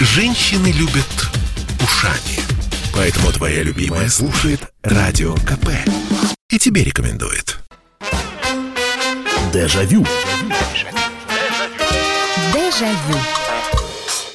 Женщины 0.00 0.68
любят 0.68 1.28
ушами. 1.82 2.38
Поэтому 2.94 3.32
твоя 3.32 3.64
любимая 3.64 4.08
слушает 4.08 4.60
Радио 4.84 5.34
КП. 5.34 5.70
И 6.50 6.58
тебе 6.58 6.84
рекомендует. 6.84 7.58
Дежавю. 9.52 10.06
Дежавю. 12.54 13.18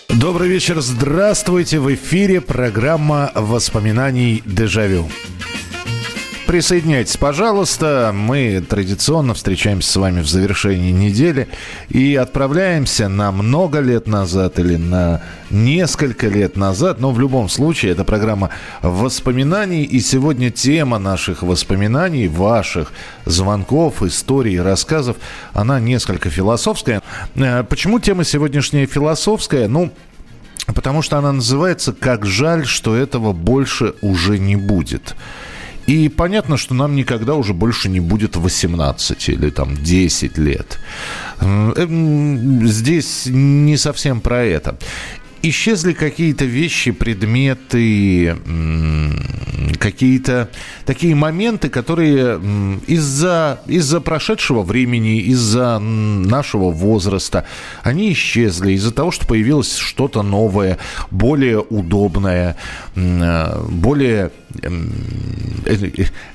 Добрый 0.09 0.49
вечер, 0.49 0.81
здравствуйте. 0.81 1.79
В 1.79 1.93
эфире 1.93 2.41
программа 2.41 3.31
воспоминаний 3.33 4.43
«Дежавю». 4.45 5.09
Присоединяйтесь, 6.53 7.17
пожалуйста. 7.17 8.11
Мы 8.13 8.61
традиционно 8.61 9.33
встречаемся 9.33 9.91
с 9.91 9.95
вами 9.95 10.21
в 10.21 10.27
завершении 10.27 10.91
недели 10.91 11.47
и 11.89 12.13
отправляемся 12.13 13.07
на 13.09 13.31
много 13.31 13.79
лет 13.79 14.05
назад 14.05 14.59
или 14.59 14.75
на 14.75 15.23
несколько 15.49 16.27
лет 16.27 16.55
назад. 16.55 16.99
Но 16.99 17.09
в 17.09 17.19
любом 17.19 17.49
случае, 17.49 17.93
это 17.93 18.03
программа 18.03 18.51
воспоминаний. 18.83 19.81
И 19.83 19.99
сегодня 19.99 20.51
тема 20.51 20.99
наших 20.99 21.41
воспоминаний, 21.41 22.27
ваших 22.27 22.93
звонков, 23.25 24.03
историй, 24.03 24.61
рассказов, 24.61 25.17
она 25.53 25.79
несколько 25.79 26.29
философская. 26.29 27.01
Э, 27.33 27.63
почему 27.63 27.99
тема 27.99 28.23
сегодняшняя 28.23 28.85
философская? 28.85 29.67
Ну, 29.67 29.91
Потому 30.67 31.01
что 31.01 31.17
она 31.17 31.33
называется 31.33 31.93
«Как 31.93 32.25
жаль, 32.25 32.65
что 32.67 32.95
этого 32.95 33.33
больше 33.33 33.95
уже 34.01 34.37
не 34.37 34.55
будет». 34.55 35.15
И 35.85 36.09
понятно, 36.09 36.57
что 36.57 36.73
нам 36.73 36.95
никогда 36.95 37.35
уже 37.35 37.53
больше 37.53 37.89
не 37.89 37.99
будет 37.99 38.35
18 38.35 39.29
или 39.29 39.49
там 39.49 39.75
10 39.75 40.37
лет. 40.37 40.79
Здесь 41.39 43.25
не 43.25 43.77
совсем 43.77 44.21
про 44.21 44.43
это 44.43 44.77
исчезли 45.43 45.93
какие-то 45.93 46.45
вещи, 46.45 46.91
предметы, 46.91 48.35
какие-то 49.77 50.49
такие 50.85 51.13
моменты, 51.15 51.69
которые 51.69 52.39
из-за 52.87 53.59
из 53.67 53.93
прошедшего 54.01 54.63
времени, 54.63 55.19
из-за 55.19 55.79
нашего 55.79 56.71
возраста, 56.71 57.45
они 57.83 58.11
исчезли 58.13 58.71
из-за 58.73 58.93
того, 58.93 59.11
что 59.11 59.27
появилось 59.27 59.75
что-то 59.75 60.23
новое, 60.23 60.77
более 61.11 61.59
удобное, 61.59 62.55
более 62.95 64.31
э, 64.61 64.69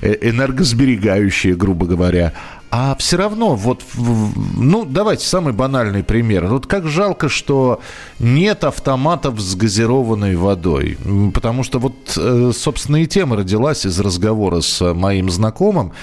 э, 0.01 0.17
энергосберегающее, 0.21 1.55
грубо 1.55 1.87
говоря. 1.87 2.33
А 2.71 2.95
все 2.99 3.17
равно, 3.17 3.55
вот, 3.55 3.83
ну, 3.95 4.85
давайте 4.85 5.25
самый 5.25 5.53
банальный 5.53 6.03
пример. 6.03 6.45
Вот 6.45 6.67
как 6.67 6.85
жалко, 6.85 7.27
что 7.27 7.81
нет 8.19 8.63
автоматов 8.63 9.39
с 9.39 9.55
газированной 9.55 10.35
водой. 10.35 10.97
Потому 11.33 11.63
что 11.63 11.79
вот, 11.79 11.95
э, 12.15 12.51
собственно, 12.55 12.97
и 12.97 13.07
тема 13.07 13.37
родилась 13.37 13.87
из 13.87 13.99
разговора 13.99 14.61
с 14.61 14.93
моим 14.93 15.31
знакомым, 15.31 15.93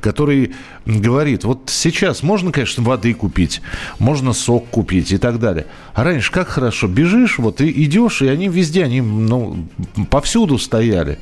который 0.00 0.54
говорит, 0.86 1.44
вот 1.44 1.64
сейчас 1.66 2.22
можно, 2.22 2.52
конечно, 2.52 2.82
воды 2.82 3.12
купить, 3.12 3.60
можно 3.98 4.32
сок 4.32 4.66
купить 4.70 5.12
и 5.12 5.18
так 5.18 5.38
далее. 5.38 5.66
А 5.92 6.04
раньше 6.04 6.32
как 6.32 6.48
хорошо, 6.48 6.86
бежишь, 6.86 7.38
вот 7.38 7.60
и 7.60 7.84
идешь, 7.84 8.22
и 8.22 8.28
они 8.28 8.48
везде, 8.48 8.84
они, 8.84 9.02
ну, 9.02 9.66
повсюду 10.08 10.56
стояли. 10.56 11.18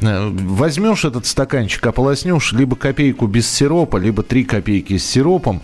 Э, 0.00 0.28
возьмешь 0.30 1.04
этот 1.04 1.26
стаканчик, 1.26 1.86
ополоснешь 1.86 2.52
либо 2.52 2.76
копейку 2.76 3.26
без 3.26 3.50
сиропа, 3.50 3.96
либо 3.96 4.22
три 4.22 4.44
копейки 4.44 4.98
с 4.98 5.06
сиропом, 5.06 5.62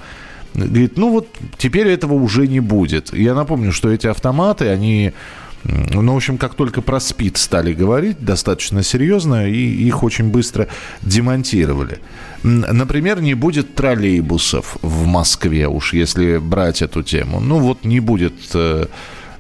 говорит, 0.55 0.97
ну 0.97 1.11
вот 1.11 1.29
теперь 1.59 1.89
этого 1.89 2.15
уже 2.15 2.47
не 2.47 2.61
будет. 2.61 3.13
Я 3.13 3.35
напомню, 3.35 3.73
что 3.73 3.91
эти 3.91 4.07
автоматы, 4.07 4.69
они 4.69 5.13
ну, 5.65 6.13
в 6.13 6.17
общем, 6.17 6.39
как 6.39 6.55
только 6.55 6.83
про 6.83 6.99
СПИД 6.99 7.37
стали 7.37 7.73
говорить 7.73 8.19
достаточно 8.19 8.83
серьезно, 8.83 9.49
и 9.49 9.57
их 9.57 10.03
очень 10.03 10.29
быстро 10.29 10.67
демонтировали. 11.03 12.01
Например, 12.43 13.21
не 13.21 13.35
будет 13.35 13.75
троллейбусов 13.77 14.77
в 14.83 15.07
Москве, 15.07 15.69
уж 15.69 15.93
если 15.93 16.39
брать 16.39 16.83
эту 16.83 17.03
тему. 17.03 17.39
Ну, 17.39 17.61
вот 17.61 17.85
не 17.85 18.01
будет 18.01 18.35
э, 18.55 18.87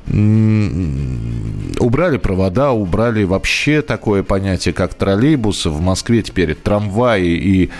убрали 0.08 2.16
провода, 2.16 2.72
убрали 2.72 3.24
вообще 3.24 3.82
такое 3.82 4.22
понятие, 4.22 4.74
как 4.74 4.94
троллейбусы. 4.94 5.70
В 5.70 5.80
Москве 5.80 6.22
теперь 6.22 6.54
трамваи 6.54 7.28
и 7.28 7.70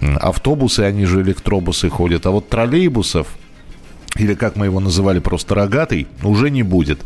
автобусы, 0.00 0.80
они 0.80 1.06
же 1.06 1.22
электробусы 1.22 1.88
ходят. 1.88 2.26
А 2.26 2.30
вот 2.30 2.48
троллейбусов 2.48 3.28
или 4.16 4.34
как 4.34 4.56
мы 4.56 4.66
его 4.66 4.80
называли, 4.80 5.20
просто 5.20 5.54
рогатый, 5.54 6.06
уже 6.22 6.50
не 6.50 6.62
будет. 6.62 7.00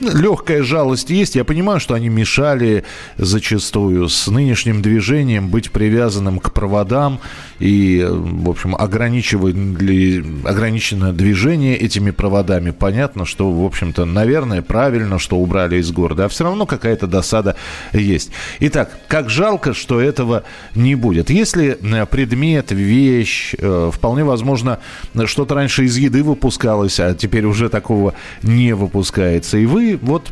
Легкая 0.00 0.64
жалость 0.64 1.10
есть. 1.10 1.36
Я 1.36 1.44
понимаю, 1.44 1.78
что 1.78 1.94
они 1.94 2.08
мешали 2.08 2.84
зачастую 3.16 4.08
с 4.08 4.26
нынешним 4.26 4.82
движением 4.82 5.48
быть 5.48 5.70
привязанным 5.70 6.40
к 6.40 6.52
проводам 6.52 7.20
и, 7.60 8.04
в 8.08 8.50
общем, 8.50 8.74
ограничивали, 8.74 10.24
ограниченное 10.44 11.12
движение 11.12 11.76
этими 11.76 12.10
проводами. 12.10 12.72
Понятно, 12.72 13.24
что, 13.24 13.50
в 13.52 13.64
общем-то, 13.64 14.04
наверное, 14.04 14.62
правильно, 14.62 15.20
что 15.20 15.36
убрали 15.36 15.76
из 15.76 15.92
города, 15.92 16.24
а 16.24 16.28
все 16.28 16.42
равно 16.42 16.66
какая-то 16.66 17.06
досада 17.06 17.54
есть. 17.92 18.32
Итак, 18.58 18.90
как 19.06 19.30
жалко, 19.30 19.74
что 19.74 20.00
этого 20.00 20.42
не 20.74 20.96
будет. 20.96 21.30
Если 21.30 21.78
э, 21.80 22.06
предмет, 22.06 22.72
вещь, 22.72 23.54
э, 23.56 23.90
вполне 23.92 24.24
возможно, 24.24 24.80
что-то 25.26 25.54
раньше 25.54 25.84
из 25.84 25.96
еды 25.96 26.24
выпускалось, 26.24 26.98
а 26.98 27.14
теперь 27.14 27.44
уже 27.44 27.68
такого 27.68 28.14
не 28.42 28.74
выпускается. 28.74 29.56
И 29.56 29.66
вы 29.66 29.83
вот 30.00 30.30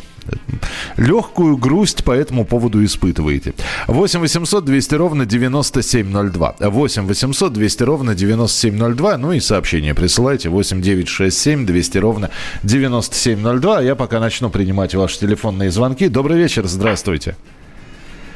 легкую 0.97 1.57
грусть 1.57 2.05
по 2.05 2.13
этому 2.13 2.45
поводу 2.45 2.85
испытываете. 2.85 3.55
8 3.87 4.21
800 4.21 4.65
200 4.65 4.95
ровно 4.95 5.27
9702. 5.27 6.57
8 6.61 7.07
800 7.07 7.53
200 7.53 7.83
ровно 7.83 8.15
9702. 8.15 9.19
Ну 9.19 9.33
и 9.33 9.41
сообщение 9.41 9.95
присылайте. 9.95 10.49
8 10.49 10.81
967 10.81 11.67
200 11.67 11.99
ровно 11.99 12.31
9702. 12.63 13.83
Я 13.83 13.95
пока 13.95 14.21
начну 14.21 14.51
принимать 14.51 14.95
ваши 14.95 15.19
телефонные 15.19 15.71
звонки. 15.71 16.09
Добрый 16.09 16.39
вечер, 16.39 16.65
здравствуйте. 16.67 17.37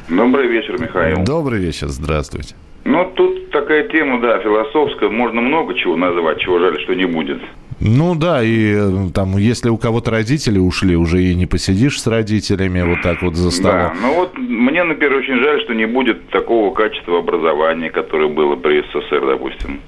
Добрый 0.09 0.49
вечер, 0.49 0.81
Михаил. 0.81 1.25
Добрый 1.25 1.61
вечер, 1.61 1.89
здравствуйте. 1.89 2.55
Ну, 2.85 3.05
тут 3.17 3.51
такая 3.51 3.89
тема, 3.89 4.21
да, 4.21 4.39
философская. 4.39 5.11
Можно 5.11 5.41
много 5.41 5.75
чего 5.75 5.97
назвать, 5.97 6.39
чего 6.39 6.61
жаль, 6.61 6.81
что 6.83 6.95
не 6.95 7.05
будет. 7.05 7.41
Ну 7.81 8.15
да, 8.15 8.43
и 8.43 8.75
э, 8.75 9.11
там, 9.15 9.37
если 9.37 9.69
у 9.69 9.77
кого-то 9.77 10.11
родители 10.11 10.59
ушли, 10.59 10.97
уже 10.97 11.23
и 11.23 11.35
не 11.35 11.47
посидишь 11.47 12.01
с 12.01 12.07
родителями 12.07 12.81
вот 12.83 13.03
так 13.03 13.23
вот 13.23 13.35
за 13.35 13.51
столом. 13.51 13.77
Да, 13.77 13.95
ну 14.01 14.15
вот 14.15 14.37
мне, 14.39 14.83
например, 14.83 15.19
очень 15.19 15.39
жаль, 15.43 15.61
что 15.63 15.75
не 15.75 15.87
будет 15.87 16.29
такого 16.31 16.73
качества 16.75 17.19
образования, 17.19 17.91
которое 17.91 18.29
было 18.29 18.57
при 18.57 18.83
СССР, 18.83 19.27
допустим. 19.27 19.81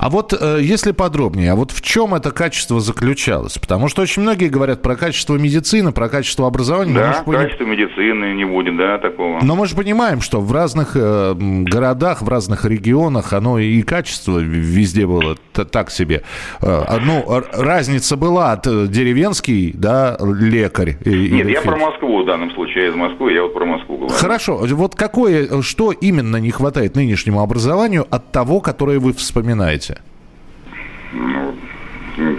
А 0.00 0.08
вот 0.08 0.32
э, 0.32 0.60
если 0.62 0.92
подробнее, 0.92 1.52
а 1.52 1.56
вот 1.56 1.72
в 1.72 1.82
чем 1.82 2.14
это 2.14 2.30
качество 2.30 2.80
заключалось? 2.80 3.58
Потому 3.58 3.88
что 3.88 4.00
очень 4.00 4.22
многие 4.22 4.48
говорят 4.48 4.80
про 4.80 4.96
качество 4.96 5.36
медицины, 5.36 5.92
про 5.92 6.08
качество 6.08 6.46
образования. 6.46 6.94
Да, 6.94 7.22
мы 7.26 7.34
качество 7.34 7.64
пони... 7.64 7.76
медицины 7.76 8.32
не 8.32 8.46
будет, 8.46 8.78
да, 8.78 8.96
такого. 8.96 9.40
Но 9.42 9.56
мы 9.56 9.66
же 9.66 9.76
понимаем, 9.76 10.22
что 10.22 10.40
в 10.40 10.50
разных 10.54 10.92
э, 10.94 11.34
городах, 11.36 12.22
в 12.22 12.28
разных 12.30 12.64
регионах 12.64 13.34
оно 13.34 13.58
и 13.58 13.82
качество 13.82 14.38
везде 14.38 15.06
было 15.06 15.36
так 15.52 15.90
себе. 15.90 16.22
Э, 16.62 16.98
ну, 17.04 17.42
разница 17.52 18.16
была 18.16 18.52
от 18.52 18.62
деревенский, 18.90 19.72
да, 19.74 20.16
лекарь. 20.18 20.96
Нет, 21.04 21.46
я 21.46 21.60
про 21.60 21.76
Москву 21.76 22.22
в 22.22 22.26
данном 22.26 22.50
случае, 22.52 22.84
я 22.84 22.90
из 22.90 22.94
Москвы, 22.94 23.34
я 23.34 23.42
вот 23.42 23.52
про 23.52 23.66
Москву 23.66 23.98
говорю. 23.98 24.14
Хорошо, 24.14 24.60
вот 24.62 24.94
какое, 24.94 25.60
что 25.60 25.92
именно 25.92 26.38
не 26.38 26.50
хватает 26.50 26.96
нынешнему 26.96 27.42
образованию 27.42 28.06
от 28.08 28.32
того, 28.32 28.60
которое 28.60 28.98
вы 28.98 29.12
вспоминаете? 29.12 29.89
Ну, 31.12 31.54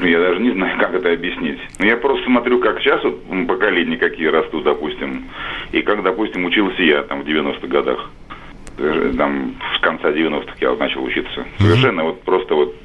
я 0.05 0.19
даже 0.19 0.41
не 0.41 0.51
знаю, 0.51 0.77
как 0.79 0.93
это 0.93 1.11
объяснить. 1.11 1.59
Но 1.79 1.85
я 1.85 1.97
просто 1.97 2.23
смотрю, 2.25 2.59
как 2.59 2.79
сейчас 2.79 3.03
вот 3.03 3.21
поколения 3.47 3.97
какие 3.97 4.27
растут, 4.27 4.63
допустим, 4.63 5.25
и 5.71 5.81
как, 5.81 6.03
допустим, 6.03 6.45
учился 6.45 6.81
я 6.81 7.03
там 7.03 7.21
в 7.21 7.25
90-х 7.25 7.67
годах. 7.67 8.09
Там 9.17 9.55
с 9.77 9.81
конца 9.81 10.11
90-х 10.11 10.53
я 10.59 10.71
вот 10.71 10.79
начал 10.79 11.03
учиться. 11.03 11.45
Совершенно 11.59 12.03
вот 12.03 12.21
просто 12.23 12.55
вот 12.55 12.75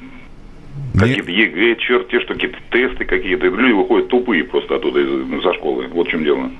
какие-то 0.98 1.30
ЕГЭ, 1.30 1.76
черт, 1.76 2.08
те, 2.08 2.20
что 2.20 2.34
какие-то 2.34 2.58
тесты 2.70 3.04
какие-то. 3.04 3.46
Люди 3.46 3.72
выходят 3.72 4.08
тупые 4.08 4.44
просто 4.44 4.76
оттуда 4.76 5.00
из, 5.00 5.08
ну, 5.08 5.40
за 5.40 5.54
школы. 5.54 5.86
Вот 5.92 6.08
в 6.08 6.10
чем 6.10 6.24
дело. 6.24 6.50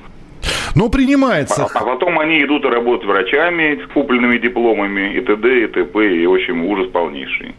Ну, 0.74 0.90
принимается. 0.90 1.64
А, 1.64 1.68
а 1.72 1.84
потом 1.84 2.18
они 2.18 2.42
идут 2.42 2.64
и 2.64 2.68
работают 2.68 3.04
врачами 3.04 3.80
с 3.82 3.92
купленными 3.92 4.38
дипломами 4.38 5.14
и 5.14 5.20
т.д. 5.20 5.64
и 5.64 5.66
т.п. 5.66 6.16
И, 6.16 6.26
в 6.26 6.34
общем, 6.34 6.64
ужас 6.66 6.88
полнейший. 6.90 7.54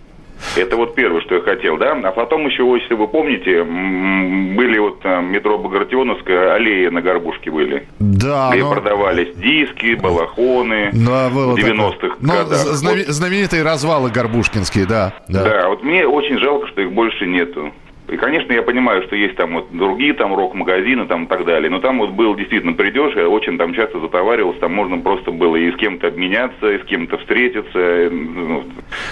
Это 0.55 0.75
вот 0.75 0.95
первое, 0.95 1.21
что 1.21 1.35
я 1.35 1.41
хотел, 1.41 1.77
да. 1.77 1.91
А 2.03 2.11
потом 2.11 2.45
еще, 2.47 2.63
если 2.79 2.93
вы 2.93 3.07
помните, 3.07 3.63
были 3.63 4.77
вот 4.79 5.03
метро 5.03 5.57
Багратионовская, 5.57 6.53
аллеи 6.53 6.87
на 6.87 7.01
Горбушке 7.01 7.51
были. 7.51 7.87
Да. 7.99 8.49
Где 8.51 8.63
но... 8.63 8.71
продавались 8.71 9.35
диски, 9.35 9.95
балахоны 9.95 10.91
да, 10.93 11.29
было 11.29 11.55
в 11.55 11.59
90-х 11.59 12.17
но 12.19 12.33
годах. 12.33 12.57
Знамен... 12.57 13.05
Вот. 13.05 13.13
Знаменитые 13.13 13.63
развалы 13.63 14.09
Горбушкинские, 14.09 14.85
да, 14.85 15.13
да. 15.27 15.43
Да, 15.43 15.69
вот 15.69 15.83
мне 15.83 16.07
очень 16.07 16.37
жалко, 16.39 16.67
что 16.67 16.81
их 16.81 16.91
больше 16.91 17.25
нету. 17.25 17.71
И, 18.09 18.15
конечно, 18.15 18.53
я 18.53 18.61
понимаю, 18.61 19.03
что 19.03 19.15
есть 19.15 19.35
там 19.35 19.55
вот 19.55 19.67
другие 19.71 20.13
там 20.13 20.33
рок-магазины 20.33 21.07
там 21.07 21.25
и 21.25 21.27
так 21.27 21.45
далее, 21.45 21.69
но 21.69 21.79
там 21.79 21.99
вот 21.99 22.11
был 22.11 22.35
действительно 22.35 22.71
придешь, 22.73 23.13
я 23.15 23.27
очень 23.27 23.57
там 23.57 23.73
часто 23.73 23.99
затоваривался, 23.99 24.61
там 24.61 24.73
можно 24.73 24.97
просто 24.97 25.31
было 25.31 25.57
и 25.57 25.71
с 25.71 25.75
кем-то 25.75 26.07
обменяться, 26.07 26.71
и 26.71 26.81
с 26.81 26.85
кем-то 26.85 27.17
встретиться, 27.17 28.09
ну, 28.09 28.63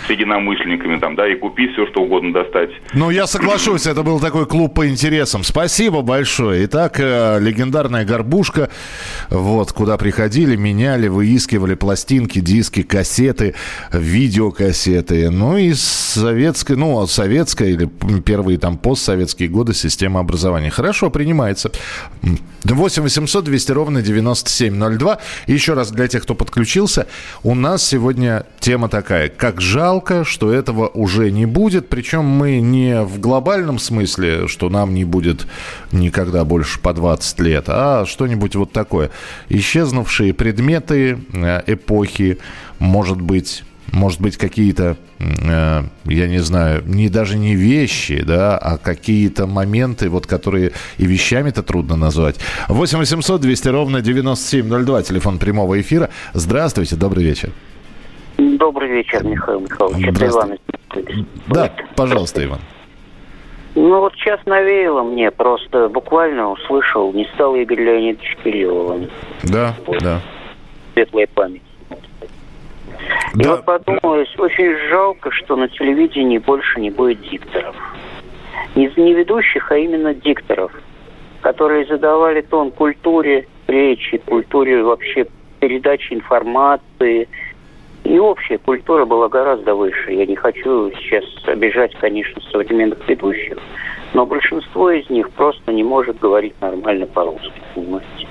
с 0.07 0.09
единомышленниками 0.09 0.97
там, 0.97 1.15
да, 1.15 1.27
и 1.27 1.35
купить 1.35 1.73
все, 1.73 1.87
что 1.87 2.03
угодно 2.03 2.31
достать. 2.31 2.69
Ну, 2.93 3.09
я 3.09 3.27
соглашусь, 3.27 3.85
это 3.85 4.01
был 4.01 4.21
такой 4.21 4.45
клуб 4.45 4.73
по 4.73 4.87
интересам. 4.87 5.43
Спасибо 5.43 6.01
большое. 6.01 6.65
Итак, 6.65 6.97
э, 6.99 7.39
легендарная 7.41 8.05
горбушка, 8.05 8.69
вот, 9.29 9.73
куда 9.73 9.97
приходили, 9.97 10.55
меняли, 10.55 11.09
выискивали 11.09 11.75
пластинки, 11.75 12.39
диски, 12.39 12.81
кассеты, 12.81 13.55
видеокассеты. 13.91 15.29
Ну, 15.31 15.57
и 15.57 15.73
советская, 15.73 16.77
ну, 16.77 17.05
советская 17.07 17.69
или 17.69 17.89
первые 18.25 18.57
там 18.57 18.77
постсоветские 18.85 19.49
годы 19.49 19.73
система 19.73 20.19
образования. 20.19 20.69
Хорошо, 20.69 21.09
принимается. 21.09 21.71
8 22.65 23.01
800 23.01 23.43
200 23.43 23.71
ровно 23.71 24.03
9702. 24.03 25.17
еще 25.47 25.73
раз 25.73 25.89
для 25.89 26.07
тех, 26.07 26.21
кто 26.21 26.35
подключился, 26.35 27.07
у 27.41 27.55
нас 27.55 27.83
сегодня 27.83 28.45
тема 28.59 28.87
такая. 28.87 29.29
Как 29.29 29.59
жалко, 29.59 30.23
что 30.23 30.53
этого 30.53 30.85
уже 30.85 31.31
не 31.31 31.47
будет. 31.47 31.89
Причем 31.89 32.25
мы 32.25 32.59
не 32.59 33.01
в 33.01 33.19
глобальном 33.19 33.79
смысле, 33.79 34.47
что 34.47 34.69
нам 34.69 34.93
не 34.93 35.03
будет 35.03 35.47
никогда 35.91 36.45
больше 36.45 36.79
по 36.79 36.93
20 36.93 37.39
лет, 37.39 37.65
а 37.67 38.05
что-нибудь 38.05 38.55
вот 38.55 38.71
такое. 38.71 39.09
Исчезнувшие 39.49 40.31
предметы 40.35 41.17
э, 41.33 41.63
эпохи, 41.65 42.37
может 42.77 43.19
быть, 43.19 43.63
может 43.95 44.19
быть, 44.21 44.37
какие-то, 44.37 44.97
э, 45.19 45.81
я 46.03 46.27
не 46.27 46.39
знаю, 46.39 46.83
не 46.85 47.09
даже 47.09 47.37
не 47.37 47.55
вещи, 47.55 48.21
да, 48.21 48.57
а 48.57 48.77
какие-то 48.77 49.47
моменты, 49.47 50.09
вот 50.09 50.27
которые 50.27 50.73
и 50.97 51.05
вещами-то 51.05 51.63
трудно 51.63 51.95
назвать. 51.95 52.35
8 52.67 52.99
800 52.99 53.41
200 53.41 53.69
ровно 53.69 54.01
9702, 54.01 55.03
телефон 55.03 55.39
прямого 55.39 55.79
эфира. 55.79 56.09
Здравствуйте, 56.33 56.97
добрый 56.97 57.23
вечер. 57.23 57.51
Добрый 58.37 58.89
вечер, 58.89 59.23
Михаил 59.23 59.61
Михайлович. 59.61 60.07
Это 60.07 60.27
Иван. 60.27 60.57
Да, 61.47 61.71
пожалуйста, 61.95 62.43
Иван. 62.43 62.59
Ну 63.75 63.99
вот 63.99 64.13
сейчас 64.15 64.39
навеяло 64.45 65.03
мне, 65.03 65.31
просто 65.31 65.89
буквально 65.89 66.51
услышал, 66.51 67.13
не 67.13 67.25
стал 67.33 67.55
Игорь 67.55 67.81
Леонидович 67.81 68.37
Кирилловым. 68.43 69.09
Да, 69.43 69.75
вот. 69.85 69.99
да. 69.99 70.21
Светлая 70.93 71.27
память. 71.33 71.61
Да. 73.33 73.43
И 73.43 73.47
вот 73.47 73.65
подумалось, 73.65 74.33
очень 74.37 74.75
жалко, 74.89 75.31
что 75.31 75.55
на 75.55 75.67
телевидении 75.67 76.37
больше 76.37 76.79
не 76.79 76.89
будет 76.89 77.21
дикторов. 77.21 77.75
Не, 78.75 78.91
не 78.95 79.13
ведущих, 79.13 79.71
а 79.71 79.77
именно 79.77 80.13
дикторов, 80.13 80.71
которые 81.41 81.85
задавали 81.85 82.41
тон 82.41 82.71
культуре 82.71 83.47
речи, 83.67 84.17
культуре 84.17 84.83
вообще 84.83 85.27
передачи 85.59 86.13
информации. 86.13 87.27
И 88.03 88.19
общая 88.19 88.59
культура 88.59 89.05
была 89.05 89.29
гораздо 89.29 89.73
выше. 89.73 90.11
Я 90.11 90.25
не 90.25 90.35
хочу 90.35 90.91
сейчас 90.91 91.25
обижать, 91.47 91.95
конечно, 91.95 92.39
современных 92.51 93.07
ведущих, 93.09 93.57
но 94.13 94.25
большинство 94.25 94.91
из 94.91 95.09
них 95.09 95.31
просто 95.31 95.73
не 95.73 95.83
может 95.83 96.19
говорить 96.19 96.53
нормально 96.61 97.07
по-русски, 97.07 97.51
понимаете? 97.73 98.27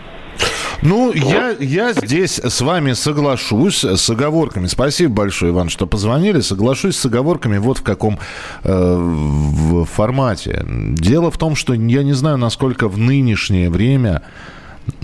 Ну, 0.85 1.13
я, 1.15 1.57
я 1.59 1.95
здесь 1.95 2.39
с 2.39 2.61
вами 2.61 2.93
соглашусь 2.93 3.85
с 3.85 4.11
оговорками. 4.11 4.67
Спасибо 4.67 5.15
большое, 5.15 5.51
Иван, 5.51 5.71
что 5.71 5.87
позвонили. 5.87 6.41
Соглашусь 6.41 6.97
с 6.97 7.07
оговорками 7.07 7.57
вот 7.57 7.79
в 7.79 7.83
каком 7.83 8.19
э, 8.65 8.95
в 8.95 9.87
формате. 9.87 10.63
Дело 10.69 11.31
в 11.31 11.39
том, 11.39 11.57
что 11.57 11.73
я 11.73 12.03
не 12.03 12.13
знаю, 12.13 12.37
насколько 12.37 12.87
в 12.89 12.99
нынешнее 12.99 13.71
время 13.71 14.23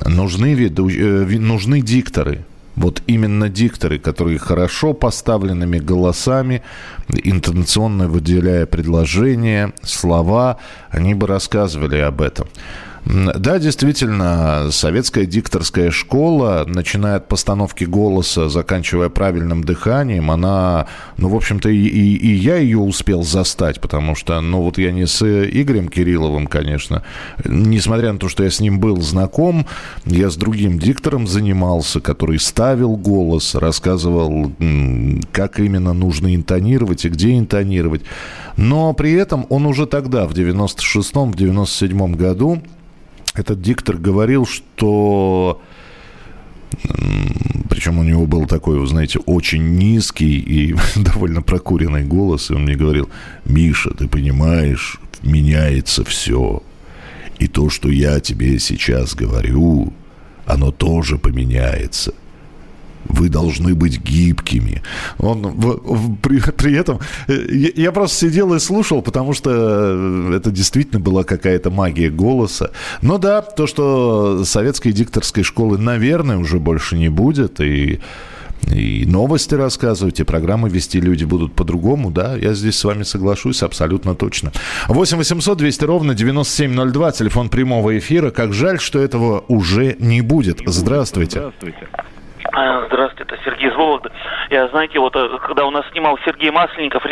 нужны, 0.04 0.54
э, 0.54 1.38
нужны 1.38 1.80
дикторы. 1.80 2.44
Вот 2.76 3.02
именно 3.06 3.48
дикторы, 3.48 3.98
которые 3.98 4.38
хорошо 4.38 4.92
поставленными 4.92 5.78
голосами, 5.78 6.62
интонационно 7.08 8.06
выделяя 8.06 8.66
предложения, 8.66 9.72
слова, 9.82 10.58
они 10.90 11.14
бы 11.14 11.26
рассказывали 11.26 11.96
об 11.96 12.20
этом. 12.20 12.48
Да, 13.04 13.58
действительно, 13.58 14.68
советская 14.70 15.24
дикторская 15.24 15.90
школа, 15.90 16.64
начиная 16.66 17.16
от 17.16 17.28
постановки 17.28 17.84
голоса, 17.84 18.48
заканчивая 18.48 19.08
правильным 19.08 19.64
дыханием, 19.64 20.30
она, 20.30 20.86
ну, 21.16 21.30
в 21.30 21.34
общем-то, 21.34 21.70
и, 21.70 21.76
и, 21.76 22.16
и 22.16 22.34
я 22.34 22.56
ее 22.56 22.78
успел 22.78 23.22
застать, 23.22 23.80
потому 23.80 24.14
что, 24.14 24.40
ну, 24.40 24.60
вот 24.60 24.76
я 24.78 24.92
не 24.92 25.06
с 25.06 25.22
Игорем 25.24 25.88
Кирилловым, 25.88 26.46
конечно, 26.46 27.02
несмотря 27.44 28.12
на 28.12 28.18
то, 28.18 28.28
что 28.28 28.44
я 28.44 28.50
с 28.50 28.60
ним 28.60 28.80
был 28.80 29.00
знаком, 29.00 29.66
я 30.04 30.28
с 30.30 30.36
другим 30.36 30.78
диктором 30.78 31.26
занимался, 31.26 32.00
который 32.00 32.38
ставил 32.38 32.96
голос, 32.96 33.54
рассказывал, 33.54 34.52
как 35.32 35.58
именно 35.58 35.94
нужно 35.94 36.34
интонировать 36.34 37.06
и 37.06 37.08
где 37.08 37.36
интонировать. 37.38 38.02
Но 38.56 38.92
при 38.92 39.12
этом 39.12 39.46
он 39.48 39.64
уже 39.64 39.86
тогда, 39.86 40.26
в 40.26 40.32
96-м, 40.32 41.32
в 41.32 41.36
97-м 41.36 42.12
году, 42.12 42.62
этот 43.34 43.60
диктор 43.60 43.96
говорил, 43.96 44.46
что 44.46 45.60
причем 47.68 47.98
у 47.98 48.02
него 48.02 48.26
был 48.26 48.46
такой, 48.46 48.78
вы 48.78 48.86
знаете, 48.86 49.18
очень 49.20 49.76
низкий 49.76 50.38
и 50.38 50.74
довольно 50.96 51.42
прокуренный 51.42 52.04
голос, 52.04 52.50
и 52.50 52.54
он 52.54 52.64
мне 52.64 52.76
говорил, 52.76 53.08
Миша, 53.44 53.90
ты 53.90 54.08
понимаешь, 54.08 54.98
меняется 55.22 56.04
все. 56.04 56.62
И 57.38 57.48
то, 57.48 57.70
что 57.70 57.88
я 57.88 58.20
тебе 58.20 58.58
сейчас 58.58 59.14
говорю, 59.14 59.92
оно 60.46 60.70
тоже 60.70 61.16
поменяется 61.16 62.12
вы 63.10 63.28
должны 63.28 63.74
быть 63.74 64.00
гибкими. 64.00 64.82
Он 65.18 65.42
в, 65.42 65.80
в, 65.82 66.16
при, 66.16 66.40
при 66.40 66.74
этом 66.74 67.00
я, 67.28 67.34
э, 67.34 67.72
я 67.76 67.92
просто 67.92 68.16
сидел 68.16 68.54
и 68.54 68.58
слушал, 68.58 69.02
потому 69.02 69.34
что 69.34 69.50
э, 69.52 70.34
это 70.36 70.50
действительно 70.50 71.00
была 71.00 71.24
какая-то 71.24 71.70
магия 71.70 72.10
голоса. 72.10 72.70
Но 73.02 73.18
да, 73.18 73.42
то, 73.42 73.66
что 73.66 74.44
советской 74.44 74.92
дикторской 74.92 75.42
школы, 75.42 75.78
наверное, 75.78 76.38
уже 76.38 76.58
больше 76.58 76.96
не 76.96 77.08
будет, 77.08 77.60
и 77.60 78.00
и 78.68 79.04
новости 79.06 79.54
рассказывать, 79.54 80.20
и 80.20 80.24
программы 80.24 80.68
вести 80.68 81.00
люди 81.00 81.24
будут 81.24 81.54
по-другому, 81.54 82.10
да, 82.10 82.36
я 82.36 82.54
здесь 82.54 82.76
с 82.76 82.84
вами 82.84 83.04
соглашусь 83.04 83.62
абсолютно 83.62 84.14
точно. 84.14 84.52
8 84.88 85.16
800 85.16 85.58
200 85.58 85.84
ровно 85.84 86.14
9702, 86.14 87.12
телефон 87.12 87.48
прямого 87.48 87.98
эфира. 87.98 88.30
Как 88.30 88.52
жаль, 88.52 88.78
что 88.78 88.98
этого 88.98 89.44
уже 89.48 89.96
не 89.98 90.20
будет. 90.20 90.60
Здравствуйте. 90.66 91.38
Здравствуйте. 91.40 91.88
А, 92.52 92.86
здравствуйте, 92.86 93.22
это 93.32 93.42
Сергей 93.44 93.70
из. 93.70 94.10
Я, 94.50 94.68
знаете, 94.68 94.98
вот 94.98 95.14
э, 95.14 95.38
когда 95.42 95.66
у 95.66 95.70
нас 95.70 95.84
снимал 95.92 96.18
Сергей 96.24 96.50
Масленников, 96.50 97.04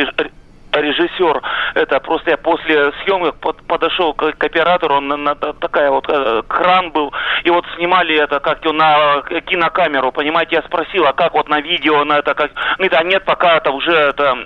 режиссер. 0.73 1.43
Это 1.79 2.01
просто 2.01 2.33
я 2.33 2.37
после 2.37 2.93
съемок 3.05 3.37
под, 3.37 3.63
подошел 3.69 4.13
к, 4.13 4.33
к 4.33 4.45
оператору, 4.45 4.97
он 4.97 5.07
на, 5.07 5.17
на, 5.17 5.35
такая 5.37 5.91
вот 5.91 6.07
э, 6.09 6.43
кран 6.49 6.91
был, 6.91 7.13
и 7.45 7.51
вот 7.51 7.65
снимали 7.77 8.17
это 8.17 8.41
как-то 8.41 8.73
на 8.73 9.23
кинокамеру, 9.47 10.11
понимаете, 10.11 10.57
я 10.57 10.63
спросил, 10.63 11.07
а 11.07 11.13
как 11.13 11.35
вот 11.35 11.49
на 11.49 11.61
видео, 11.61 12.05
на 12.05 12.19
это 12.19 12.35
как, 12.35 12.51
ну 12.79 12.89
да 12.89 13.03
нет, 13.05 13.25
пока 13.25 13.59
это 13.59 13.71
уже 13.71 13.93
это, 13.93 14.37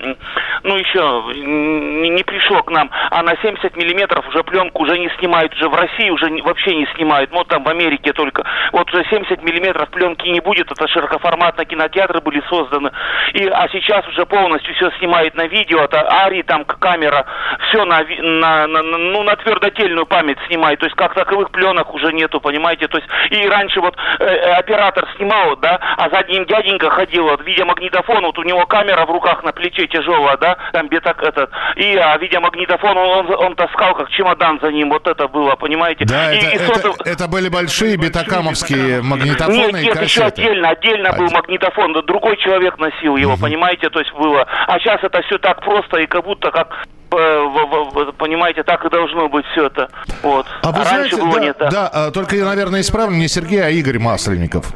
ну 0.63 0.77
еще 0.77 1.23
не, 1.35 2.11
не 2.11 2.23
пришло 2.23 2.63
к 2.63 2.71
нам, 2.71 2.91
а 3.11 3.23
на 3.23 3.35
70 3.41 3.77
миллиметров 3.77 4.29
уже 4.29 4.45
пленку 4.45 4.83
уже 4.83 4.99
не 4.99 5.09
снимают, 5.19 5.55
уже 5.55 5.71
в 5.71 5.75
России 5.75 6.11
уже 6.11 6.31
не, 6.31 6.43
вообще 6.43 6.75
не 6.77 6.87
снимают, 6.95 7.33
ну 7.33 7.45
там 7.45 7.65
в 7.65 7.69
Америке 7.69 8.13
только, 8.13 8.45
вот 8.73 8.93
уже 8.93 9.05
70 9.09 9.43
миллиметров 9.43 9.89
пленки 9.89 10.29
не 10.29 10.41
будет, 10.41 10.71
это 10.71 10.87
широкоформатные 10.87 11.65
кинотеатры 11.65 12.21
были 12.21 12.43
созданы, 12.51 12.91
и, 13.33 13.47
а 13.47 13.69
сейчас 13.71 14.07
уже 14.09 14.27
полностью 14.27 14.75
все 14.75 14.91
снимают 14.99 15.35
на 15.35 15.47
видео, 15.47 15.81
это 15.81 16.03
Ари, 16.25 16.43
там 16.43 16.67
камера, 16.67 17.22
все 17.69 17.85
на, 17.85 18.03
на, 18.03 18.67
на, 18.67 18.83
ну, 18.83 19.23
на 19.23 19.37
твердотельную 19.37 20.07
память 20.07 20.39
снимает. 20.47 20.79
То 20.81 20.87
есть 20.87 20.97
как 20.97 21.15
таковых 21.15 21.51
пленок 21.51 21.95
уже 21.95 22.13
нету, 22.13 22.41
понимаете? 22.41 22.89
То 22.89 22.99
есть 22.99 23.09
и 23.31 23.49
раньше 23.49 23.81
вот 23.81 23.97
э, 24.19 24.25
э, 24.25 24.53
оператор 24.55 25.09
снимал, 25.17 25.57
да, 25.57 25.79
а 25.97 26.09
за 26.11 26.23
ним 26.29 26.45
дяденька 26.47 26.91
ходил, 26.91 27.25
вот, 27.25 27.45
видеомагнитофон, 27.45 28.25
вот 28.25 28.39
у 28.39 28.43
него 28.43 28.67
камера 28.67 29.07
в 29.07 29.11
руках 29.11 29.43
на 29.45 29.53
плече 29.53 29.87
тяжелая, 29.87 30.37
да, 30.37 30.57
там 30.73 30.89
бетак 30.89 31.23
этот, 31.23 31.51
и 31.77 31.97
а 31.97 32.17
видеомагнитофон 32.19 32.97
он, 32.97 33.27
он, 33.27 33.45
он 33.45 33.57
таскал 33.57 33.95
как 33.95 34.11
чемодан 34.11 34.59
за 34.61 34.71
ним, 34.71 34.91
вот 34.91 35.07
это 35.07 35.29
было, 35.29 35.55
понимаете? 35.57 36.05
Да, 36.05 36.33
и, 36.33 36.39
это, 36.39 36.47
и 36.47 36.55
это, 36.57 36.75
сотов... 36.75 36.97
это 37.05 37.29
были 37.29 37.49
большие 37.49 37.97
бетакамовские 37.97 39.03
магнитофоны 39.03 39.57
нет, 39.57 39.73
нет, 39.73 39.99
кассеты. 39.99 40.05
еще 40.05 40.23
отдельно, 40.25 40.69
отдельно 40.71 41.09
Один. 41.11 41.25
был 41.25 41.33
магнитофон, 41.33 41.93
другой 42.07 42.37
человек 42.37 42.79
носил 42.79 43.17
его, 43.17 43.35
угу. 43.35 43.43
понимаете, 43.43 43.89
то 43.91 44.01
есть 44.01 44.13
было. 44.13 44.47
А 44.67 44.79
сейчас 44.79 45.03
это 45.03 45.23
все 45.23 45.39
так 45.39 45.63
просто 45.63 45.99
и 45.99 46.07
как 46.07 46.25
будто 46.25 46.51
как 46.51 46.87
понимаете, 47.13 48.63
так 48.63 48.85
и 48.85 48.91
должно 48.91 49.29
быть 49.29 49.45
все 49.53 49.67
это. 49.67 49.89
Вот. 50.23 50.47
А, 50.63 50.73
вы 50.73 50.81
а 50.81 50.85
знаете, 50.85 51.17
раньше 51.17 51.17
было 51.17 51.35
да, 51.35 51.41
не 51.41 51.53
так. 51.53 51.71
Да, 51.71 51.89
а, 51.89 52.11
только 52.11 52.37
я, 52.37 52.45
наверное, 52.45 52.81
исправлю, 52.81 53.17
не 53.17 53.29
Сергей, 53.29 53.65
а 53.65 53.71
Игорь 53.71 53.99
Масленников. 53.99 54.67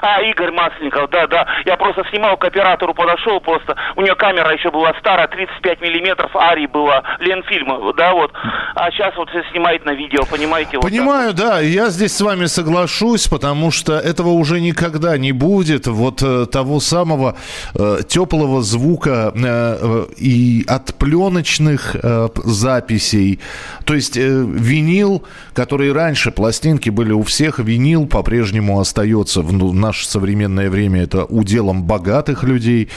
А, 0.00 0.22
Игорь 0.22 0.52
Масленников, 0.52 1.10
да, 1.10 1.26
да. 1.26 1.46
Я 1.64 1.76
просто 1.76 2.04
снимал 2.10 2.36
к 2.36 2.44
оператору, 2.44 2.94
подошел 2.94 3.40
просто. 3.40 3.76
У 3.96 4.02
нее 4.02 4.14
камера 4.14 4.52
еще 4.52 4.70
была 4.70 4.92
старая, 4.98 5.28
35 5.28 5.80
миллиметров, 5.80 6.30
Ари 6.34 6.66
была, 6.66 7.02
Ленфильма, 7.20 7.92
да, 7.94 8.12
вот. 8.12 8.32
А 8.74 8.90
сейчас 8.90 9.14
вот 9.16 9.28
все 9.30 9.42
снимает 9.50 9.84
на 9.84 9.92
видео, 9.92 10.24
понимаете? 10.30 10.78
Понимаю, 10.78 11.28
вот 11.28 11.36
да. 11.36 11.60
Я 11.60 11.90
здесь 11.90 12.16
с 12.16 12.20
вами 12.20 12.46
соглашусь, 12.46 13.28
потому 13.28 13.70
что 13.70 13.98
этого 13.98 14.30
уже 14.30 14.60
никогда 14.60 15.18
не 15.18 15.32
будет. 15.32 15.86
Вот 15.86 16.22
э, 16.22 16.46
того 16.46 16.80
самого 16.80 17.36
э, 17.74 17.98
теплого 18.08 18.62
звука 18.62 19.32
э, 19.34 19.38
э, 19.44 20.06
и 20.16 20.64
от 20.66 20.94
пленочных 20.98 21.75
э, 21.94 22.28
записей. 22.44 23.40
То 23.84 23.94
есть 23.94 24.16
э, 24.16 24.44
винил, 24.46 25.22
который 25.54 25.92
раньше, 25.92 26.30
пластинки 26.30 26.90
были 26.90 27.12
у 27.12 27.22
всех, 27.22 27.58
винил 27.58 28.06
по-прежнему 28.06 28.80
остается 28.80 29.42
в 29.42 29.52
ну, 29.52 29.72
наше 29.72 30.06
современное 30.06 30.70
время. 30.70 31.02
Это 31.02 31.24
уделом 31.24 31.84
богатых 31.84 32.42
людей, 32.44 32.88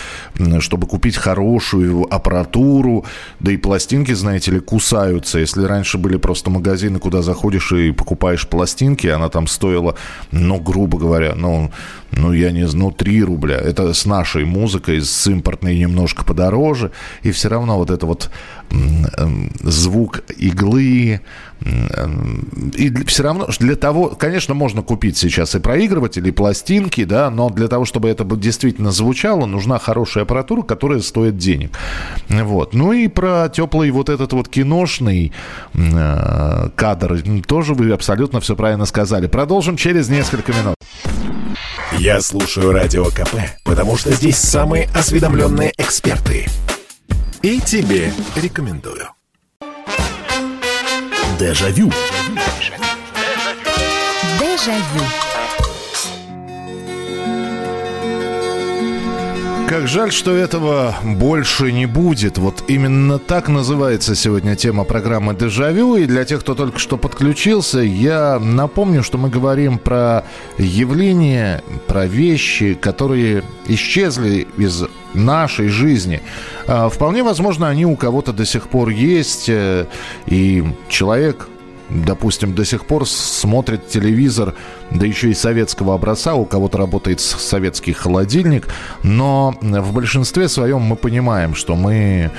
чтобы 0.59 0.87
купить 0.87 1.17
хорошую 1.17 2.07
аппаратуру. 2.13 3.05
Да 3.39 3.51
и 3.51 3.57
пластинки, 3.57 4.13
знаете 4.13 4.51
ли, 4.51 4.59
кусаются. 4.59 5.39
Если 5.39 5.63
раньше 5.63 5.97
были 5.97 6.17
просто 6.17 6.49
магазины, 6.49 6.99
куда 6.99 7.21
заходишь 7.21 7.71
и 7.71 7.91
покупаешь 7.91 8.47
пластинки, 8.47 9.07
она 9.07 9.29
там 9.29 9.47
стоила, 9.47 9.95
ну, 10.31 10.59
грубо 10.59 10.97
говоря, 10.97 11.33
ну, 11.35 11.71
ну, 12.11 12.33
я 12.33 12.51
не 12.51 12.67
знаю, 12.67 12.85
ну, 12.85 12.91
3 12.91 13.23
рубля. 13.23 13.57
Это 13.57 13.93
с 13.93 14.05
нашей 14.05 14.45
музыкой, 14.45 15.01
с 15.01 15.27
импортной 15.27 15.77
немножко 15.77 16.23
подороже. 16.23 16.91
И 17.23 17.31
все 17.31 17.49
равно 17.49 17.77
вот 17.77 17.89
это 17.89 18.05
вот 18.05 18.29
звук 19.61 20.21
иглы. 20.37 21.21
И 22.75 22.93
все 23.05 23.23
равно 23.23 23.49
для 23.59 23.75
того, 23.75 24.09
конечно, 24.09 24.53
можно 24.53 24.81
купить 24.81 25.17
сейчас 25.17 25.55
и 25.55 25.59
проигрыватели, 25.59 26.29
и 26.29 26.31
пластинки, 26.31 27.03
да, 27.03 27.29
но 27.29 27.49
для 27.49 27.67
того, 27.67 27.85
чтобы 27.85 28.09
это 28.09 28.23
действительно 28.23 28.91
звучало, 28.91 29.45
нужна 29.45 29.77
хорошая 29.77 30.23
аппаратура, 30.23 30.61
которая 30.61 31.01
стоит 31.01 31.37
денег. 31.37 31.71
Вот. 32.29 32.73
Ну 32.73 32.93
и 32.93 33.07
про 33.07 33.49
теплый 33.49 33.91
вот 33.91 34.09
этот 34.09 34.31
вот 34.33 34.47
киношный 34.47 35.33
э, 35.73 36.69
кадр 36.75 37.21
тоже 37.45 37.73
вы 37.73 37.91
абсолютно 37.91 38.39
все 38.39 38.55
правильно 38.55 38.85
сказали. 38.85 39.27
Продолжим 39.27 39.75
через 39.75 40.07
несколько 40.09 40.53
минут. 40.53 40.78
Я 41.99 42.21
слушаю 42.21 42.71
Радио 42.71 43.03
КП, 43.07 43.35
потому 43.65 43.97
что 43.97 44.13
здесь 44.13 44.37
самые 44.37 44.87
осведомленные 44.95 45.73
эксперты. 45.77 46.47
И 47.41 47.59
тебе 47.59 48.13
рекомендую. 48.37 49.09
Дежавю. 51.37 51.91
Дежавю. 54.39 55.28
Как 59.69 59.87
жаль, 59.87 60.11
что 60.11 60.35
этого 60.35 60.95
больше 61.03 61.71
не 61.71 61.85
будет. 61.85 62.39
Вот 62.39 62.63
именно 62.67 63.19
так 63.19 63.49
называется 63.49 64.15
сегодня 64.15 64.55
тема 64.55 64.83
программы 64.83 65.35
«Дежавю». 65.35 65.95
И 65.95 66.07
для 66.07 66.25
тех, 66.25 66.39
кто 66.39 66.55
только 66.55 66.79
что 66.79 66.97
подключился, 66.97 67.77
я 67.77 68.39
напомню, 68.39 69.03
что 69.03 69.19
мы 69.19 69.29
говорим 69.29 69.77
про 69.77 70.25
явления, 70.57 71.61
про 71.85 72.07
вещи, 72.07 72.73
которые 72.73 73.43
исчезли 73.67 74.47
из 74.57 74.85
нашей 75.13 75.67
жизни. 75.67 76.23
А, 76.65 76.89
вполне 76.89 77.21
возможно, 77.21 77.69
они 77.69 77.85
у 77.85 77.95
кого-то 77.95 78.33
до 78.33 78.45
сих 78.45 78.69
пор 78.69 78.89
есть. 78.89 79.49
Э, 79.49 79.85
и 80.25 80.63
человек 80.87 81.47
допустим, 81.89 82.53
до 82.53 82.65
сих 82.65 82.85
пор 82.85 83.07
смотрит 83.07 83.87
телевизор, 83.87 84.55
да 84.91 85.05
еще 85.05 85.29
и 85.29 85.33
советского 85.33 85.95
образца, 85.95 86.35
у 86.35 86.45
кого-то 86.45 86.77
работает 86.77 87.19
советский 87.19 87.93
холодильник, 87.93 88.67
но 89.03 89.55
в 89.61 89.93
большинстве 89.93 90.47
своем 90.47 90.81
мы 90.81 90.95
понимаем, 90.95 91.55
что 91.55 91.75
мы 91.75 92.31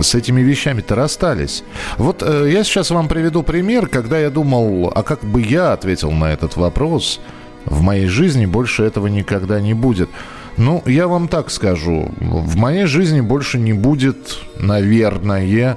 с 0.00 0.14
этими 0.14 0.40
вещами-то 0.40 0.94
расстались. 0.94 1.64
Вот 1.96 2.22
э, 2.22 2.50
я 2.50 2.64
сейчас 2.64 2.90
вам 2.90 3.08
приведу 3.08 3.42
пример, 3.42 3.86
когда 3.86 4.18
я 4.18 4.30
думал, 4.30 4.92
а 4.94 5.02
как 5.02 5.24
бы 5.24 5.40
я 5.40 5.72
ответил 5.72 6.10
на 6.10 6.32
этот 6.32 6.56
вопрос, 6.56 7.20
в 7.64 7.82
моей 7.82 8.06
жизни 8.06 8.46
больше 8.46 8.84
этого 8.84 9.06
никогда 9.06 9.60
не 9.60 9.74
будет. 9.74 10.08
Ну, 10.56 10.82
я 10.86 11.08
вам 11.08 11.28
так 11.28 11.50
скажу, 11.50 12.10
в 12.18 12.56
моей 12.56 12.84
жизни 12.84 13.20
больше 13.20 13.58
не 13.58 13.72
будет, 13.72 14.38
наверное, 14.58 15.76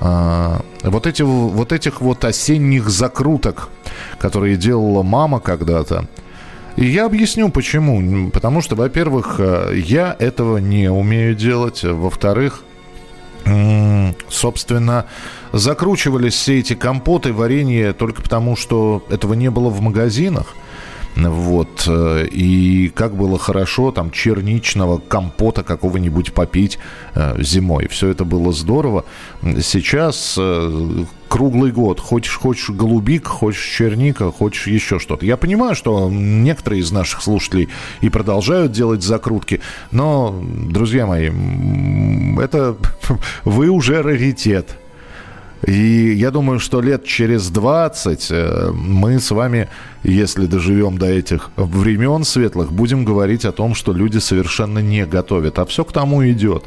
а, 0.00 0.60
вот, 0.82 1.06
эти, 1.06 1.22
вот 1.22 1.72
этих 1.72 2.00
вот 2.00 2.24
осенних 2.24 2.88
закруток, 2.88 3.68
которые 4.18 4.56
делала 4.56 5.02
мама 5.02 5.40
когда-то. 5.40 6.06
И 6.76 6.84
я 6.84 7.06
объясню 7.06 7.50
почему. 7.50 8.30
Потому 8.30 8.60
что, 8.60 8.76
во-первых, 8.76 9.36
э, 9.38 9.80
я 9.82 10.14
этого 10.18 10.58
не 10.58 10.90
умею 10.90 11.34
делать. 11.34 11.82
Во-вторых, 11.82 12.62
собственно, 14.28 15.06
закручивались 15.52 16.34
все 16.34 16.58
эти 16.58 16.74
компоты, 16.74 17.32
варенье 17.32 17.92
только 17.92 18.22
потому, 18.22 18.56
что 18.56 19.04
этого 19.08 19.34
не 19.34 19.50
было 19.50 19.68
в 19.68 19.80
магазинах. 19.80 20.54
Вот. 21.16 21.84
Э, 21.88 22.26
и 22.30 22.88
как 22.94 23.16
было 23.16 23.38
хорошо 23.38 23.90
там 23.90 24.10
черничного 24.10 24.98
компота 24.98 25.62
какого-нибудь 25.62 26.32
попить 26.32 26.78
э, 27.14 27.42
зимой. 27.42 27.88
Все 27.88 28.08
это 28.08 28.24
было 28.24 28.52
здорово. 28.52 29.04
Сейчас 29.42 30.36
э, 30.38 31.04
круглый 31.28 31.72
год. 31.72 32.00
Хочешь, 32.00 32.36
хочешь 32.36 32.70
голубик, 32.70 33.26
хочешь 33.26 33.64
черника, 33.76 34.30
хочешь 34.30 34.66
еще 34.66 34.98
что-то. 34.98 35.24
Я 35.24 35.36
понимаю, 35.36 35.74
что 35.74 36.10
некоторые 36.10 36.80
из 36.80 36.92
наших 36.92 37.22
слушателей 37.22 37.68
и 38.02 38.10
продолжают 38.10 38.72
делать 38.72 39.02
закрутки, 39.02 39.60
но, 39.90 40.38
друзья 40.70 41.06
мои, 41.06 41.30
это 42.38 42.76
вы 43.44 43.68
уже 43.68 44.02
раритет. 44.02 44.76
И 45.64 46.14
я 46.14 46.30
думаю, 46.30 46.60
что 46.60 46.80
лет 46.80 47.04
через 47.04 47.48
20 47.48 48.28
э, 48.30 48.70
мы 48.72 49.18
с 49.18 49.30
вами, 49.30 49.68
если 50.04 50.46
доживем 50.46 50.98
до 50.98 51.06
этих 51.06 51.50
времен 51.56 52.24
светлых, 52.24 52.72
будем 52.72 53.04
говорить 53.04 53.44
о 53.44 53.52
том, 53.52 53.74
что 53.74 53.92
люди 53.92 54.18
совершенно 54.18 54.80
не 54.80 55.06
готовят. 55.06 55.58
А 55.58 55.64
все 55.64 55.84
к 55.84 55.92
тому 55.92 56.28
идет. 56.28 56.64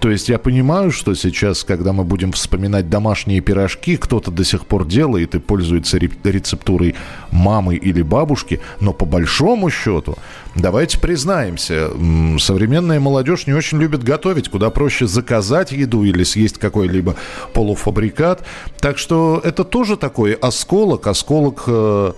То 0.00 0.10
есть 0.10 0.28
я 0.28 0.38
понимаю, 0.38 0.90
что 0.92 1.14
сейчас, 1.14 1.64
когда 1.64 1.92
мы 1.92 2.04
будем 2.04 2.32
вспоминать 2.32 2.88
домашние 2.88 3.40
пирожки, 3.40 3.96
кто-то 3.96 4.30
до 4.30 4.44
сих 4.44 4.66
пор 4.66 4.86
делает 4.86 5.34
и 5.34 5.40
пользуется 5.40 5.98
рецептурой 5.98 6.94
мамы 7.32 7.74
или 7.74 8.02
бабушки, 8.02 8.60
но 8.80 8.92
по 8.92 9.04
большому 9.04 9.70
счету, 9.70 10.16
давайте 10.54 10.98
признаемся, 11.00 11.90
современная 12.38 13.00
молодежь 13.00 13.46
не 13.46 13.54
очень 13.54 13.78
любит 13.78 14.04
готовить, 14.04 14.48
куда 14.48 14.70
проще 14.70 15.06
заказать 15.06 15.72
еду 15.72 16.04
или 16.04 16.22
съесть 16.22 16.58
какой-либо 16.58 17.16
полуфабрикат. 17.52 18.44
Так 18.80 18.98
что 18.98 19.40
это 19.42 19.64
тоже 19.64 19.96
такой 19.96 20.32
осколок, 20.32 21.06
осколок 21.08 21.64
э, 21.66 22.12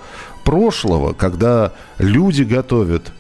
прошлого, 0.45 1.15
когда 1.15 1.73
люди 1.99 2.43
готовят 2.43 3.13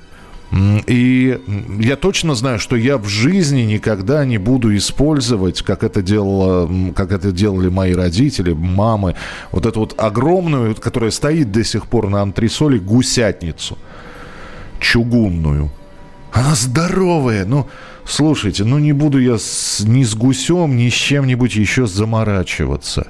и 0.52 1.40
я 1.78 1.96
точно 1.96 2.34
знаю, 2.34 2.58
что 2.58 2.74
я 2.74 2.98
в 2.98 3.06
жизни 3.06 3.62
никогда 3.62 4.24
не 4.24 4.38
буду 4.38 4.76
использовать, 4.76 5.62
как 5.62 5.84
это, 5.84 6.02
делала, 6.02 6.68
как 6.94 7.12
это 7.12 7.30
делали 7.30 7.68
мои 7.68 7.94
родители, 7.94 8.52
мамы, 8.52 9.14
вот 9.52 9.66
эту 9.66 9.80
вот 9.80 9.94
огромную, 9.96 10.74
которая 10.74 11.12
стоит 11.12 11.52
до 11.52 11.62
сих 11.62 11.86
пор 11.86 12.08
на 12.08 12.22
антресоле, 12.22 12.80
гусятницу 12.80 13.78
чугунную. 14.80 15.70
Она 16.32 16.54
здоровая, 16.54 17.44
ну, 17.44 17.68
слушайте, 18.04 18.64
ну 18.64 18.78
не 18.78 18.92
буду 18.92 19.20
я 19.20 19.38
с, 19.38 19.80
ни 19.80 20.02
с 20.02 20.14
гусем, 20.14 20.76
ни 20.76 20.88
с 20.88 20.94
чем-нибудь 20.94 21.54
еще 21.54 21.86
заморачиваться. 21.86 23.08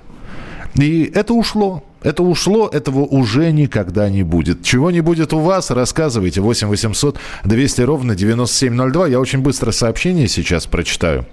И 0.74 1.10
это 1.14 1.32
ушло. 1.32 1.82
Это 2.02 2.22
ушло, 2.22 2.68
этого 2.68 3.00
уже 3.00 3.52
никогда 3.52 4.08
не 4.08 4.22
будет. 4.22 4.62
Чего 4.62 4.90
не 4.90 5.00
будет 5.00 5.32
у 5.32 5.40
вас, 5.40 5.70
рассказывайте. 5.70 6.40
8 6.40 6.68
800 6.68 7.18
200 7.44 7.80
ровно 7.82 8.14
9702. 8.14 9.08
Я 9.08 9.20
очень 9.20 9.40
быстро 9.40 9.70
сообщение 9.70 10.28
сейчас 10.28 10.66
прочитаю. 10.66 11.26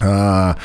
А, 0.00 0.56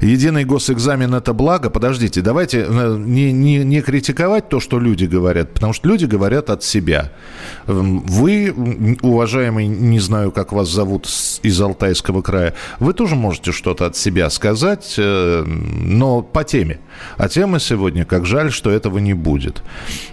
единый 0.00 0.44
госэкзамен 0.44 1.14
это 1.14 1.34
благо. 1.34 1.68
Подождите, 1.68 2.22
давайте 2.22 2.66
э, 2.66 2.96
не, 2.98 3.30
не, 3.30 3.58
не 3.58 3.82
критиковать 3.82 4.48
то, 4.48 4.58
что 4.58 4.80
люди 4.80 5.04
говорят, 5.04 5.52
потому 5.52 5.72
что 5.74 5.88
люди 5.88 6.06
говорят 6.06 6.48
от 6.48 6.64
себя. 6.64 7.12
Вы, 7.66 8.54
уважаемый, 9.02 9.66
не 9.66 10.00
знаю, 10.00 10.32
как 10.32 10.52
вас 10.52 10.68
зовут 10.68 11.08
из 11.42 11.60
Алтайского 11.60 12.22
края, 12.22 12.54
вы 12.78 12.94
тоже 12.94 13.16
можете 13.16 13.52
что-то 13.52 13.86
от 13.86 13.96
себя 13.96 14.30
сказать, 14.30 14.94
э, 14.96 15.44
но 15.44 16.22
по 16.22 16.42
теме. 16.42 16.80
А 17.18 17.28
тема 17.28 17.60
сегодня, 17.60 18.06
как 18.06 18.24
жаль, 18.24 18.50
что 18.50 18.70
этого 18.70 18.98
не 18.98 19.12
будет. 19.12 19.62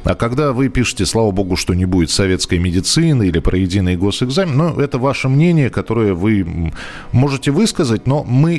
А 0.03 0.15
когда 0.15 0.51
вы 0.51 0.67
пишете, 0.67 1.05
слава 1.05 1.31
богу, 1.31 1.55
что 1.55 1.73
не 1.73 1.85
будет 1.85 2.11
советской 2.11 2.59
медицины 2.59 3.27
или 3.27 3.39
про 3.39 3.57
единый 3.57 3.95
госэкзамен, 3.95 4.57
ну, 4.57 4.79
это 4.79 4.97
ваше 4.97 5.29
мнение, 5.29 5.69
которое 5.69 6.13
вы 6.13 6.73
можете 7.13 7.51
высказать, 7.51 8.07
но 8.07 8.23
мы 8.23 8.56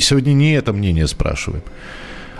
сегодня 0.00 0.32
не 0.32 0.52
это 0.52 0.72
мнение 0.72 1.06
спрашиваем. 1.06 1.62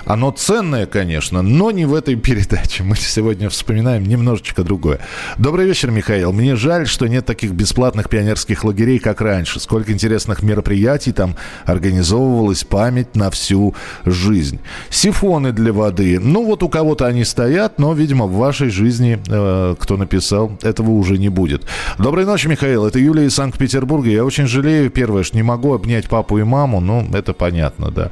Оно 0.07 0.31
ценное, 0.31 0.87
конечно, 0.87 1.41
но 1.43 1.71
не 1.71 1.87
в 1.87 1.95
этой 1.95 2.17
передаче. 2.17 2.83
Мы 2.83 2.97
сегодня 2.97 3.49
вспоминаем 3.49 4.05
немножечко 4.05 4.63
другое. 4.63 5.01
Добрый 5.39 5.67
вечер, 5.67 5.91
Михаил. 5.91 6.33
Мне 6.33 6.57
жаль, 6.57 6.87
что 6.87 7.07
нет 7.07 7.25
таких 7.25 7.53
бесплатных 7.53 8.09
пионерских 8.09 8.65
лагерей, 8.65 8.99
как 8.99 9.21
раньше. 9.21 9.61
Сколько 9.61 9.93
интересных 9.93 10.43
мероприятий 10.43 11.13
там 11.13 11.37
организовывалась 11.65 12.65
память 12.65 13.17
на 13.17 13.31
всю 13.31 13.75
жизнь. 14.05 14.61
Сифоны 14.91 15.53
для 15.53 15.73
воды. 15.73 16.21
Ну, 16.21 16.45
вот 16.45 16.63
у 16.63 16.69
кого-то 16.69 17.07
они 17.07 17.25
стоят, 17.25 17.79
но, 17.79 17.95
видимо, 17.95 18.27
в 18.27 18.35
вашей 18.35 18.69
жизни, 18.69 19.19
э, 19.27 19.75
кто 19.79 19.97
написал, 19.97 20.59
этого 20.63 20.91
уже 20.91 21.17
не 21.17 21.31
будет. 21.31 21.65
Доброй 21.99 22.27
ночи, 22.27 22.47
Михаил. 22.47 22.87
Это 22.87 22.99
Юлия 22.99 23.25
из 23.25 23.35
Санкт-Петербурга. 23.35 24.11
Я 24.11 24.25
очень 24.25 24.47
жалею, 24.47 24.91
первое, 24.91 25.23
что 25.23 25.37
не 25.37 25.43
могу 25.43 25.73
обнять 25.73 26.09
папу 26.09 26.39
и 26.39 26.43
маму. 26.43 26.81
Ну, 26.81 27.07
это 27.15 27.33
понятно, 27.33 27.91
да. 27.91 28.11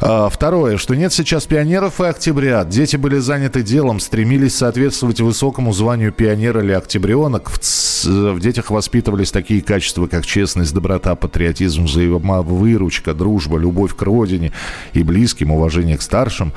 А, 0.00 0.28
второе, 0.28 0.76
что 0.76 0.94
нет 0.94 1.12
сейчас 1.16 1.46
пионеров 1.46 2.00
и 2.00 2.04
октябрят. 2.04 2.68
Дети 2.68 2.96
были 2.96 3.18
заняты 3.18 3.62
делом, 3.62 4.00
стремились 4.00 4.54
соответствовать 4.54 5.20
высокому 5.20 5.72
званию 5.72 6.12
пионера 6.12 6.62
или 6.62 6.72
октябренок. 6.72 7.50
В, 7.50 8.04
в 8.04 8.40
детях 8.40 8.70
воспитывались 8.70 9.30
такие 9.30 9.62
качества, 9.62 10.06
как 10.06 10.26
честность, 10.26 10.74
доброта, 10.74 11.14
патриотизм, 11.14 11.84
взаимовыручка, 11.84 13.14
дружба, 13.14 13.58
любовь 13.58 13.96
к 13.96 14.02
родине 14.02 14.52
и 14.92 15.02
близким, 15.02 15.52
уважение 15.52 15.96
к 15.96 16.02
старшим 16.02 16.52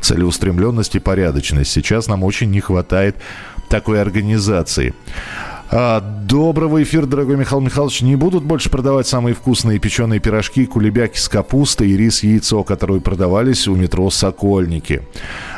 целеустремленность 0.00 0.96
и 0.96 0.98
порядочность. 0.98 1.70
Сейчас 1.70 2.08
нам 2.08 2.24
очень 2.24 2.50
не 2.50 2.60
хватает 2.60 3.16
такой 3.68 4.00
организации. 4.00 4.92
А, 5.72 6.00
доброго 6.00 6.82
эфира, 6.82 7.06
дорогой 7.06 7.36
Михаил 7.36 7.60
Михайлович. 7.60 8.00
Не 8.00 8.16
будут 8.16 8.42
больше 8.42 8.68
продавать 8.70 9.06
самые 9.06 9.34
вкусные 9.36 9.78
печеные 9.78 10.18
пирожки, 10.18 10.66
кулебяки 10.66 11.16
с 11.16 11.28
капустой 11.28 11.90
и 11.90 11.96
рис 11.96 12.24
яйцо, 12.24 12.64
которые 12.64 13.00
продавались 13.00 13.68
у 13.68 13.76
метро 13.76 14.10
«Сокольники». 14.10 15.02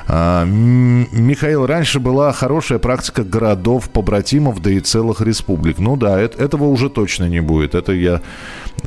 А, 0.08 0.44
Михаил, 0.44 1.66
раньше 1.66 2.00
была 2.00 2.32
хорошая 2.32 2.78
практика 2.78 3.24
городов, 3.24 3.88
побратимов, 3.90 4.60
да 4.60 4.70
и 4.70 4.80
целых 4.80 5.20
республик. 5.20 5.78
Ну 5.78 5.96
да, 5.96 6.20
это, 6.20 6.42
этого 6.42 6.64
уже 6.64 6.90
точно 6.90 7.28
не 7.28 7.40
будет. 7.40 7.74
Это 7.74 7.92
я 7.92 8.20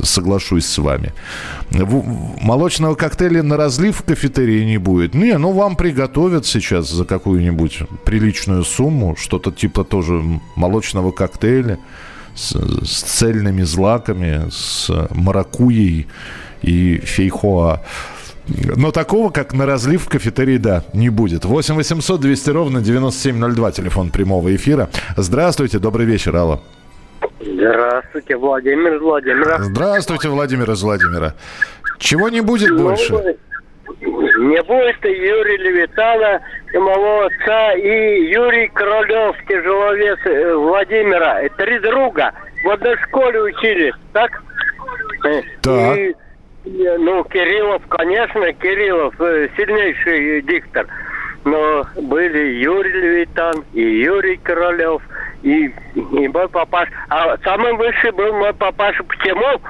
соглашусь 0.01 0.65
с 0.65 0.77
вами. 0.77 1.13
Молочного 1.71 2.95
коктейля 2.95 3.43
на 3.43 3.57
разлив 3.57 3.97
в 3.97 4.03
кафетерии 4.03 4.63
не 4.63 4.77
будет. 4.77 5.13
Не, 5.13 5.37
ну 5.37 5.51
вам 5.51 5.75
приготовят 5.75 6.45
сейчас 6.45 6.89
за 6.89 7.05
какую-нибудь 7.05 7.79
приличную 8.03 8.63
сумму 8.63 9.15
что-то 9.17 9.51
типа 9.51 9.83
тоже 9.83 10.21
молочного 10.55 11.11
коктейля 11.11 11.79
с, 12.35 12.51
с 12.85 13.01
цельными 13.03 13.63
злаками, 13.63 14.49
с 14.49 14.89
маракуей 15.11 16.07
и 16.61 16.97
фейхоа. 16.97 17.81
Но 18.47 18.91
такого, 18.91 19.31
как 19.31 19.53
на 19.53 19.65
разлив 19.65 20.03
в 20.03 20.09
кафетерии, 20.09 20.57
да, 20.57 20.83
не 20.93 21.09
будет. 21.09 21.45
8 21.45 21.75
800 21.75 22.21
200 22.21 22.49
ровно 22.51 22.81
9702, 22.81 23.71
телефон 23.71 24.09
прямого 24.11 24.55
эфира. 24.55 24.89
Здравствуйте, 25.17 25.79
добрый 25.79 26.05
вечер, 26.05 26.35
Алла. 26.35 26.61
Здравствуйте, 27.39 28.37
Владимир 28.37 28.95
из 28.95 29.01
Владимира. 29.01 29.57
Здравствуйте, 29.59 30.29
Владимир 30.29 30.71
из 30.71 30.83
Владимира. 30.83 31.33
Чего 31.97 32.29
не 32.29 32.41
будет 32.41 32.71
ну, 32.71 32.83
больше? 32.83 33.13
Не 34.01 34.61
будет 34.63 35.03
Юрия 35.03 35.57
Левитана, 35.57 36.41
и 36.73 36.77
моего 36.77 37.25
отца, 37.25 37.73
и 37.73 38.31
Юрий 38.31 38.67
Королев, 38.67 39.35
тяжеловес 39.47 40.19
э, 40.25 40.53
Владимира. 40.55 41.47
Три 41.57 41.79
друга 41.79 42.33
в 42.63 42.69
одной 42.69 42.97
школе 42.97 43.41
учились, 43.41 43.93
так? 44.13 44.43
Так. 45.61 45.97
И 45.97 46.15
ну, 46.65 47.23
Кириллов, 47.25 47.81
конечно, 47.87 48.51
Кириллов 48.53 49.13
э, 49.19 49.49
сильнейший 49.55 50.41
диктор. 50.41 50.87
Но 51.43 51.85
были 51.95 52.55
Юрий 52.63 52.91
Левитан 52.91 53.63
и 53.73 53.81
Юрий 53.81 54.37
Королев, 54.37 55.01
и, 55.43 55.71
и 55.93 56.27
мой 56.27 56.49
папаш. 56.49 56.89
А 57.09 57.37
самый 57.43 57.73
высший 57.73 58.11
был 58.11 58.33
мой 58.33 58.53
папаша. 58.53 59.03
Почему? 59.03 59.61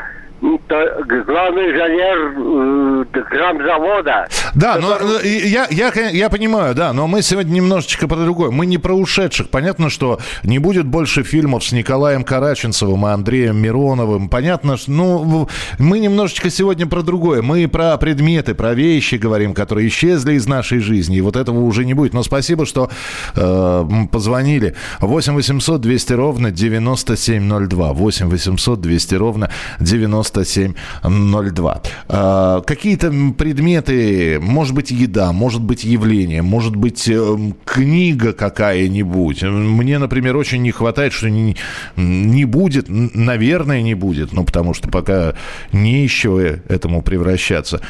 Главный 0.67 1.71
инженер 1.71 3.05
э, 3.13 3.21
грамзавода. 3.29 4.27
Да, 4.53 4.77
но 4.79 4.97
ну, 5.01 5.19
я, 5.21 5.67
я, 5.69 5.91
я 6.09 6.29
понимаю, 6.29 6.75
да, 6.75 6.93
но 6.93 7.07
мы 7.07 7.21
сегодня 7.21 7.53
немножечко 7.53 8.07
про 8.07 8.17
другое. 8.17 8.51
Мы 8.51 8.65
не 8.65 8.77
про 8.77 8.93
ушедших. 8.93 9.49
Понятно, 9.49 9.89
что 9.89 10.19
не 10.43 10.59
будет 10.59 10.85
больше 10.85 11.23
фильмов 11.23 11.63
с 11.63 11.71
Николаем 11.71 12.23
Караченцевым 12.23 13.05
и 13.05 13.09
Андреем 13.09 13.57
Мироновым. 13.57 14.29
Понятно, 14.29 14.77
что 14.77 14.91
ну, 14.91 15.49
мы 15.79 15.99
немножечко 15.99 16.49
сегодня 16.49 16.87
про 16.87 17.01
другое. 17.01 17.41
Мы 17.41 17.67
про 17.67 17.97
предметы, 17.97 18.53
про 18.53 18.73
вещи 18.73 19.15
говорим, 19.15 19.53
которые 19.53 19.87
исчезли 19.87 20.33
из 20.33 20.47
нашей 20.47 20.79
жизни. 20.79 21.17
И 21.17 21.21
вот 21.21 21.35
этого 21.35 21.59
уже 21.59 21.85
не 21.85 21.93
будет. 21.93 22.13
Но 22.13 22.23
спасибо, 22.23 22.65
что 22.65 22.89
э, 23.35 23.85
позвонили. 24.11 24.75
8 24.99 25.33
800 25.33 25.81
200 25.81 26.13
ровно 26.13 26.51
9702. 26.51 27.93
8 27.93 28.29
800 28.29 28.81
200 28.81 29.15
ровно 29.15 29.49
97 29.79 30.05
9702. 30.43 31.81
А, 32.07 32.61
какие-то 32.61 33.11
предметы, 33.37 34.39
может 34.41 34.73
быть, 34.73 34.91
еда, 34.91 35.31
может 35.31 35.61
быть, 35.61 35.83
явление, 35.83 36.41
может 36.41 36.75
быть, 36.75 37.07
э, 37.07 37.37
книга 37.63 38.33
какая-нибудь. 38.33 39.43
Мне, 39.43 39.99
например, 39.99 40.35
очень 40.37 40.61
не 40.61 40.71
хватает, 40.71 41.13
что 41.13 41.29
не, 41.29 41.55
не 41.95 42.45
будет, 42.45 42.85
наверное, 42.87 43.81
не 43.81 43.93
будет, 43.93 44.33
ну, 44.33 44.43
потому 44.43 44.73
что 44.73 44.89
пока 44.89 45.35
не 45.71 46.03
еще 46.03 46.61
этому 46.67 47.01
превращаться. 47.01 47.81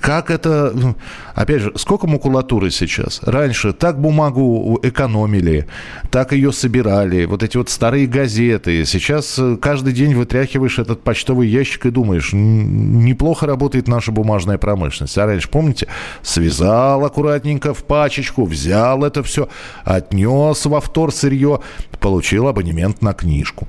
Как 0.00 0.30
это... 0.30 0.94
Опять 1.34 1.62
же, 1.62 1.72
сколько 1.76 2.06
макулатуры 2.06 2.70
сейчас? 2.70 3.20
Раньше 3.22 3.72
так 3.72 4.00
бумагу 4.00 4.78
экономили, 4.82 5.66
так 6.10 6.32
ее 6.32 6.52
собирали. 6.52 7.24
Вот 7.24 7.42
эти 7.42 7.56
вот 7.56 7.70
старые 7.70 8.06
газеты. 8.06 8.84
Сейчас 8.84 9.36
э, 9.38 9.56
каждый 9.60 9.92
день 9.92 10.14
вытряхиваешь 10.14 10.78
этот 10.78 11.02
почтовый 11.02 11.48
ящик 11.48 11.63
и 11.86 11.90
думаешь, 11.90 12.30
неплохо 12.32 13.46
работает 13.46 13.88
наша 13.88 14.12
бумажная 14.12 14.58
промышленность. 14.58 15.18
А 15.18 15.26
раньше, 15.26 15.48
помните, 15.48 15.88
связал 16.22 17.04
аккуратненько 17.04 17.74
в 17.74 17.84
пачечку, 17.84 18.44
взял 18.44 19.04
это 19.04 19.22
все, 19.22 19.48
отнес 19.84 20.66
во 20.66 20.80
втор 20.80 21.12
сырье, 21.12 21.60
получил 22.00 22.48
абонемент 22.48 23.02
на 23.02 23.14
книжку. 23.14 23.68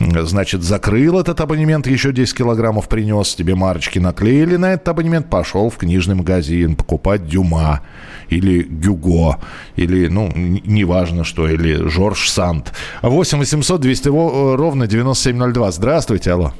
Значит, 0.00 0.62
закрыл 0.62 1.20
этот 1.20 1.40
абонемент, 1.40 1.86
еще 1.86 2.12
10 2.12 2.36
килограммов 2.36 2.88
принес, 2.88 3.34
тебе 3.34 3.54
марочки 3.54 3.98
наклеили 3.98 4.56
на 4.56 4.72
этот 4.72 4.88
абонемент, 4.88 5.28
пошел 5.28 5.70
в 5.70 5.76
книжный 5.76 6.14
магазин 6.14 6.76
покупать 6.76 7.26
Дюма 7.26 7.82
или 8.28 8.62
Гюго, 8.62 9.38
или, 9.76 10.08
ну, 10.08 10.30
неважно 10.34 11.24
что, 11.24 11.48
или 11.48 11.88
Жорж 11.88 12.30
Санд. 12.30 12.72
8 13.02 13.38
800 13.38 13.80
200 13.80 14.08
ровно 14.56 14.86
9702. 14.86 15.70
Здравствуйте, 15.70 16.32
алло. 16.32 16.52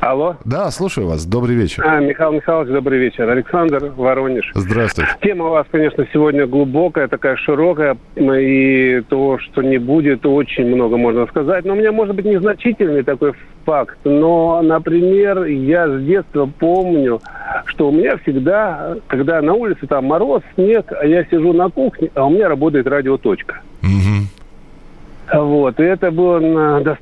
Алло. 0.00 0.36
Да, 0.44 0.70
слушаю 0.70 1.08
вас. 1.08 1.26
Добрый 1.26 1.56
вечер. 1.56 1.84
А, 1.84 1.98
Михаил 1.98 2.32
Михайлович, 2.32 2.72
добрый 2.72 3.00
вечер. 3.00 3.28
Александр 3.28 3.92
Воронеж. 3.96 4.52
Здравствуйте. 4.54 5.10
Тема 5.20 5.46
у 5.46 5.50
вас, 5.50 5.66
конечно, 5.70 6.06
сегодня 6.12 6.46
глубокая, 6.46 7.08
такая 7.08 7.36
широкая, 7.36 7.96
и 8.14 9.02
то, 9.08 9.38
что 9.38 9.62
не 9.62 9.78
будет, 9.78 10.24
очень 10.24 10.66
много 10.66 10.96
можно 10.96 11.26
сказать. 11.26 11.64
Но 11.64 11.72
у 11.72 11.76
меня, 11.76 11.90
может 11.90 12.14
быть, 12.14 12.26
незначительный 12.26 13.02
такой 13.02 13.32
факт. 13.64 13.98
Но, 14.04 14.62
например, 14.62 15.44
я 15.44 15.88
с 15.88 16.00
детства 16.02 16.48
помню, 16.58 17.20
что 17.66 17.88
у 17.88 17.92
меня 17.92 18.18
всегда, 18.18 18.96
когда 19.08 19.42
на 19.42 19.54
улице 19.54 19.88
там 19.88 20.04
мороз, 20.04 20.42
снег, 20.54 20.92
а 20.92 21.04
я 21.06 21.24
сижу 21.24 21.52
на 21.52 21.70
кухне, 21.70 22.10
а 22.14 22.26
у 22.26 22.30
меня 22.30 22.48
работает 22.48 22.86
радиоточка. 22.86 23.62
Угу. 23.82 25.42
Вот, 25.42 25.80
и 25.80 25.82
это 25.82 26.12
было 26.12 26.38
на... 26.38 26.96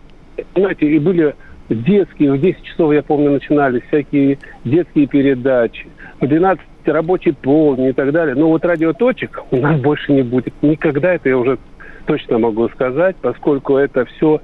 Знаете, 0.54 0.86
и 0.86 0.98
были 0.98 1.34
детские, 1.68 2.32
в 2.32 2.40
10 2.40 2.62
часов, 2.62 2.92
я 2.92 3.02
помню, 3.02 3.32
начинались 3.32 3.82
всякие 3.88 4.38
детские 4.64 5.06
передачи. 5.06 5.86
В 6.20 6.26
12 6.26 6.62
рабочий 6.86 7.32
полдень 7.32 7.86
и 7.86 7.92
так 7.92 8.12
далее. 8.12 8.34
Но 8.34 8.48
вот 8.48 8.64
радиоточек 8.64 9.42
у 9.50 9.56
нас 9.56 9.80
больше 9.80 10.12
не 10.12 10.22
будет. 10.22 10.54
Никогда 10.62 11.14
это 11.14 11.28
я 11.28 11.36
уже 11.36 11.58
точно 12.06 12.38
могу 12.38 12.68
сказать, 12.70 13.16
поскольку 13.16 13.76
это 13.76 14.04
все 14.04 14.40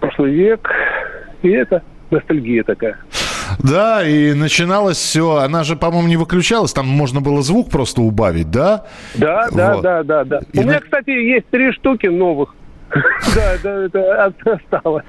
прошлый 0.00 0.32
век, 0.32 0.70
и 1.42 1.48
это 1.50 1.82
ностальгия 2.10 2.62
такая. 2.62 2.98
Да, 3.58 4.06
и 4.06 4.32
начиналось 4.34 4.96
все, 4.96 5.36
она 5.36 5.64
же, 5.64 5.76
по-моему, 5.76 6.08
не 6.08 6.16
выключалась, 6.16 6.72
там 6.72 6.86
можно 6.86 7.20
было 7.20 7.42
звук 7.42 7.70
просто 7.70 8.02
убавить, 8.02 8.50
да? 8.50 8.86
Да, 9.14 9.48
да, 9.52 9.74
вот. 9.74 9.82
да, 9.82 10.02
да, 10.02 10.24
да. 10.24 10.40
И 10.52 10.58
У 10.58 10.62
меня, 10.62 10.80
кстати, 10.80 11.10
есть 11.10 11.48
три 11.50 11.72
штуки 11.72 12.06
новых. 12.06 12.54
Да, 13.34 13.56
да, 13.62 13.84
это 13.84 14.28
осталось. 14.44 15.04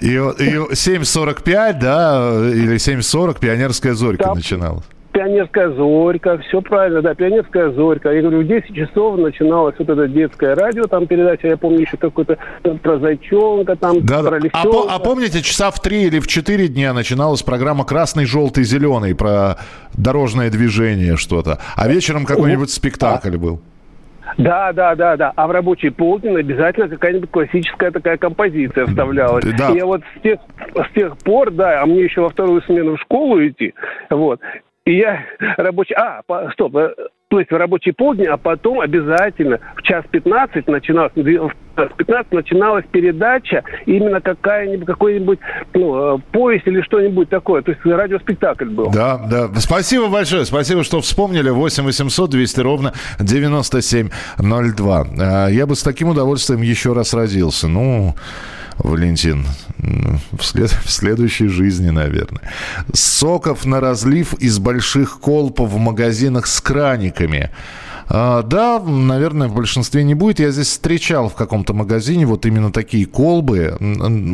И, 0.00 0.14
и 0.14 0.16
7.45, 0.16 1.78
да, 1.80 2.30
или 2.52 2.76
7.40 2.76 3.38
пионерская 3.40 3.94
зорька 3.94 4.34
начиналась. 4.34 4.84
Пионерская 5.12 5.70
зорька, 5.70 6.38
все 6.38 6.60
правильно, 6.60 7.02
да, 7.02 7.14
пионерская 7.14 7.72
зорька. 7.72 8.12
Я 8.12 8.22
говорю, 8.22 8.42
в 8.42 8.46
10 8.46 8.74
часов 8.74 9.18
начиналось 9.18 9.74
вот 9.78 9.88
это 9.88 10.06
детское 10.06 10.54
радио, 10.54 10.84
там 10.84 11.06
передача, 11.06 11.48
я 11.48 11.56
помню 11.56 11.80
еще 11.80 11.96
какой-то 11.96 12.38
про 12.82 12.98
зайчонка, 12.98 13.74
там 13.74 14.04
да, 14.04 14.22
про 14.22 14.40
да. 14.40 14.48
А, 14.52 14.94
а 14.94 14.98
помните, 15.00 15.42
часа 15.42 15.70
в 15.70 15.80
3 15.80 16.04
или 16.04 16.20
в 16.20 16.28
4 16.28 16.68
дня 16.68 16.92
начиналась 16.92 17.42
программа 17.42 17.84
«Красный, 17.84 18.26
желтый, 18.26 18.64
зеленый» 18.64 19.14
про 19.14 19.58
дорожное 19.94 20.50
движение 20.50 21.16
что-то. 21.16 21.58
А 21.74 21.88
вечером 21.88 22.24
какой-нибудь 22.24 22.70
спектакль 22.70 23.36
был. 23.36 23.60
Да, 24.38 24.72
да, 24.72 24.94
да, 24.94 25.16
да. 25.16 25.32
А 25.34 25.46
в 25.48 25.50
рабочий 25.50 25.90
полдень 25.90 26.36
обязательно 26.36 26.88
какая-нибудь 26.88 27.30
классическая 27.30 27.90
такая 27.90 28.16
композиция 28.16 28.86
вставлялась. 28.86 29.44
Да. 29.58 29.70
И 29.70 29.76
я 29.76 29.84
вот 29.84 30.02
с 30.16 30.22
тех, 30.22 30.38
с 30.74 30.94
тех 30.94 31.18
пор, 31.18 31.50
да, 31.50 31.82
а 31.82 31.86
мне 31.86 32.04
еще 32.04 32.20
во 32.20 32.28
вторую 32.28 32.62
смену 32.62 32.96
в 32.96 33.00
школу 33.00 33.44
идти, 33.44 33.74
вот, 34.10 34.40
и 34.88 34.96
я 34.96 35.22
рабочий... 35.58 35.94
А, 35.94 36.22
по, 36.26 36.50
стоп, 36.52 36.74
э, 36.76 36.94
то 37.28 37.38
есть 37.38 37.50
в 37.50 37.54
рабочий 37.54 37.92
полдень, 37.92 38.26
а 38.26 38.38
потом 38.38 38.80
обязательно 38.80 39.60
в 39.76 39.82
час 39.82 40.02
15 40.10 40.66
начиналась, 40.66 41.12
в 41.14 41.50
час 41.76 41.90
15 41.94 42.32
начиналась 42.32 42.86
передача, 42.90 43.64
именно 43.84 44.22
какая-нибудь, 44.22 44.86
какой-нибудь 44.86 45.38
ну, 45.74 46.16
э, 46.16 46.18
поезд 46.32 46.66
или 46.66 46.80
что-нибудь 46.80 47.28
такое. 47.28 47.60
То 47.60 47.72
есть 47.72 47.84
радиоспектакль 47.84 48.70
был. 48.70 48.90
Да, 48.90 49.18
да. 49.30 49.50
Спасибо 49.60 50.08
большое. 50.08 50.46
Спасибо, 50.46 50.82
что 50.84 51.02
вспомнили. 51.02 51.50
8 51.50 51.84
800 51.84 52.30
200 52.30 52.60
ровно 52.60 52.94
9702. 53.20 55.06
Э, 55.20 55.52
я 55.52 55.66
бы 55.66 55.74
с 55.74 55.82
таким 55.82 56.08
удовольствием 56.08 56.62
еще 56.62 56.94
раз 56.94 57.12
родился. 57.12 57.68
Ну... 57.68 58.14
Валентин, 58.78 59.46
в, 59.78 60.42
след... 60.42 60.70
в 60.70 60.90
следующей 60.90 61.48
жизни, 61.48 61.90
наверное. 61.90 62.42
Соков 62.92 63.64
на 63.64 63.80
разлив 63.80 64.34
из 64.34 64.58
больших 64.58 65.20
колб 65.20 65.60
в 65.60 65.76
магазинах 65.78 66.46
с 66.46 66.60
краниками. 66.60 67.50
А, 68.08 68.42
да, 68.42 68.80
наверное, 68.80 69.48
в 69.48 69.54
большинстве 69.54 70.02
не 70.02 70.14
будет. 70.14 70.40
Я 70.40 70.50
здесь 70.50 70.68
встречал 70.68 71.28
в 71.28 71.34
каком-то 71.34 71.74
магазине 71.74 72.26
вот 72.26 72.46
именно 72.46 72.72
такие 72.72 73.06
колбы, 73.06 73.76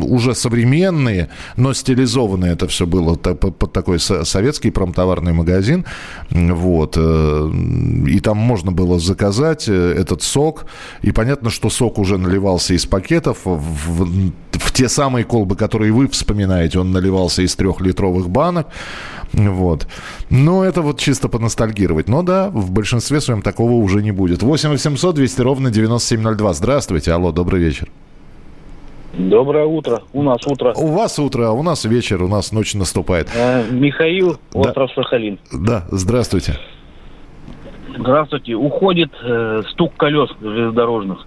уже 0.03 0.33
современные, 0.33 1.29
но 1.57 1.73
стилизованные 1.73 2.53
это 2.53 2.67
все 2.67 2.85
было 2.85 3.15
под 3.15 3.73
такой 3.73 3.99
советский 3.99 4.71
промтоварный 4.71 5.33
магазин. 5.33 5.85
Вот. 6.29 6.95
Э, 6.97 7.51
и 8.07 8.19
там 8.19 8.37
можно 8.37 8.71
было 8.71 8.99
заказать 8.99 9.67
э, 9.67 9.93
этот 9.97 10.21
сок. 10.21 10.65
И 11.01 11.11
понятно, 11.11 11.49
что 11.49 11.69
сок 11.69 11.99
уже 11.99 12.17
наливался 12.17 12.73
из 12.73 12.85
пакетов. 12.85 13.39
В, 13.43 14.05
в 14.51 14.71
те 14.73 14.87
самые 14.87 15.25
колбы, 15.25 15.55
которые 15.55 15.91
вы 15.91 16.07
вспоминаете, 16.07 16.79
он 16.79 16.91
наливался 16.91 17.41
из 17.41 17.55
трехлитровых 17.55 18.29
банок. 18.29 18.67
Вот. 19.33 19.87
Но 20.29 20.63
это 20.63 20.81
вот 20.81 20.99
чисто 20.99 21.27
поностальгировать. 21.27 22.07
Но 22.07 22.21
да, 22.23 22.49
в 22.49 22.71
большинстве 22.71 23.19
своем 23.21 23.41
такого 23.41 23.64
уже 23.73 24.01
не 24.01 24.11
будет. 24.11 24.43
8 24.43 24.69
800 24.69 25.15
200 25.15 25.41
ровно 25.41 25.71
9702. 25.71 26.53
Здравствуйте. 26.53 27.11
Алло, 27.11 27.31
добрый 27.31 27.61
вечер. 27.61 27.89
Доброе 29.17 29.65
утро. 29.65 30.01
У 30.13 30.23
нас 30.23 30.45
утро. 30.45 30.73
У 30.75 30.87
вас 30.87 31.17
утро, 31.19 31.47
а 31.47 31.51
у 31.51 31.63
нас 31.63 31.85
вечер, 31.85 32.21
у 32.21 32.27
нас 32.27 32.51
ночь 32.51 32.73
наступает. 32.73 33.29
Э, 33.33 33.63
Михаил, 33.71 34.37
остров 34.53 34.91
да. 34.95 35.03
Сахалин. 35.03 35.39
Да, 35.53 35.85
здравствуйте. 35.89 36.59
Здравствуйте. 37.97 38.55
Уходит 38.55 39.11
э, 39.23 39.61
стук 39.71 39.93
колес 39.95 40.29
железнодорожных. 40.41 41.25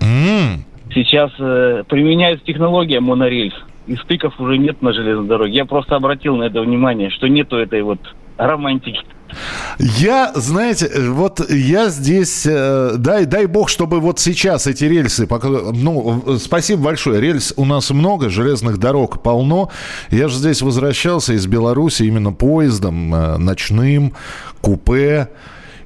Mm. 0.00 0.64
Сейчас 0.92 1.30
э, 1.38 1.84
применяется 1.88 2.44
технология 2.44 2.98
монорельс 2.98 3.54
и 3.86 3.96
стыков 3.96 4.38
уже 4.40 4.58
нет 4.58 4.82
на 4.82 4.92
железной 4.92 5.28
дороге. 5.28 5.52
Я 5.52 5.64
просто 5.64 5.96
обратил 5.96 6.36
на 6.36 6.44
это 6.44 6.60
внимание, 6.60 7.10
что 7.10 7.28
нету 7.28 7.56
этой 7.56 7.82
вот 7.82 8.00
романтики. 8.36 9.00
Я, 9.78 10.32
знаете, 10.34 10.90
вот 11.10 11.50
я 11.50 11.88
здесь, 11.88 12.44
э, 12.46 12.94
дай, 12.98 13.24
дай 13.24 13.46
бог, 13.46 13.68
чтобы 13.68 14.00
вот 14.00 14.20
сейчас 14.20 14.66
эти 14.66 14.84
рельсы, 14.84 15.26
ну, 15.28 16.38
спасибо 16.38 16.82
большое, 16.82 17.20
рельс 17.20 17.52
у 17.56 17.64
нас 17.64 17.90
много, 17.90 18.28
железных 18.28 18.78
дорог 18.78 19.22
полно. 19.22 19.70
Я 20.10 20.28
же 20.28 20.36
здесь 20.36 20.62
возвращался 20.62 21.34
из 21.34 21.46
Беларуси 21.46 22.04
именно 22.04 22.32
поездом, 22.32 23.14
э, 23.14 23.36
ночным, 23.38 24.14
купе, 24.60 25.28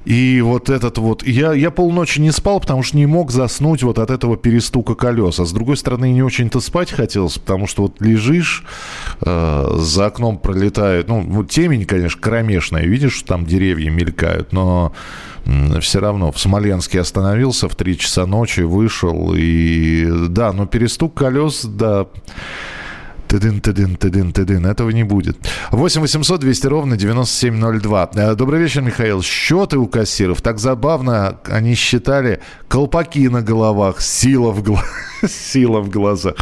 и 0.07 0.39
вот 0.39 0.69
этот 0.69 0.99
вот... 0.99 1.27
Я, 1.27 1.51
я 1.51 1.69
полночи 1.69 2.21
не 2.21 2.31
спал, 2.31 2.61
потому 2.61 2.81
что 2.81 2.95
не 2.95 3.05
мог 3.05 3.29
заснуть 3.29 3.83
вот 3.83 3.99
от 3.99 4.09
этого 4.09 4.37
перестука 4.37 4.95
колес. 4.95 5.37
А 5.41 5.45
с 5.45 5.51
другой 5.51 5.75
стороны, 5.75 6.13
не 6.13 6.23
очень-то 6.23 6.61
спать 6.61 6.91
хотелось, 6.91 7.37
потому 7.37 7.67
что 7.67 7.81
вот 7.81 7.99
лежишь, 7.99 8.63
э, 9.19 9.75
за 9.77 10.05
окном 10.05 10.37
пролетает... 10.37 11.09
Ну, 11.09 11.43
темень, 11.43 11.83
конечно, 11.83 12.21
кромешная. 12.21 12.83
Видишь, 12.83 13.21
там 13.23 13.45
деревья 13.45 13.89
мелькают, 13.89 14.53
но 14.53 14.93
все 15.81 15.99
равно 15.99 16.31
в 16.31 16.39
Смоленске 16.39 17.01
остановился 17.01 17.67
в 17.67 17.75
3 17.75 17.97
часа 17.97 18.25
ночи, 18.25 18.61
вышел. 18.61 19.33
И 19.35 20.07
да, 20.29 20.53
но 20.53 20.67
перестук 20.67 21.15
колес, 21.15 21.65
да... 21.65 22.07
Тыдын, 23.27 23.59
тыдын, 23.59 23.95
тыдын, 23.95 24.31
тыдын. 24.31 24.65
Этого 24.65 24.89
не 24.91 25.03
будет. 25.03 25.37
8 25.71 26.01
800 26.01 26.39
200 26.39 26.67
ровно 26.67 26.95
9702. 26.95 28.11
Э, 28.15 28.35
добрый 28.35 28.61
вечер, 28.61 28.81
Михаил. 28.81 29.21
Счеты 29.21 29.77
у 29.77 29.87
кассиров. 29.87 30.41
Так 30.41 30.59
забавно. 30.59 31.39
Они 31.45 31.75
считали 31.75 32.39
колпаки 32.69 33.27
на 33.27 33.41
головах, 33.41 34.01
сила 34.01 34.51
в, 34.51 34.63
гла... 34.63 34.83
сила 35.27 35.79
в 35.81 35.89
глазах. 35.89 36.35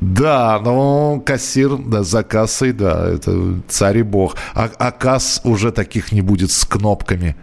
Да, 0.00 0.60
но 0.64 1.22
кассир 1.24 1.76
да, 1.76 2.02
за 2.02 2.22
кассой, 2.22 2.72
да, 2.72 3.08
это 3.08 3.60
царь 3.68 3.98
и 3.98 4.02
бог. 4.02 4.36
А, 4.54 4.70
а 4.78 4.90
касс 4.90 5.40
уже 5.44 5.72
таких 5.72 6.12
не 6.12 6.20
будет 6.20 6.50
с 6.50 6.64
кнопками. 6.64 7.36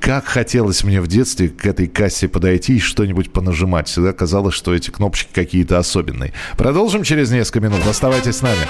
Как 0.00 0.24
хотелось 0.24 0.84
мне 0.84 1.00
в 1.00 1.06
детстве 1.06 1.48
к 1.48 1.66
этой 1.66 1.86
кассе 1.86 2.28
подойти 2.28 2.76
и 2.76 2.80
что-нибудь 2.80 3.32
понажимать. 3.32 3.88
Всегда 3.88 4.12
казалось, 4.12 4.54
что 4.54 4.74
эти 4.74 4.90
кнопочки 4.90 5.30
какие-то 5.32 5.78
особенные. 5.78 6.32
Продолжим 6.56 7.02
через 7.02 7.30
несколько 7.30 7.60
минут. 7.60 7.86
Оставайтесь 7.86 8.36
с 8.36 8.42
нами. 8.42 8.66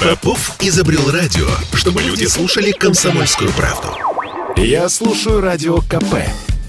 Попов 0.00 0.56
изобрел 0.60 1.10
радио, 1.10 1.46
чтобы 1.74 2.02
люди 2.02 2.24
слушали 2.24 2.72
комсомольскую 2.72 3.50
правду. 3.52 3.88
Я 4.56 4.88
слушаю 4.88 5.40
радио 5.40 5.78
КП 5.78 6.16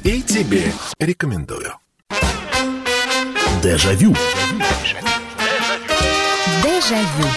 и 0.03 0.21
тебе 0.21 0.73
рекомендую. 0.99 1.73
Дежавю. 3.61 4.15
Дежавю. 6.63 7.27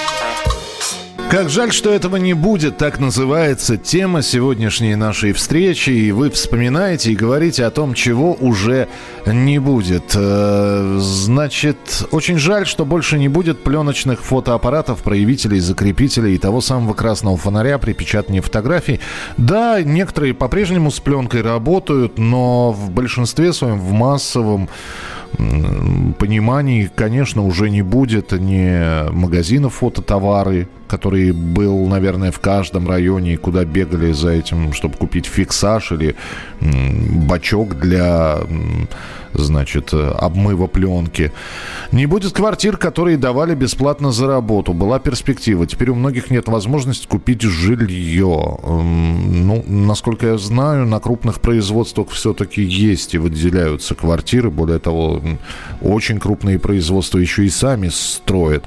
Как 1.31 1.51
жаль, 1.51 1.71
что 1.71 1.93
этого 1.93 2.17
не 2.17 2.33
будет, 2.33 2.79
так 2.79 2.99
называется 2.99 3.77
тема 3.77 4.23
сегодняшней 4.23 4.95
нашей 4.95 5.33
встречи. 5.33 5.91
И 5.91 6.13
вы 6.13 6.31
вспоминаете 6.31 7.13
и 7.13 7.15
говорите 7.15 7.67
о 7.67 7.71
том, 7.71 7.93
чего 7.93 8.33
уже 8.35 8.89
не 9.27 9.59
будет. 9.59 10.13
Э, 10.15 10.99
значит, 11.01 12.07
очень 12.11 12.39
жаль, 12.39 12.67
что 12.67 12.87
больше 12.87 13.19
не 13.19 13.29
будет 13.29 13.63
пленочных 13.63 14.23
фотоаппаратов, 14.23 15.03
проявителей, 15.03 15.61
закрепителей 15.61 16.37
и 16.37 16.39
того 16.39 16.63
самого 16.63 16.95
красного 16.95 17.37
фонаря 17.37 17.77
при 17.77 17.93
печатании 17.93 18.41
фотографий. 18.41 19.01
Да, 19.37 19.83
некоторые 19.83 20.33
по-прежнему 20.33 20.91
с 20.91 21.01
пленкой 21.01 21.43
работают, 21.43 22.17
но 22.17 22.71
в 22.73 22.91
большинстве 22.91 23.53
своем, 23.53 23.79
в 23.79 23.93
массовом 23.93 24.71
понимании, 26.19 26.91
конечно, 26.95 27.45
уже 27.45 27.71
не 27.71 27.83
будет 27.83 28.33
ни 28.33 29.11
магазинов 29.13 29.75
фототовары, 29.75 30.69
который 30.95 31.33
был, 31.33 31.87
наверное, 31.89 32.31
в 32.31 32.39
каждом 32.39 32.89
районе, 32.89 33.37
куда 33.37 33.65
бегали 33.65 34.13
за 34.13 34.31
этим, 34.31 34.73
чтобы 34.73 34.97
купить 34.97 35.27
фиксаж 35.27 35.91
или 35.91 36.15
бачок 36.61 37.75
для 37.81 38.39
значит, 39.35 39.93
обмыва 39.93 40.67
пленки. 40.67 41.33
Не 41.93 42.07
будет 42.07 42.33
квартир, 42.33 42.77
которые 42.77 43.17
давали 43.17 43.55
бесплатно 43.55 44.13
за 44.13 44.27
работу. 44.27 44.73
Была 44.73 44.99
перспектива. 44.99 45.67
Теперь 45.67 45.91
у 45.91 45.95
многих 45.95 46.31
нет 46.31 46.49
возможности 46.49 47.07
купить 47.07 47.43
жилье. 47.43 48.59
Ну, 48.63 49.65
насколько 49.67 50.27
я 50.27 50.39
знаю, 50.39 50.87
на 50.87 51.01
крупных 51.01 51.41
производствах 51.41 52.11
все-таки 52.11 52.63
есть 52.63 53.15
и 53.15 53.19
выделяются 53.19 53.95
квартиры. 53.95 54.51
Более 54.51 54.79
того, 54.79 55.21
очень 55.81 56.19
крупные 56.19 56.59
производства 56.59 57.19
еще 57.19 57.45
и 57.45 57.51
сами 57.51 57.89
строят. 57.89 58.65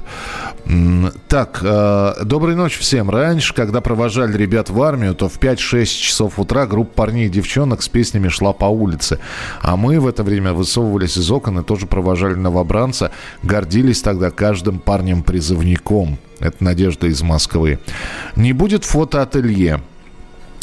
Так, 1.28 1.60
э, 1.62 2.17
доброй 2.24 2.54
ночи 2.54 2.78
всем. 2.80 3.10
Раньше, 3.10 3.54
когда 3.54 3.80
провожали 3.80 4.36
ребят 4.36 4.70
в 4.70 4.82
армию, 4.82 5.14
то 5.14 5.28
в 5.28 5.38
5-6 5.38 5.84
часов 5.84 6.38
утра 6.38 6.66
группа 6.66 6.92
парней 6.92 7.26
и 7.26 7.30
девчонок 7.30 7.82
с 7.82 7.88
песнями 7.88 8.28
шла 8.28 8.52
по 8.52 8.66
улице. 8.66 9.18
А 9.60 9.76
мы 9.76 10.00
в 10.00 10.06
это 10.06 10.22
время 10.22 10.52
высовывались 10.52 11.16
из 11.16 11.30
окон 11.30 11.60
и 11.60 11.64
тоже 11.64 11.86
провожали 11.86 12.34
новобранца. 12.34 13.10
Гордились 13.42 14.02
тогда 14.02 14.30
каждым 14.30 14.78
парнем-призывником. 14.78 16.18
Это 16.40 16.62
Надежда 16.62 17.06
из 17.06 17.22
Москвы. 17.22 17.78
Не 18.36 18.52
будет 18.52 18.84
фотоателье. 18.84 19.80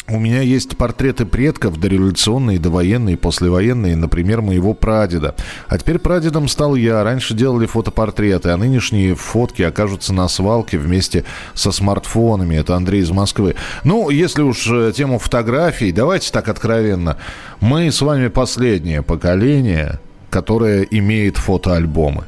У 0.08 0.20
меня 0.20 0.40
есть 0.40 0.76
портреты 0.76 1.26
предков, 1.26 1.80
дореволюционные, 1.80 2.60
довоенные, 2.60 3.16
послевоенные, 3.16 3.96
например, 3.96 4.40
моего 4.40 4.72
прадеда. 4.72 5.34
А 5.66 5.78
теперь 5.78 5.98
прадедом 5.98 6.46
стал 6.46 6.76
я. 6.76 7.02
Раньше 7.02 7.34
делали 7.34 7.66
фотопортреты, 7.66 8.50
а 8.50 8.56
нынешние 8.56 9.16
фотки 9.16 9.62
окажутся 9.62 10.14
на 10.14 10.28
свалке 10.28 10.78
вместе 10.78 11.24
со 11.54 11.72
смартфонами. 11.72 12.54
Это 12.54 12.76
Андрей 12.76 13.02
из 13.02 13.10
Москвы. 13.10 13.56
Ну, 13.82 14.08
если 14.10 14.42
уж 14.42 14.68
э, 14.70 14.92
тему 14.94 15.18
фотографий, 15.18 15.90
давайте 15.90 16.30
так 16.30 16.48
откровенно. 16.48 17.16
Мы 17.58 17.90
с 17.90 18.00
вами 18.00 18.28
последнее 18.28 19.02
поколение, 19.02 19.98
которое 20.30 20.82
имеет 20.84 21.36
фотоальбомы. 21.36 22.26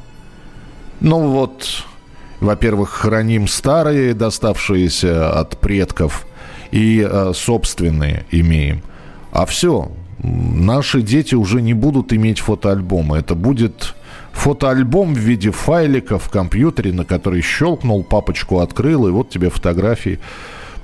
Ну 0.99 1.29
вот, 1.29 1.85
во-первых, 2.41 2.89
храним 2.89 3.47
старые, 3.47 4.13
доставшиеся 4.13 5.31
от 5.31 5.57
предков– 5.61 6.25
и 6.71 7.07
э, 7.09 7.31
собственные 7.33 8.25
имеем. 8.31 8.81
А 9.31 9.45
все, 9.45 9.91
наши 10.23 11.01
дети 11.01 11.35
уже 11.35 11.61
не 11.61 11.73
будут 11.73 12.13
иметь 12.13 12.39
фотоальбомы. 12.39 13.17
Это 13.17 13.35
будет 13.35 13.95
фотоальбом 14.31 15.13
в 15.13 15.17
виде 15.17 15.51
файлика 15.51 16.17
в 16.17 16.29
компьютере, 16.29 16.93
на 16.93 17.05
который 17.05 17.41
щелкнул, 17.41 18.03
папочку 18.03 18.59
открыл, 18.59 19.07
и 19.07 19.11
вот 19.11 19.29
тебе 19.29 19.49
фотографии 19.49 20.19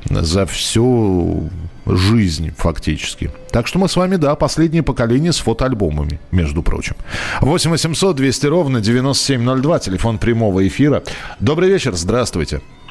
за 0.09 0.45
всю 0.45 1.49
жизнь 1.85 2.51
фактически. 2.57 3.31
Так 3.51 3.67
что 3.67 3.79
мы 3.79 3.87
с 3.87 3.95
вами, 3.95 4.15
да, 4.17 4.35
последнее 4.35 4.83
поколение 4.83 5.33
с 5.33 5.37
фотоальбомами, 5.37 6.19
между 6.31 6.63
прочим. 6.63 6.95
8 7.41 7.71
800 7.71 8.15
200 8.15 8.45
ровно 8.47 8.81
9702, 8.81 9.79
телефон 9.79 10.17
прямого 10.17 10.67
эфира. 10.67 11.03
Добрый 11.39 11.69
вечер, 11.69 11.95
здравствуйте. 11.95 12.57
Здравствуйте, 12.57 12.84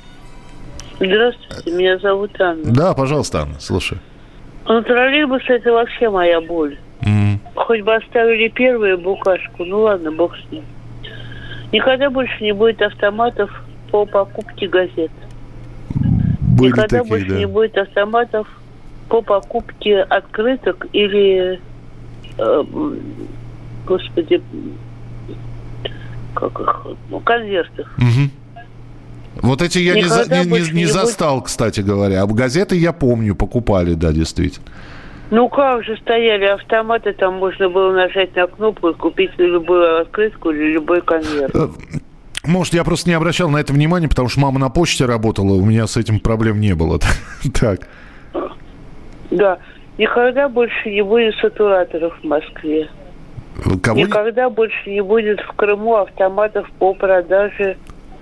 меня 1.06 1.98
зовут 1.98 2.40
Анна. 2.40 2.64
Да, 2.64 2.94
пожалуйста, 2.94 3.42
Анна, 3.42 3.60
слушай. 3.60 3.98
Ну, 4.66 4.82
троллейбус– 4.82 5.42
это 5.48 5.72
вообще 5.72 6.08
моя 6.08 6.40
боль. 6.40 6.78
Mm. 7.02 7.38
Хоть 7.54 7.82
бы 7.82 7.94
оставили 7.94 8.48
первую 8.48 8.98
букашку, 8.98 9.64
ну 9.64 9.80
ладно, 9.80 10.10
бог 10.10 10.34
с 10.36 10.52
ним. 10.52 10.64
Никогда 11.72 12.08
больше 12.08 12.42
не 12.42 12.52
будет 12.52 12.80
автоматов 12.80 13.50
по 13.90 14.06
покупке 14.06 14.68
газет. 14.68 15.10
Были 16.40 16.68
Никогда 16.68 16.98
такие, 16.98 17.04
больше 17.04 17.28
да. 17.28 17.38
не 17.38 17.46
будет 17.46 17.76
автоматов 17.76 18.48
по 19.08 19.22
покупке 19.22 20.00
открыток 20.00 20.86
или, 20.92 21.60
э, 22.38 22.64
господи, 23.86 24.40
как 26.34 26.58
их, 26.60 26.86
ну, 27.10 27.20
конвертов. 27.20 27.88
Угу. 27.98 28.30
Вот 29.42 29.62
эти 29.62 29.78
я 29.78 29.94
не, 29.94 30.02
не, 30.02 30.60
не, 30.60 30.70
не 30.72 30.86
застал, 30.86 31.42
кстати 31.42 31.80
говоря. 31.80 32.22
А 32.22 32.26
газеты 32.26 32.76
я 32.76 32.92
помню, 32.92 33.34
покупали, 33.34 33.94
да, 33.94 34.12
действительно. 34.12 34.66
Ну 35.30 35.48
как 35.48 35.84
же 35.84 35.96
стояли 35.96 36.44
автоматы, 36.44 37.12
там 37.12 37.34
можно 37.34 37.68
было 37.68 37.92
нажать 37.92 38.36
на 38.36 38.46
кнопку 38.46 38.90
и 38.90 38.94
купить 38.94 39.30
любую 39.38 40.02
открытку 40.02 40.50
или 40.50 40.72
любой 40.72 41.00
конверт. 41.00 41.54
Э, 41.54 41.68
может, 42.44 42.74
я 42.74 42.84
просто 42.84 43.08
не 43.08 43.14
обращал 43.14 43.48
на 43.48 43.56
это 43.56 43.72
внимания, 43.72 44.08
потому 44.08 44.28
что 44.28 44.40
мама 44.40 44.60
на 44.60 44.68
почте 44.68 45.06
работала, 45.06 45.54
у 45.54 45.64
меня 45.64 45.86
с 45.86 45.96
этим 45.96 46.20
проблем 46.20 46.60
не 46.60 46.74
было. 46.74 47.00
так. 47.60 47.88
Да. 49.30 49.58
Никогда 49.96 50.48
больше 50.48 50.90
не 50.90 51.02
будет 51.02 51.34
сатураторов 51.36 52.14
в 52.20 52.24
Москве. 52.24 52.90
Кого 53.82 53.98
Никогда 53.98 54.50
больше 54.50 54.90
не 54.90 55.02
будет 55.02 55.40
в 55.40 55.52
Крыму 55.52 55.96
автоматов 55.96 56.68
по 56.78 56.92
продаже 56.94 57.76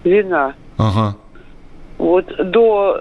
вина. 0.05 0.55
Ага. 0.79 1.17
Вот 1.99 2.27
до 2.27 2.97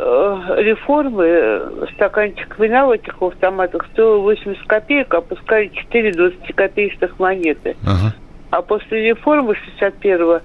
э, 0.58 0.62
реформы 0.64 1.88
стаканчик 1.96 2.60
вина 2.60 2.86
в 2.86 2.92
этих 2.92 3.20
автоматах 3.22 3.88
стоил 3.94 4.22
80 4.22 4.64
копеек, 4.68 5.14
а 5.14 5.22
пускали 5.22 5.72
4 5.74 6.12
20-копеечных 6.12 7.12
монеты. 7.18 7.76
Ага. 7.84 8.14
А 8.52 8.62
после 8.62 9.10
реформы 9.10 9.56
61-го 9.80 10.42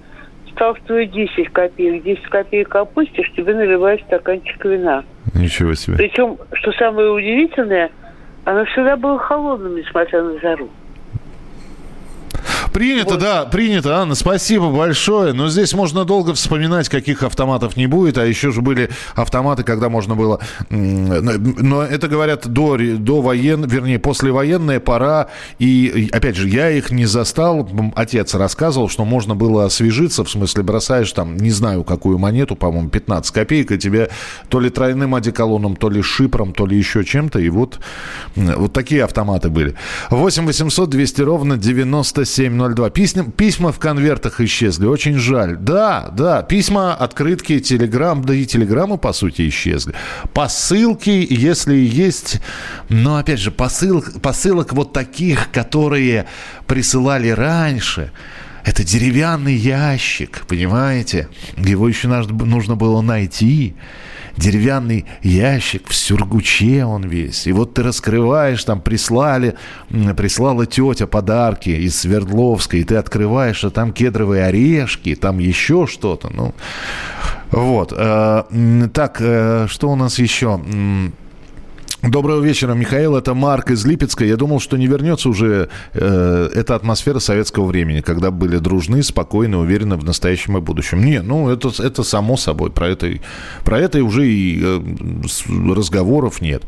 стал 0.53 0.75
стоить 0.77 1.11
10 1.11 1.49
копеек. 1.49 2.03
10 2.03 2.23
копеек 2.23 2.75
опустишь, 2.75 3.31
тебе 3.35 3.53
наливают 3.53 4.01
стаканчик 4.01 4.65
вина. 4.65 5.03
Ничего 5.35 5.73
себе. 5.75 5.97
Причем, 5.97 6.37
что 6.53 6.71
самое 6.71 7.11
удивительное, 7.11 7.91
оно 8.45 8.65
всегда 8.65 8.95
было 8.95 9.19
холодным, 9.19 9.75
несмотря 9.75 10.23
на 10.23 10.39
жару. 10.39 10.69
Принято, 12.77 13.13
вот. 13.13 13.19
да, 13.19 13.45
принято, 13.45 13.97
Анна, 13.97 14.13
спасибо 14.13 14.69
большое. 14.69 15.33
Но 15.33 15.49
здесь 15.49 15.73
можно 15.73 16.05
долго 16.05 16.35
вспоминать, 16.35 16.89
каких 16.89 17.23
автоматов 17.23 17.75
не 17.75 17.87
будет. 17.87 18.19
А 18.19 18.25
еще 18.25 18.51
же 18.51 18.61
были 18.61 18.91
автоматы, 19.15 19.63
когда 19.63 19.89
можно 19.89 20.13
было... 20.15 20.39
Но 20.69 21.81
это, 21.81 22.07
говорят, 22.07 22.47
до, 22.47 22.77
до 22.77 23.21
воен... 23.21 23.65
вернее, 23.65 23.97
послевоенная 23.97 24.79
пора. 24.79 25.29
И, 25.57 26.07
опять 26.13 26.35
же, 26.35 26.47
я 26.47 26.69
их 26.69 26.91
не 26.91 27.07
застал. 27.07 27.67
Отец 27.95 28.35
рассказывал, 28.35 28.89
что 28.89 29.05
можно 29.05 29.33
было 29.33 29.65
освежиться, 29.65 30.23
в 30.23 30.29
смысле, 30.29 30.61
бросаешь 30.61 31.11
там, 31.13 31.35
не 31.35 31.49
знаю, 31.49 31.83
какую 31.83 32.19
монету, 32.19 32.55
по-моему, 32.55 32.89
15 32.89 33.33
копеек, 33.33 33.71
и 33.71 33.79
тебе 33.79 34.11
то 34.49 34.59
ли 34.59 34.69
тройным 34.69 35.15
одеколоном, 35.15 35.77
то 35.77 35.89
ли 35.89 36.03
шипром, 36.03 36.53
то 36.53 36.67
ли 36.67 36.77
еще 36.77 37.03
чем-то. 37.03 37.39
И 37.39 37.49
вот, 37.49 37.79
вот 38.35 38.71
такие 38.71 39.03
автоматы 39.03 39.49
были. 39.49 39.73
8 40.11 40.45
800 40.45 40.87
200 40.91 41.21
ровно 41.23 41.57
97 41.57 42.66
02. 42.73 42.89
Письма, 42.89 43.31
письма 43.31 43.71
в 43.71 43.79
конвертах 43.79 44.41
исчезли. 44.41 44.85
Очень 44.85 45.17
жаль. 45.17 45.57
Да, 45.57 46.09
да, 46.15 46.43
письма, 46.43 46.93
открытки, 46.95 47.59
телеграм, 47.59 48.23
да 48.23 48.33
и 48.33 48.45
телеграммы, 48.45 48.97
по 48.97 49.13
сути, 49.13 49.47
исчезли. 49.49 49.93
Посылки, 50.33 51.25
если 51.29 51.75
есть... 51.75 52.41
Но, 52.89 53.17
опять 53.17 53.39
же, 53.39 53.51
посыл, 53.51 54.03
посылок 54.21 54.73
вот 54.73 54.93
таких, 54.93 55.51
которые 55.51 56.27
присылали 56.65 57.29
раньше, 57.29 58.11
это 58.63 58.83
деревянный 58.83 59.55
ящик, 59.55 60.45
понимаете? 60.47 61.29
Его 61.55 61.87
еще 61.87 62.07
нужно 62.07 62.75
было 62.75 63.01
найти 63.01 63.75
деревянный 64.37 65.05
ящик 65.23 65.87
в 65.87 65.95
сюргуче 65.95 66.85
он 66.85 67.03
весь. 67.07 67.47
И 67.47 67.51
вот 67.51 67.73
ты 67.73 67.83
раскрываешь, 67.83 68.63
там 68.63 68.81
прислали, 68.81 69.55
прислала 70.15 70.65
тетя 70.65 71.07
подарки 71.07 71.69
из 71.69 71.99
Свердловска, 71.99 72.77
и 72.77 72.83
ты 72.83 72.95
открываешь, 72.95 73.63
а 73.63 73.69
там 73.69 73.91
кедровые 73.91 74.45
орешки, 74.45 75.15
там 75.15 75.39
еще 75.39 75.87
что-то. 75.87 76.29
Ну, 76.33 76.53
вот. 77.51 77.93
Э, 77.95 78.43
так, 78.93 79.17
э, 79.19 79.67
что 79.69 79.89
у 79.89 79.95
нас 79.95 80.19
еще? 80.19 80.59
Доброго 82.03 82.41
вечера, 82.41 82.73
Михаил. 82.75 83.17
Это 83.17 83.33
Марк 83.33 83.71
из 83.71 83.83
Липецка. 83.83 84.23
Я 84.23 84.37
думал, 84.37 84.59
что 84.59 84.77
не 84.77 84.85
вернется 84.85 85.29
уже 85.29 85.67
э, 85.93 86.49
эта 86.53 86.75
атмосфера 86.75 87.17
советского 87.17 87.65
времени, 87.65 88.01
когда 88.01 88.29
были 88.29 88.59
дружны, 88.59 89.01
спокойны, 89.01 89.57
уверены 89.57 89.97
в 89.97 90.03
настоящем 90.03 90.59
и 90.59 90.61
будущем. 90.61 91.03
Не, 91.03 91.23
ну 91.23 91.49
это, 91.49 91.71
это 91.81 92.03
само 92.03 92.37
собой. 92.37 92.69
Про 92.69 92.89
это, 92.89 93.09
про 93.65 93.79
это 93.79 94.03
уже 94.03 94.27
и 94.27 94.61
э, 94.63 95.73
разговоров 95.73 96.39
нет. 96.39 96.63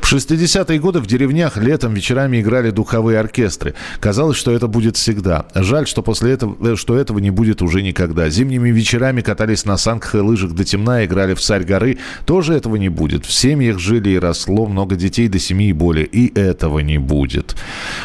В 0.00 0.12
60-е 0.12 0.80
годы 0.80 0.98
в 0.98 1.06
деревнях 1.06 1.56
летом 1.56 1.94
вечерами 1.94 2.40
играли 2.40 2.70
духовые 2.70 3.20
оркестры. 3.20 3.74
Казалось, 4.00 4.36
что 4.36 4.50
это 4.50 4.66
будет 4.66 4.96
всегда. 4.96 5.46
Жаль, 5.54 5.86
что 5.86 6.02
после 6.02 6.32
этого, 6.32 6.56
э, 6.72 6.74
что 6.74 6.98
этого 6.98 7.20
не 7.20 7.30
будет 7.30 7.62
уже 7.62 7.80
никогда. 7.80 8.28
Зимними 8.28 8.70
вечерами 8.70 9.20
катались 9.20 9.66
на 9.66 9.76
санках 9.76 10.16
и 10.16 10.18
лыжах 10.18 10.52
до 10.52 10.64
темна, 10.64 11.04
играли 11.04 11.34
в 11.34 11.40
царь 11.40 11.62
горы. 11.62 11.98
Тоже 12.26 12.54
этого 12.54 12.74
не 12.74 12.88
будет. 12.88 13.24
В 13.24 13.32
семьях 13.32 13.78
жили 13.78 14.10
и 14.10 14.18
росло 14.18 14.63
много 14.66 14.96
детей 14.96 15.28
до 15.28 15.38
7 15.38 15.62
и 15.62 15.72
более. 15.72 16.06
И 16.06 16.36
этого 16.38 16.80
не 16.80 16.98
будет. 16.98 17.56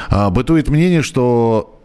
А, 0.10 0.30
бытует 0.30 0.70
мнение, 0.70 1.02
что 1.02 1.79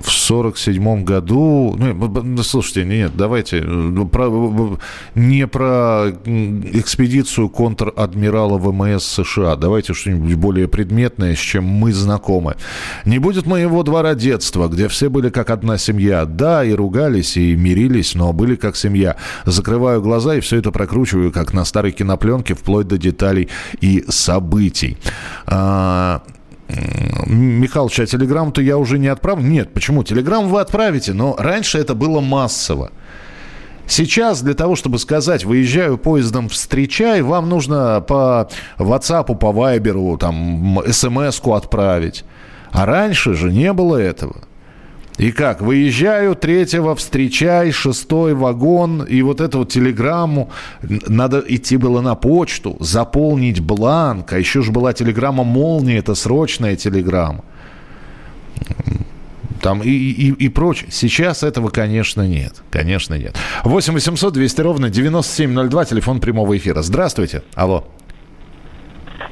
в 0.00 0.10
сорок 0.10 0.58
седьмом 0.58 1.04
году... 1.04 1.76
Ну, 1.78 2.42
слушайте, 2.42 2.84
нет, 2.84 3.12
давайте 3.16 3.62
ну, 3.62 4.06
про, 4.06 4.78
не 5.14 5.46
про 5.46 6.10
экспедицию 6.10 7.48
контр-адмирала 7.48 8.58
ВМС 8.58 9.04
США. 9.04 9.56
Давайте 9.56 9.94
что-нибудь 9.94 10.34
более 10.34 10.68
предметное, 10.68 11.34
с 11.34 11.38
чем 11.38 11.64
мы 11.64 11.92
знакомы. 11.92 12.56
Не 13.04 13.18
будет 13.18 13.46
моего 13.46 13.82
двора 13.82 14.14
детства, 14.14 14.68
где 14.68 14.88
все 14.88 15.08
были 15.08 15.30
как 15.30 15.50
одна 15.50 15.78
семья. 15.78 16.24
Да, 16.24 16.64
и 16.64 16.72
ругались, 16.72 17.36
и 17.36 17.54
мирились, 17.56 18.14
но 18.14 18.32
были 18.32 18.56
как 18.56 18.76
семья. 18.76 19.16
Закрываю 19.44 20.02
глаза 20.02 20.36
и 20.36 20.40
все 20.40 20.58
это 20.58 20.70
прокручиваю, 20.70 21.32
как 21.32 21.52
на 21.52 21.64
старой 21.64 21.92
кинопленке, 21.92 22.54
вплоть 22.54 22.88
до 22.88 22.98
деталей 22.98 23.48
и 23.80 24.04
событий. 24.08 24.96
А, 25.46 26.22
Михалыч, 26.68 28.00
а 28.00 28.06
телеграмм-то 28.06 28.60
я 28.60 28.76
уже 28.76 28.98
не 28.98 29.08
отправлю? 29.08 29.46
Нет, 29.46 29.72
почему? 29.72 30.04
Телеграмм 30.04 30.48
вы 30.48 30.60
отправите, 30.60 31.12
но 31.12 31.34
раньше 31.38 31.78
это 31.78 31.94
было 31.94 32.20
массово. 32.20 32.90
Сейчас 33.86 34.42
для 34.42 34.52
того, 34.52 34.76
чтобы 34.76 34.98
сказать, 34.98 35.44
выезжаю 35.44 35.96
поездом, 35.96 36.50
встречай, 36.50 37.22
вам 37.22 37.48
нужно 37.48 38.04
по 38.06 38.50
WhatsApp, 38.76 39.34
по 39.38 39.46
Viber, 39.46 40.18
там, 40.18 40.82
смс-ку 40.90 41.54
отправить. 41.54 42.24
А 42.70 42.84
раньше 42.84 43.32
же 43.32 43.50
не 43.50 43.72
было 43.72 43.96
этого. 43.96 44.36
И 45.18 45.32
как? 45.32 45.60
Выезжаю, 45.60 46.36
третьего 46.36 46.94
встречай, 46.94 47.72
шестой 47.72 48.34
вагон, 48.34 49.02
и 49.02 49.20
вот 49.22 49.40
эту 49.40 49.58
вот 49.58 49.68
телеграмму. 49.68 50.50
Надо 50.80 51.44
идти 51.46 51.76
было 51.76 52.00
на 52.00 52.14
почту, 52.14 52.76
заполнить 52.78 53.60
бланк. 53.60 54.32
А 54.32 54.38
еще 54.38 54.62
же 54.62 54.70
была 54.70 54.92
телеграмма 54.92 55.42
«Молния», 55.42 55.98
это 55.98 56.14
срочная 56.14 56.76
телеграмма. 56.76 57.44
Там 59.60 59.82
и, 59.82 59.90
и, 59.90 60.30
и 60.30 60.48
прочее. 60.48 60.88
Сейчас 60.92 61.42
этого, 61.42 61.70
конечно, 61.70 62.24
нет. 62.24 62.54
Конечно, 62.70 63.14
нет. 63.14 63.36
8 63.64 63.94
800 63.94 64.32
200 64.32 64.60
ровно 64.60 64.88
9702, 64.88 65.84
телефон 65.84 66.20
прямого 66.20 66.56
эфира. 66.56 66.82
Здравствуйте. 66.82 67.42
Алло. 67.54 67.84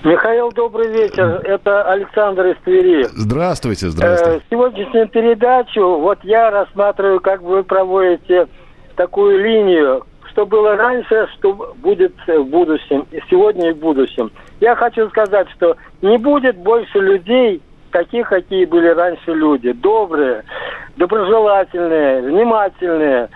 Михаил, 0.07 0.53
добрый 0.53 0.87
вечер. 0.87 1.41
Это 1.43 1.83
Александр 1.83 2.47
из 2.47 2.57
Твери. 2.59 3.03
Здравствуйте, 3.11 3.89
здравствуйте. 3.89 4.39
Э, 4.39 4.41
сегодняшнюю 4.49 5.09
передачу, 5.09 5.81
вот 5.99 6.21
я 6.23 6.49
рассматриваю, 6.53 7.19
как 7.19 7.43
вы 7.43 7.65
проводите 7.65 8.47
такую 8.95 9.43
линию, 9.43 10.07
что 10.31 10.47
было 10.47 10.77
раньше, 10.77 11.27
что 11.35 11.75
будет 11.79 12.15
в 12.25 12.45
будущем, 12.45 13.05
и 13.11 13.21
сегодня 13.29 13.71
и 13.71 13.73
в 13.73 13.79
будущем. 13.79 14.31
Я 14.61 14.77
хочу 14.77 15.09
сказать, 15.09 15.49
что 15.57 15.77
не 16.03 16.19
будет 16.19 16.57
больше 16.57 17.01
людей, 17.01 17.61
таких, 17.91 18.29
какие 18.29 18.65
были 18.65 18.87
раньше 18.87 19.35
люди. 19.35 19.73
Добрые, 19.73 20.45
доброжелательные, 20.97 22.23
внимательные, 22.23 23.29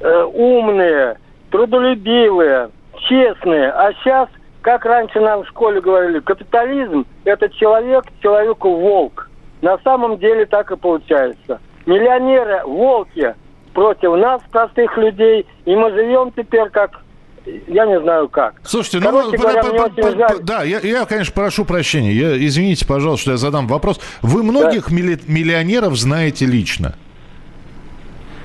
э, 0.00 0.22
умные, 0.24 1.16
трудолюбивые, 1.50 2.68
честные. 3.08 3.70
А 3.70 3.94
сейчас 3.94 4.28
как 4.62 4.84
раньше 4.84 5.20
нам 5.20 5.42
в 5.42 5.48
школе 5.48 5.80
говорили, 5.80 6.20
капитализм– 6.20 7.04
это 7.24 7.48
человек, 7.50 8.04
человеку 8.22 8.70
волк. 8.76 9.28
На 9.60 9.78
самом 9.78 10.18
деле 10.18 10.46
так 10.46 10.70
и 10.70 10.76
получается. 10.76 11.60
Миллионеры– 11.86 12.62
волки 12.64 13.34
против 13.74 14.16
нас, 14.16 14.40
простых 14.50 14.96
людей, 14.96 15.46
и 15.64 15.76
мы 15.76 15.90
живем 15.90 16.32
теперь 16.32 16.68
как 16.70 17.02
я 17.66 17.86
не 17.86 18.00
знаю 18.00 18.28
как. 18.28 18.54
Слушайте, 18.62 18.98
ну, 19.00 19.06
Короче 19.06 19.36
ну, 19.36 19.42
говоря, 19.42 19.62
по, 19.62 19.88
по, 19.88 20.12
по, 20.12 20.42
да, 20.42 20.62
я, 20.62 20.78
я, 20.78 21.04
конечно, 21.06 21.34
прошу 21.34 21.64
прощения. 21.64 22.12
Я, 22.12 22.46
извините, 22.46 22.86
пожалуйста, 22.86 23.22
что 23.22 23.30
я 23.32 23.36
задам 23.36 23.66
вопрос. 23.66 24.00
Вы 24.22 24.44
многих 24.44 24.90
да. 24.90 24.94
миллионеров 24.94 25.96
знаете 25.96 26.46
лично? 26.46 26.94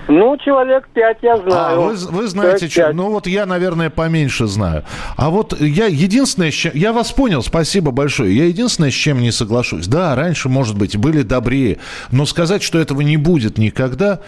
Ну, 0.07 0.37
человек 0.37 0.87
пять 0.93 1.17
я 1.21 1.37
знаю. 1.37 1.51
А, 1.53 1.75
вы, 1.75 1.95
вы 1.95 2.27
знаете, 2.27 2.69
что? 2.69 2.93
Ну, 2.93 3.09
вот 3.09 3.27
я, 3.27 3.45
наверное, 3.45 3.89
поменьше 3.89 4.47
знаю. 4.47 4.83
А 5.15 5.29
вот 5.29 5.59
я 5.59 5.85
единственное, 5.85 6.51
с 6.51 6.53
чем... 6.53 6.71
Я 6.75 6.93
вас 6.93 7.11
понял, 7.11 7.43
спасибо 7.43 7.91
большое. 7.91 8.35
Я 8.35 8.45
единственное, 8.45 8.91
с 8.91 8.93
чем 8.93 9.19
не 9.19 9.31
соглашусь. 9.31 9.87
Да, 9.87 10.15
раньше, 10.15 10.49
может 10.49 10.77
быть, 10.77 10.95
были 10.97 11.23
добрее. 11.23 11.79
Но 12.11 12.25
сказать, 12.25 12.63
что 12.63 12.79
этого 12.79 13.01
не 13.01 13.17
будет 13.17 13.57
никогда... 13.57 14.21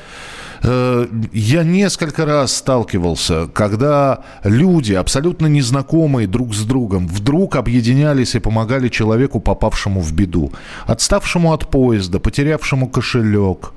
Э, 0.62 1.08
я 1.32 1.64
несколько 1.64 2.26
раз 2.26 2.58
сталкивался, 2.58 3.48
когда 3.54 4.24
люди, 4.44 4.94
абсолютно 4.94 5.48
незнакомые 5.48 6.28
друг 6.28 6.54
с 6.54 6.64
другом, 6.64 7.08
вдруг 7.08 7.56
объединялись 7.56 8.36
и 8.36 8.40
помогали 8.40 8.90
человеку, 8.90 9.40
попавшему 9.40 10.02
в 10.02 10.12
беду. 10.14 10.52
Отставшему 10.86 11.54
от 11.54 11.70
поезда, 11.70 12.20
потерявшему 12.20 12.90
кошелек, 12.90 13.74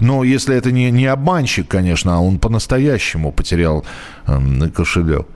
но 0.00 0.24
если 0.24 0.56
это 0.56 0.72
не, 0.72 0.90
не 0.90 1.06
обманщик, 1.06 1.68
конечно, 1.68 2.16
а 2.16 2.20
он 2.20 2.38
по-настоящему 2.38 3.32
потерял 3.32 3.84
э, 4.26 4.68
кошелек. 4.74 5.26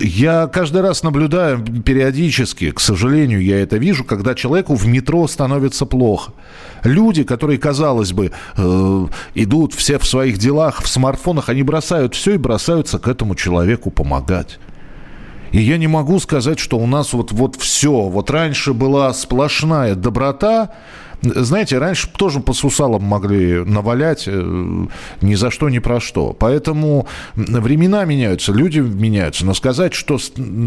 Я 0.00 0.46
каждый 0.46 0.82
раз 0.82 1.02
наблюдаю 1.02 1.58
периодически, 1.58 2.70
к 2.70 2.80
сожалению, 2.80 3.42
я 3.42 3.60
это 3.60 3.76
вижу, 3.76 4.04
когда 4.04 4.34
человеку 4.34 4.74
в 4.74 4.86
метро 4.86 5.26
становится 5.26 5.86
плохо. 5.86 6.32
Люди, 6.84 7.24
которые, 7.24 7.58
казалось 7.58 8.12
бы, 8.12 8.32
э, 8.56 9.06
идут 9.34 9.74
все 9.74 9.98
в 9.98 10.06
своих 10.06 10.38
делах, 10.38 10.82
в 10.82 10.88
смартфонах, 10.88 11.48
они 11.48 11.62
бросают 11.62 12.14
все 12.14 12.34
и 12.34 12.38
бросаются 12.38 12.98
к 12.98 13.08
этому 13.08 13.34
человеку 13.34 13.90
помогать. 13.90 14.58
И 15.52 15.60
я 15.60 15.78
не 15.78 15.86
могу 15.86 16.18
сказать, 16.20 16.58
что 16.58 16.78
у 16.78 16.86
нас 16.86 17.12
вот, 17.12 17.32
вот 17.32 17.56
все. 17.56 18.08
Вот 18.08 18.30
раньше 18.30 18.72
была 18.72 19.12
сплошная 19.14 19.94
доброта, 19.94 20.70
знаете, 21.22 21.78
раньше 21.78 22.08
тоже 22.10 22.40
по 22.40 22.52
сусалам 22.52 23.02
могли 23.02 23.64
навалять 23.64 24.24
э, 24.26 24.86
ни 25.20 25.34
за 25.34 25.50
что, 25.50 25.68
ни 25.68 25.78
про 25.78 26.00
что. 26.00 26.32
Поэтому 26.38 27.06
времена 27.34 28.04
меняются, 28.04 28.52
люди 28.52 28.80
меняются. 28.80 29.44
Но 29.46 29.54
сказать, 29.54 29.94
что 29.94 30.18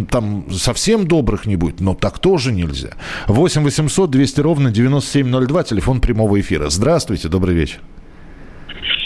там 0.09 0.49
совсем 0.51 1.07
добрых 1.07 1.45
не 1.45 1.55
будет, 1.55 1.79
но 1.79 1.93
так 1.93 2.19
тоже 2.19 2.51
нельзя. 2.51 2.89
8 3.27 3.63
800 3.63 4.09
200 4.09 4.41
ровно 4.41 4.71
9702, 4.71 5.63
телефон 5.63 6.01
прямого 6.01 6.39
эфира. 6.39 6.69
Здравствуйте, 6.69 7.27
добрый 7.27 7.55
вечер. 7.55 7.79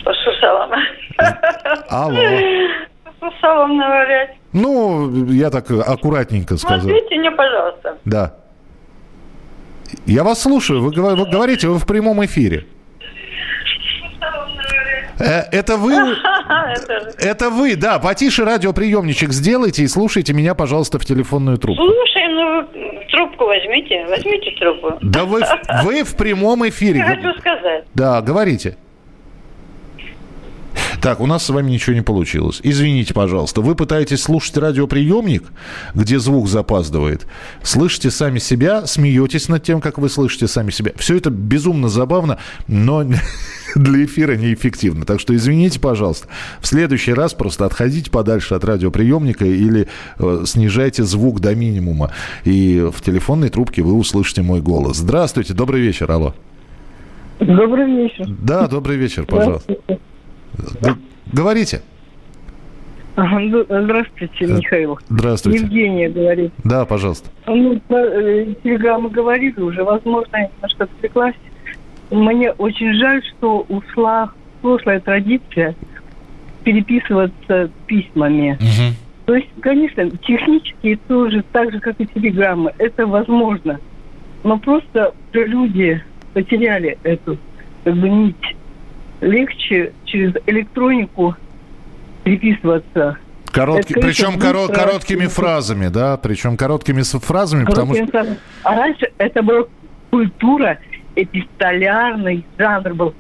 По 0.04 0.14
сусалам. 0.14 0.72
Алло. 1.90 2.22
По 3.20 3.32
сусалам 3.32 3.78
навалять. 3.78 4.38
Ну, 4.54 5.26
я 5.26 5.50
так 5.50 5.70
аккуратненько 5.72 6.58
сказал. 6.58 6.80
Ответьте 6.80 7.18
мне, 7.18 7.32
пожалуйста. 7.32 7.98
Да. 8.06 8.36
Я 10.06 10.24
вас 10.24 10.42
слушаю. 10.42 10.82
Вы, 10.82 10.92
вы 10.92 11.30
говорите, 11.30 11.68
вы 11.68 11.78
в 11.78 11.88
прямом 11.88 12.24
эфире. 12.26 12.66
Э, 15.20 15.42
это 15.52 15.78
вы, 15.78 15.94
это 17.20 17.50
вы, 17.50 17.76
да, 17.76 18.00
потише 18.00 18.44
радиоприемничек 18.44 19.32
сделайте 19.32 19.84
и 19.84 19.88
слушайте 19.88 20.34
меня, 20.34 20.56
пожалуйста, 20.56 21.00
в 21.00 21.06
телефонную 21.06 21.58
трубку. 21.58 21.84
Слушаем, 21.84 22.36
ну 22.36 23.04
трубку 23.12 23.46
возьмите, 23.46 24.06
возьмите 24.08 24.52
трубку. 24.60 24.98
Да 25.02 25.26
вы, 25.26 25.42
вы 25.84 26.04
в 26.04 26.16
прямом 26.18 26.68
эфире. 26.68 27.00
Я 27.00 27.06
хочу 27.06 27.34
сказать. 27.40 27.86
Да, 27.94 28.22
говорите. 28.22 28.78
Так, 31.04 31.20
у 31.20 31.26
нас 31.26 31.44
с 31.44 31.50
вами 31.50 31.70
ничего 31.70 31.94
не 31.98 32.02
получилось. 32.02 32.62
Извините, 32.64 33.14
пожалуйста. 33.14 33.60
Вы 33.60 33.76
пытаетесь 33.76 34.22
слушать 34.22 34.56
радиоприемник, 34.56 35.44
где 35.94 36.18
звук 36.18 36.48
запаздывает. 36.48 37.28
Слышите 37.62 38.10
сами 38.10 38.40
себя, 38.40 38.88
смеетесь 38.88 39.50
над 39.50 39.64
тем, 39.64 39.82
как 39.82 39.98
вы 39.98 40.08
слышите 40.08 40.48
сами 40.48 40.72
себя. 40.72 40.94
Все 40.96 41.18
это 41.18 41.30
безумно 41.30 41.90
забавно, 41.90 42.40
но 42.70 43.04
для 43.76 44.06
эфира 44.06 44.38
неэффективно. 44.38 45.04
Так 45.04 45.20
что 45.20 45.36
извините, 45.36 45.82
пожалуйста. 45.82 46.30
В 46.62 46.68
следующий 46.68 47.14
раз 47.14 47.34
просто 47.34 47.66
отходите 47.66 48.10
подальше 48.10 48.56
от 48.56 48.64
радиоприемника 48.64 49.44
или 49.44 49.90
э, 50.20 50.44
снижайте 50.46 51.04
звук 51.04 51.42
до 51.42 51.54
минимума. 51.54 52.12
И 52.46 52.82
в 52.96 53.02
телефонной 53.02 53.50
трубке 53.50 53.82
вы 53.82 53.92
услышите 53.92 54.42
мой 54.42 54.62
голос. 54.62 55.00
Здравствуйте, 55.00 55.54
добрый 55.54 55.82
вечер, 55.82 56.10
алло. 56.10 56.34
Добрый 57.42 57.94
вечер. 57.94 58.26
Да, 58.42 58.70
добрый 58.70 58.96
вечер, 58.96 59.26
пожалуйста. 59.26 59.76
Говорите. 61.32 61.82
Ну, 63.16 63.64
здравствуйте, 63.70 64.46
э, 64.46 64.58
Михаил. 64.58 65.00
Здравствуйте. 65.08 65.60
Евгения 65.60 66.10
говорит. 66.10 66.52
Да, 66.64 66.86
пожалуйста. 66.86 67.30
Ну, 67.46 67.80
э, 67.90 68.56
телеграммы 68.64 69.10
говорили 69.10 69.60
уже, 69.60 69.84
возможно, 69.84 70.36
я 70.36 70.50
немножко 70.50 70.86
отвлеклась. 70.86 71.36
Мне 72.10 72.52
очень 72.52 72.94
жаль, 72.96 73.24
что 73.24 73.66
ушла 73.70 74.32
прошлая 74.62 75.00
традиция 75.00 75.76
переписываться 76.64 77.70
письмами. 77.86 78.58
Угу. 78.60 78.96
То 79.26 79.36
есть, 79.36 79.50
конечно, 79.62 80.10
технически 80.10 81.00
тоже, 81.08 81.44
так 81.52 81.72
же, 81.72 81.80
как 81.80 82.00
и 82.00 82.08
телеграммы, 82.08 82.74
это 82.78 83.06
возможно. 83.06 83.80
Но 84.44 84.58
просто 84.58 85.14
люди 85.34 86.04
потеряли 86.34 86.98
эту 87.04 87.38
как 87.84 87.96
бы 87.96 88.10
нить 88.10 88.56
легче 89.24 89.94
через 90.06 90.34
электронику 90.46 91.36
переписываться. 92.24 93.18
Коротки, 93.52 93.94
причем 93.94 94.40
коро, 94.40 94.68
короткими 94.68 95.28
фразами, 95.28 95.88
да? 95.88 96.18
Причем 96.18 96.58
короткими 96.58 97.04
фразами, 97.04 97.66
потому 97.66 97.94
что... 97.94 98.38
А 98.64 98.76
раньше 98.76 99.12
это 99.18 99.44
была 99.44 99.66
культура, 100.10 100.80
эпистолярный 101.16 102.46
жанр 102.58 102.94
был. 102.94 103.14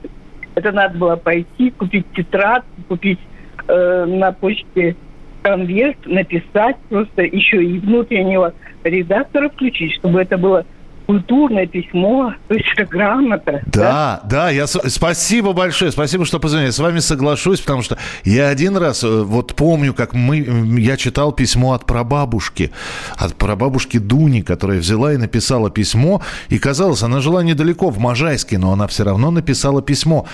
Это 0.55 0.71
надо 0.71 0.97
было 0.97 1.15
пойти, 1.15 1.71
купить 1.71 2.05
тетрадь, 2.15 2.63
купить 2.87 3.19
э, 3.67 4.05
на 4.05 4.31
почте 4.31 4.95
конверт, 5.43 5.97
написать 6.05 6.77
просто 6.89 7.23
еще 7.23 7.63
и 7.63 7.79
внутреннего 7.79 8.53
редактора 8.83 9.49
включить, 9.49 9.93
чтобы 9.95 10.21
это 10.21 10.37
было 10.37 10.65
культурное 11.05 11.67
письмо, 11.67 12.33
то 12.47 12.55
есть 12.55 12.67
это 12.75 12.85
грамота. 12.85 13.61
Да, 13.65 14.21
да, 14.23 14.29
да 14.29 14.49
я, 14.49 14.67
спасибо 14.67 15.53
большое, 15.53 15.91
спасибо, 15.91 16.25
что 16.25 16.39
позвонили. 16.39 16.71
С 16.71 16.79
вами 16.79 16.99
соглашусь, 16.99 17.59
потому 17.59 17.81
что 17.81 17.97
я 18.23 18.49
один 18.49 18.77
раз, 18.77 19.03
э, 19.03 19.23
вот 19.23 19.55
помню, 19.55 19.93
как 19.93 20.13
мы, 20.13 20.37
я 20.79 20.97
читал 20.97 21.31
письмо 21.31 21.73
от 21.73 21.85
прабабушки, 21.85 22.71
от 23.17 23.35
прабабушки 23.35 23.97
Дуни, 23.97 24.41
которая 24.41 24.79
взяла 24.79 25.13
и 25.13 25.17
написала 25.17 25.69
письмо, 25.69 26.21
и 26.49 26.59
казалось, 26.59 27.03
она 27.03 27.19
жила 27.21 27.43
недалеко, 27.43 27.89
в 27.89 27.99
Можайске, 27.99 28.57
но 28.57 28.71
она 28.71 28.87
все 28.87 29.03
равно 29.03 29.31
написала 29.31 29.81
письмо. 29.81 30.25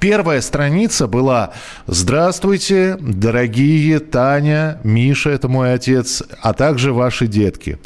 Первая 0.00 0.40
страница 0.40 1.06
была 1.06 1.52
«Здравствуйте, 1.86 2.96
дорогие 3.00 3.98
Таня, 3.98 4.78
Миша, 4.84 5.30
это 5.30 5.48
мой 5.48 5.74
отец, 5.74 6.22
а 6.42 6.52
также 6.52 6.92
ваши 6.92 7.26
детки». 7.26 7.78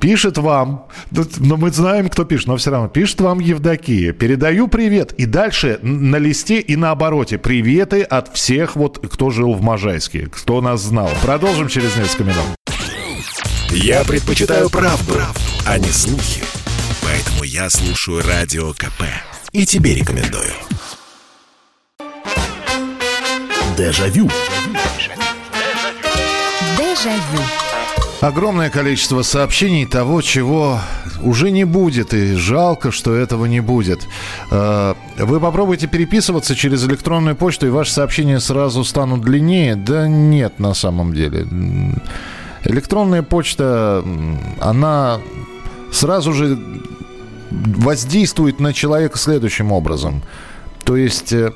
Пишет 0.00 0.38
вам, 0.38 0.86
но 1.10 1.56
мы 1.56 1.70
знаем, 1.70 2.08
кто 2.08 2.24
пишет, 2.24 2.46
но 2.46 2.56
все 2.56 2.70
равно, 2.70 2.88
пишет 2.88 3.20
вам 3.20 3.40
Евдокия. 3.40 4.12
Передаю 4.12 4.68
привет. 4.68 5.12
И 5.12 5.26
дальше 5.26 5.80
на 5.82 6.16
листе 6.16 6.60
и 6.60 6.76
на 6.76 6.92
обороте 6.92 7.38
приветы 7.38 8.02
от 8.02 8.34
всех, 8.34 8.76
вот, 8.76 9.04
кто 9.10 9.30
жил 9.30 9.54
в 9.54 9.62
Можайске, 9.62 10.28
кто 10.30 10.60
нас 10.60 10.82
знал. 10.82 11.10
Продолжим 11.22 11.68
через 11.68 11.96
несколько 11.96 12.24
минут. 12.24 12.44
Я 13.70 14.04
предпочитаю 14.04 14.70
правду, 14.70 15.14
правду, 15.14 15.40
а 15.66 15.78
не 15.78 15.90
слухи. 15.90 16.42
Поэтому 17.02 17.44
я 17.44 17.68
слушаю 17.68 18.22
Радио 18.22 18.72
КП. 18.72 19.02
И 19.52 19.66
тебе 19.66 19.94
рекомендую. 19.94 20.52
Дежавю. 23.76 24.28
Дежавю. 26.76 27.67
Огромное 28.20 28.68
количество 28.68 29.22
сообщений 29.22 29.86
того, 29.86 30.22
чего 30.22 30.80
уже 31.22 31.52
не 31.52 31.62
будет, 31.62 32.12
и 32.14 32.34
жалко, 32.34 32.90
что 32.90 33.14
этого 33.14 33.46
не 33.46 33.60
будет. 33.60 34.08
Э, 34.50 34.94
вы 35.18 35.38
попробуйте 35.38 35.86
переписываться 35.86 36.56
через 36.56 36.84
электронную 36.84 37.36
почту, 37.36 37.68
и 37.68 37.70
ваши 37.70 37.92
сообщения 37.92 38.40
сразу 38.40 38.82
станут 38.82 39.20
длиннее. 39.20 39.76
Да 39.76 40.08
нет, 40.08 40.58
на 40.58 40.74
самом 40.74 41.14
деле. 41.14 41.46
Электронная 42.64 43.22
почта, 43.22 44.04
она 44.60 45.20
сразу 45.92 46.32
же 46.32 46.58
воздействует 47.50 48.58
на 48.58 48.72
человека 48.72 49.16
следующим 49.16 49.70
образом. 49.70 50.24
То 50.84 50.96
есть 50.96 51.32
э, 51.32 51.52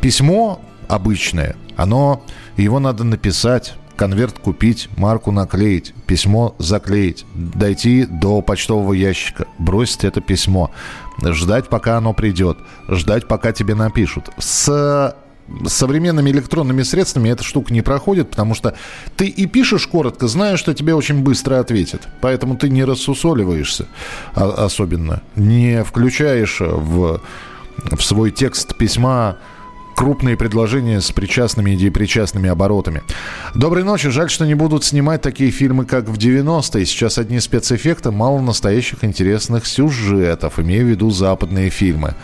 письмо 0.00 0.60
обычное, 0.88 1.54
оно, 1.76 2.24
его 2.56 2.80
надо 2.80 3.04
написать, 3.04 3.74
конверт 3.96 4.38
купить, 4.38 4.88
марку 4.96 5.32
наклеить, 5.32 5.94
письмо 6.06 6.54
заклеить, 6.58 7.24
дойти 7.34 8.06
до 8.06 8.42
почтового 8.42 8.92
ящика, 8.92 9.46
бросить 9.58 10.04
это 10.04 10.20
письмо, 10.20 10.70
ждать, 11.22 11.68
пока 11.68 11.96
оно 11.96 12.12
придет, 12.12 12.58
ждать, 12.88 13.26
пока 13.26 13.52
тебе 13.52 13.74
напишут. 13.74 14.30
С 14.38 15.14
современными 15.66 16.30
электронными 16.30 16.82
средствами 16.82 17.28
эта 17.28 17.44
штука 17.44 17.72
не 17.72 17.82
проходит, 17.82 18.30
потому 18.30 18.54
что 18.54 18.74
ты 19.16 19.26
и 19.26 19.46
пишешь 19.46 19.86
коротко, 19.86 20.26
зная, 20.26 20.56
что 20.56 20.74
тебе 20.74 20.94
очень 20.94 21.22
быстро 21.22 21.60
ответят. 21.60 22.08
Поэтому 22.20 22.56
ты 22.56 22.68
не 22.68 22.84
рассусоливаешься 22.84 23.86
особенно, 24.34 25.22
не 25.36 25.84
включаешь 25.84 26.58
в, 26.60 27.20
в 27.76 28.02
свой 28.02 28.30
текст 28.30 28.76
письма 28.76 29.38
крупные 29.96 30.36
предложения 30.36 31.00
с 31.00 31.10
причастными 31.10 31.70
и 31.72 31.76
депричастными 31.76 32.50
оборотами. 32.50 33.02
Доброй 33.54 33.82
ночи. 33.82 34.10
Жаль, 34.10 34.28
что 34.28 34.44
не 34.46 34.54
будут 34.54 34.84
снимать 34.84 35.22
такие 35.22 35.50
фильмы, 35.50 35.86
как 35.86 36.08
в 36.08 36.18
90-е. 36.18 36.84
Сейчас 36.84 37.18
одни 37.18 37.40
спецэффекты, 37.40 38.10
мало 38.10 38.40
настоящих 38.40 39.02
интересных 39.02 39.66
сюжетов. 39.66 40.60
Имею 40.60 40.84
в 40.84 40.88
виду 40.90 41.10
западные 41.10 41.70
фильмы. 41.70 42.14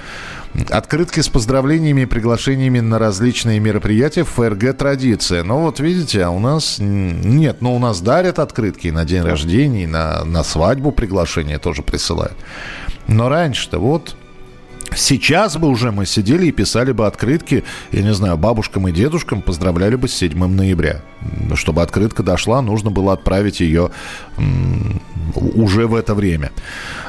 Открытки 0.68 1.20
с 1.20 1.30
поздравлениями 1.30 2.02
и 2.02 2.06
приглашениями 2.06 2.80
на 2.80 2.98
различные 2.98 3.58
мероприятия 3.58 4.24
в 4.24 4.28
ФРГ 4.28 4.76
традиция. 4.76 5.42
Но 5.42 5.62
вот 5.62 5.80
видите, 5.80 6.22
а 6.24 6.28
у 6.28 6.38
нас 6.38 6.76
нет. 6.78 7.62
Но 7.62 7.74
у 7.74 7.78
нас 7.78 8.02
дарят 8.02 8.38
открытки 8.38 8.88
на 8.88 9.06
день 9.06 9.22
рождения, 9.22 9.86
на, 9.86 10.24
на 10.24 10.44
свадьбу 10.44 10.92
приглашения 10.92 11.58
тоже 11.58 11.82
присылают. 11.82 12.36
Но 13.08 13.30
раньше-то 13.30 13.78
вот 13.78 14.14
Сейчас 14.96 15.56
бы 15.56 15.68
уже 15.68 15.92
мы 15.92 16.06
сидели 16.06 16.46
и 16.46 16.52
писали 16.52 16.92
бы 16.92 17.06
открытки, 17.06 17.64
я 17.92 18.02
не 18.02 18.12
знаю, 18.14 18.36
бабушкам 18.36 18.88
и 18.88 18.92
дедушкам 18.92 19.42
поздравляли 19.42 19.96
бы 19.96 20.08
с 20.08 20.14
7 20.14 20.46
ноября. 20.46 21.02
Чтобы 21.54 21.82
открытка 21.82 22.22
дошла, 22.22 22.62
нужно 22.62 22.90
было 22.90 23.12
отправить 23.12 23.60
ее 23.60 23.90
уже 25.34 25.86
в 25.86 25.94
это 25.94 26.14
время. 26.14 26.50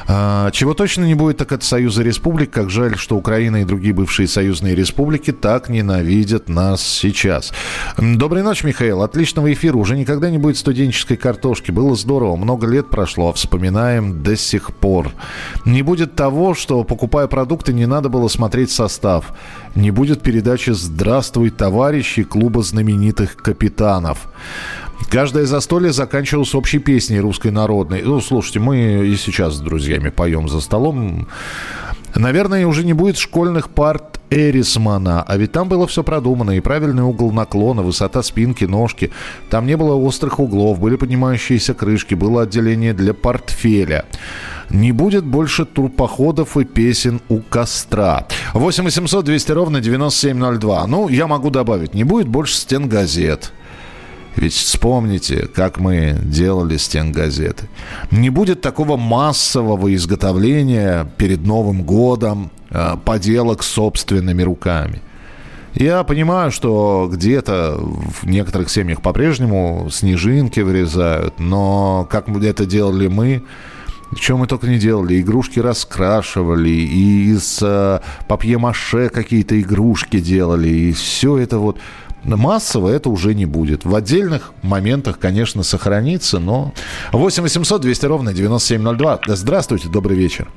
А, 0.06 0.50
чего 0.50 0.74
точно 0.74 1.04
не 1.04 1.14
будет, 1.14 1.38
так 1.38 1.52
это 1.52 1.64
Союза 1.64 2.02
Республик. 2.02 2.50
Как 2.50 2.70
жаль, 2.70 2.96
что 2.96 3.16
Украина 3.16 3.62
и 3.62 3.64
другие 3.64 3.94
бывшие 3.94 4.28
союзные 4.28 4.74
республики 4.74 5.32
так 5.32 5.68
ненавидят 5.68 6.48
нас 6.48 6.82
сейчас. 6.82 7.52
Доброй 7.96 8.42
ночи, 8.42 8.66
Михаил. 8.66 9.02
Отличного 9.02 9.52
эфира. 9.52 9.76
Уже 9.76 9.96
никогда 9.96 10.30
не 10.30 10.38
будет 10.38 10.58
студенческой 10.58 11.16
картошки. 11.16 11.70
Было 11.70 11.96
здорово. 11.96 12.36
Много 12.36 12.66
лет 12.66 12.90
прошло, 12.90 13.30
а 13.30 13.32
вспоминаем 13.32 14.22
до 14.22 14.36
сих 14.36 14.74
пор. 14.74 15.12
Не 15.64 15.82
будет 15.82 16.14
того, 16.14 16.54
что, 16.54 16.84
покупая 16.84 17.26
продукты, 17.26 17.72
не 17.74 17.86
надо 17.86 18.08
было 18.08 18.28
смотреть 18.28 18.70
состав. 18.70 19.34
Не 19.74 19.90
будет 19.90 20.22
передачи 20.22 20.70
«Здравствуй, 20.70 21.50
товарищи» 21.50 22.22
клуба 22.22 22.62
знаменитых 22.62 23.36
капитанов. 23.36 24.28
Каждое 25.10 25.46
застолье 25.46 25.92
заканчивалось 25.92 26.54
общей 26.54 26.78
песней 26.78 27.20
русской 27.20 27.50
народной. 27.50 28.02
Ну, 28.02 28.20
слушайте, 28.20 28.60
мы 28.60 29.06
и 29.06 29.16
сейчас 29.16 29.54
с 29.54 29.60
друзьями 29.60 30.08
поем 30.08 30.48
за 30.48 30.60
столом. 30.60 31.28
Наверное, 32.14 32.66
уже 32.66 32.84
не 32.84 32.92
будет 32.92 33.18
школьных 33.18 33.70
парт 33.70 34.20
Эрисмана, 34.30 35.22
а 35.22 35.36
ведь 35.36 35.52
там 35.52 35.68
было 35.68 35.86
все 35.86 36.02
продумано, 36.02 36.52
и 36.52 36.60
правильный 36.60 37.02
угол 37.02 37.32
наклона, 37.32 37.82
высота 37.82 38.22
спинки, 38.22 38.64
ножки. 38.64 39.10
Там 39.50 39.66
не 39.66 39.76
было 39.76 39.94
острых 39.94 40.38
углов, 40.40 40.80
были 40.80 40.96
поднимающиеся 40.96 41.74
крышки, 41.74 42.14
было 42.14 42.42
отделение 42.42 42.94
для 42.94 43.14
портфеля. 43.14 44.04
Не 44.70 44.92
будет 44.92 45.24
больше 45.24 45.64
турпоходов 45.64 46.56
и 46.56 46.64
песен 46.64 47.20
у 47.28 47.40
костра. 47.40 48.26
8 48.54 48.84
800 48.84 49.24
200 49.24 49.52
ровно 49.52 49.80
9702. 49.80 50.86
Ну, 50.86 51.08
я 51.08 51.26
могу 51.26 51.50
добавить, 51.50 51.94
не 51.94 52.04
будет 52.04 52.28
больше 52.28 52.54
стен 52.54 52.88
газет. 52.88 53.52
Ведь 54.36 54.52
вспомните, 54.52 55.48
как 55.54 55.78
мы 55.78 56.16
делали 56.22 56.76
стенгазеты. 56.76 57.68
Не 58.10 58.30
будет 58.30 58.60
такого 58.60 58.96
массового 58.96 59.94
изготовления 59.94 61.06
перед 61.16 61.44
Новым 61.46 61.82
годом 61.82 62.50
э, 62.70 62.96
поделок 63.04 63.62
собственными 63.62 64.42
руками. 64.42 65.02
Я 65.74 66.04
понимаю, 66.04 66.52
что 66.52 67.08
где-то 67.12 67.76
в 67.78 68.26
некоторых 68.26 68.70
семьях 68.70 69.02
по-прежнему 69.02 69.88
снежинки 69.90 70.60
вырезают, 70.60 71.40
но 71.40 72.06
как 72.10 72.28
это 72.28 72.64
делали 72.64 73.08
мы, 73.08 73.42
чем 74.16 74.38
мы 74.38 74.46
только 74.46 74.68
не 74.68 74.78
делали. 74.78 75.20
Игрушки 75.20 75.58
раскрашивали, 75.58 76.70
и 76.70 77.32
из 77.32 77.60
э, 77.62 78.00
папье-маше 78.28 79.08
какие-то 79.08 79.60
игрушки 79.60 80.20
делали, 80.20 80.68
и 80.68 80.92
все 80.92 81.38
это 81.38 81.58
вот 81.58 81.78
массово 82.24 82.88
это 82.88 83.10
уже 83.10 83.34
не 83.34 83.46
будет. 83.46 83.84
В 83.84 83.94
отдельных 83.94 84.52
моментах, 84.62 85.18
конечно, 85.18 85.62
сохранится, 85.62 86.38
но... 86.38 86.72
8 87.12 87.42
800 87.42 87.80
200 87.80 88.06
ровно 88.06 88.32
9702. 88.32 89.20
Здравствуйте, 89.26 89.88
добрый 89.88 90.16
вечер. 90.16 90.48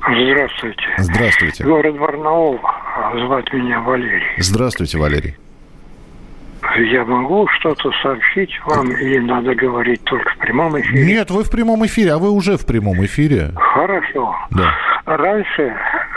Здравствуйте. 0.00 0.82
Здравствуйте. 0.98 1.64
Город 1.64 1.98
Барнаул. 1.98 2.60
Звать 3.26 3.52
меня 3.52 3.80
Валерий. 3.80 4.22
Здравствуйте, 4.38 4.98
Валерий. 4.98 5.36
Я 6.76 7.04
могу 7.04 7.46
что-то 7.58 7.90
сообщить 8.02 8.50
вам 8.66 8.90
или 8.90 9.18
надо 9.18 9.54
говорить 9.54 10.02
только 10.04 10.28
в 10.30 10.38
прямом 10.38 10.80
эфире? 10.80 11.06
Нет, 11.06 11.30
вы 11.30 11.44
в 11.44 11.50
прямом 11.50 11.84
эфире, 11.86 12.12
а 12.12 12.18
вы 12.18 12.30
уже 12.30 12.56
в 12.56 12.66
прямом 12.66 13.04
эфире. 13.04 13.50
Хорошо. 13.56 14.34
Да. 14.50 14.74
Раньше 15.04 15.76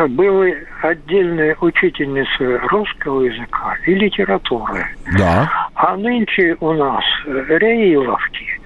были 0.10 0.68
отдельные 0.82 1.56
учительницы 1.60 2.58
русского 2.70 3.22
языка 3.22 3.76
и 3.86 3.94
литературы. 3.94 4.88
Да. 5.18 5.70
А 5.76 5.96
нынче 5.98 6.56
у 6.60 6.74
нас 6.74 7.04
реиловки 7.26 8.57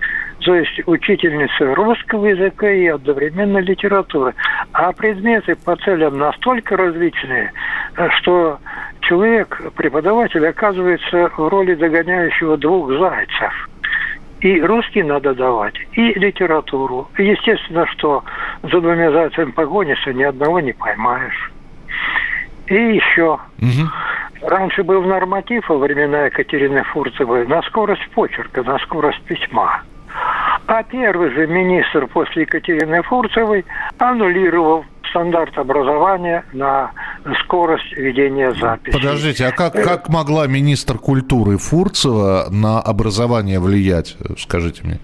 то 0.42 0.56
есть 0.56 0.82
учительницы 0.86 1.74
русского 1.74 2.26
языка 2.28 2.70
и 2.70 2.88
одновременно 2.88 3.60
литературы. 3.60 4.34
А 4.74 4.92
предметы 4.92 5.56
по 5.56 5.76
целям 5.78 6.18
настолько 6.18 6.78
различные, 6.78 7.52
что 8.20 8.60
человек, 9.02 9.62
преподаватель, 9.76 10.46
оказывается 10.48 11.32
в 11.38 11.48
роли 11.48 11.76
догоняющего 11.76 12.58
двух 12.58 12.92
зайцев. 12.92 13.70
И 14.42 14.60
русский 14.60 15.04
надо 15.04 15.36
давать, 15.36 15.76
и 15.94 16.14
литературу. 16.14 17.08
естественно, 17.18 17.86
что 17.88 18.24
за 18.64 18.82
двумя 18.82 19.12
зайцами 19.12 19.52
погонишься, 19.52 20.14
ни 20.14 20.24
одного 20.24 20.60
не 20.60 20.74
поймаешь. 20.74 21.52
И 22.66 22.74
еще. 22.74 23.38
Угу. 23.60 24.48
Раньше 24.48 24.82
был 24.84 25.04
норматив 25.04 25.70
во 25.70 25.78
времена 25.78 26.26
Екатерины 26.26 26.84
Фурцевой 26.86 27.46
на 27.46 27.62
скорость 27.64 28.10
почерка, 28.16 28.64
на 28.64 28.80
скорость 28.80 29.22
письма. 29.26 29.84
А 30.68 30.84
первый 30.84 31.32
же 31.32 31.48
министр 31.48 32.08
после 32.08 32.44
Екатерины 32.44 33.02
Фурцевой 33.04 33.66
аннулировал 33.98 34.86
стандарт 35.10 35.58
образования 35.58 36.46
на 36.54 36.92
скорость 37.44 37.92
ведения 37.94 38.54
записи. 38.54 38.98
Подождите, 38.98 39.46
а 39.46 39.52
как, 39.52 39.74
как 39.74 40.10
могла 40.10 40.48
министр 40.48 40.98
культуры 40.98 41.58
Фурцева 41.58 42.48
на 42.50 42.80
образование 42.80 43.60
влиять, 43.60 44.16
скажите 44.38 44.84
мне? 44.84 45.00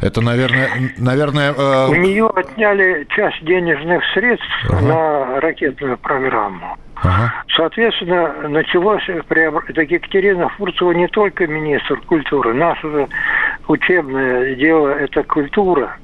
Это, 0.00 0.20
наверное, 0.20 0.68
наверное. 0.98 1.54
Э... 1.56 1.88
У 1.88 1.94
нее 1.94 2.26
отняли 2.26 3.06
часть 3.10 3.44
денежных 3.44 4.02
средств 4.14 4.46
ага. 4.68 4.80
на 4.80 5.40
ракетную 5.40 5.96
программу. 5.96 6.76
Ага. 7.02 7.32
Соответственно, 7.56 8.48
началось 8.48 9.02
преобр... 9.28 9.64
так 9.74 9.90
Екатерина 9.90 10.48
Фурцева 10.50 10.92
не 10.92 11.08
только 11.08 11.46
министр 11.46 12.00
культуры, 12.02 12.54
наше 12.54 13.08
учебное 13.66 14.54
дело– 14.54 14.88
это 14.90 15.22
культура. 15.24 15.96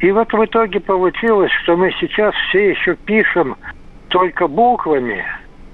И 0.00 0.10
вот 0.10 0.32
в 0.32 0.44
итоге 0.44 0.80
получилось, 0.80 1.52
что 1.62 1.76
мы 1.76 1.92
сейчас 2.00 2.34
все 2.48 2.70
еще 2.70 2.94
пишем 2.94 3.56
только 4.08 4.48
буквами, 4.48 5.24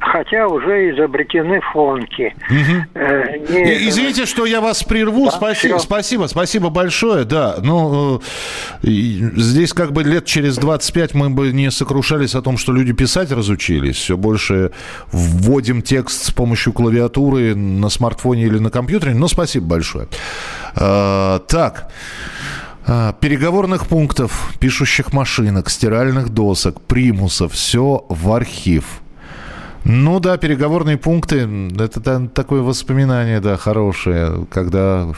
хотя 0.01 0.46
уже 0.46 0.94
изобретены 0.94 1.61
фонки. 1.72 2.34
Угу. 2.51 2.84
Э, 2.94 3.38
не... 3.49 3.88
Извините, 3.88 4.26
что 4.26 4.46
я 4.46 4.61
вас 4.61 4.82
прерву. 4.84 5.26
Да, 5.26 5.32
спасибо, 5.32 5.78
все. 5.78 5.86
спасибо, 5.86 6.26
спасибо 6.26 6.70
большое. 6.70 7.24
Да, 7.24 7.57
ну, 7.62 8.20
э, 8.82 8.86
здесь 8.88 9.72
как 9.72 9.92
бы 9.92 10.03
лет 10.03 10.24
через 10.24 10.57
25 10.57 11.14
мы 11.14 11.30
бы 11.30 11.53
не 11.53 11.70
сокрушались 11.70 12.34
о 12.34 12.42
том, 12.42 12.59
что 12.59 12.72
люди 12.72 12.92
писать 12.92 13.30
разучились. 13.32 13.96
Все 13.96 14.16
больше 14.16 14.70
вводим 15.12 15.82
текст 15.82 16.24
с 16.24 16.30
помощью 16.30 16.72
клавиатуры 16.72 17.55
на 17.55 17.88
смартфоне 17.88 18.44
или 18.44 18.59
на 18.59 18.70
компьютере. 18.70 19.14
Но 19.14 19.28
спасибо 19.28 19.66
большое. 19.66 20.09
Э, 20.76 21.40
так. 21.49 21.90
А, 22.90 23.12
переговорных 23.12 23.86
пунктов, 23.86 24.55
пишущих 24.61 25.12
машинок, 25.12 25.68
стиральных 25.68 26.30
досок, 26.30 26.80
примусов, 26.80 27.53
все 27.53 28.07
в 28.09 28.32
архив. 28.32 29.03
Ну 29.85 30.20
да, 30.20 30.37
переговорные 30.37 30.99
пункты, 30.99 31.49
это 31.79 32.29
такое 32.29 32.62
воспоминание, 32.62 33.41
да, 33.41 33.57
хорошее, 33.57 34.47
когда 34.51 35.09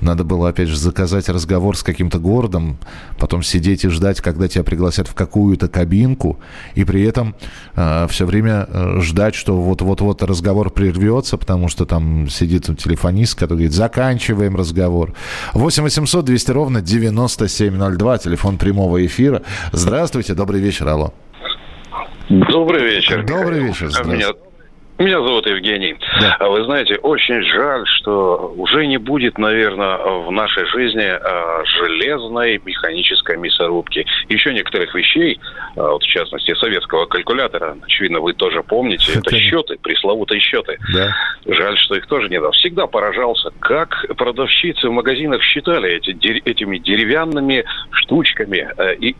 надо 0.00 0.24
было, 0.24 0.48
опять 0.48 0.68
же, 0.68 0.76
заказать 0.76 1.28
разговор 1.28 1.76
с 1.76 1.82
каким-то 1.82 2.18
городом, 2.18 2.78
потом 3.18 3.42
сидеть 3.42 3.84
и 3.84 3.88
ждать, 3.88 4.20
когда 4.20 4.48
тебя 4.48 4.64
пригласят 4.64 5.08
в 5.08 5.14
какую-то 5.14 5.68
кабинку, 5.68 6.40
и 6.74 6.84
при 6.84 7.02
этом 7.02 7.30
э, 7.30 7.32
а, 7.76 8.06
все 8.08 8.26
время 8.26 8.66
э, 8.68 9.00
ждать, 9.00 9.34
что 9.34 9.60
вот-вот-вот 9.60 10.22
разговор 10.22 10.70
прервется, 10.70 11.36
потому 11.36 11.68
что 11.68 11.84
там 11.84 12.28
сидит 12.28 12.64
телефонист, 12.64 13.34
который 13.34 13.58
говорит, 13.58 13.72
заканчиваем 13.72 14.56
разговор. 14.56 15.14
8 15.54 15.82
800 15.82 16.24
200 16.24 16.50
ровно 16.50 16.80
9702, 16.80 18.18
телефон 18.18 18.58
прямого 18.58 19.04
эфира. 19.04 19.42
Здравствуйте, 19.72 20.34
добрый 20.34 20.60
вечер, 20.60 20.88
алло. 20.88 21.12
Добрый 22.28 22.84
вечер. 22.84 23.24
Добрый 23.24 23.60
вечер. 23.60 23.88
Меня 24.04 24.32
меня 25.04 25.20
зовут 25.20 25.46
Евгений. 25.46 25.96
Да. 26.20 26.36
А 26.40 26.48
вы 26.48 26.64
знаете, 26.64 26.96
очень 26.96 27.42
жаль, 27.42 27.86
что 27.86 28.52
уже 28.56 28.86
не 28.86 28.98
будет, 28.98 29.38
наверное, 29.38 29.96
в 29.96 30.30
нашей 30.32 30.66
жизни 30.66 31.04
а, 31.04 31.64
железной 31.64 32.60
механической 32.64 33.36
мясорубки. 33.36 34.04
Еще 34.28 34.52
некоторых 34.52 34.94
вещей, 34.94 35.40
а, 35.76 35.92
вот 35.92 36.02
в 36.02 36.06
частности 36.06 36.54
советского 36.54 37.06
калькулятора, 37.06 37.76
очевидно, 37.82 38.20
вы 38.20 38.32
тоже 38.32 38.62
помните, 38.62 39.12
это 39.14 39.36
счеты, 39.36 39.78
пресловутые 39.80 40.40
счеты. 40.40 40.78
Да. 40.92 41.14
Жаль, 41.46 41.78
что 41.78 41.94
их 41.94 42.06
тоже 42.06 42.28
не 42.28 42.40
дал. 42.40 42.50
Всегда 42.52 42.86
поражался, 42.86 43.50
как 43.60 44.04
продавщицы 44.16 44.88
в 44.88 44.92
магазинах 44.92 45.42
считали 45.42 45.92
эти, 45.92 46.10
этими 46.44 46.78
деревянными 46.78 47.64
штучками. 47.92 48.68
И 48.98 49.14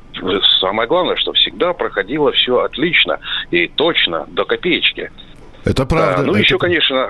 самое 0.60 0.88
главное, 0.88 1.16
что 1.16 1.32
всегда 1.34 1.72
проходило 1.72 2.32
все 2.32 2.58
отлично 2.58 3.20
и 3.50 3.68
точно, 3.68 4.26
до 4.28 4.44
копеечки. 4.44 5.10
Это 5.68 5.84
правда. 5.86 6.22
Да, 6.22 6.22
ну, 6.22 6.32
это... 6.32 6.40
еще, 6.40 6.58
конечно, 6.58 7.08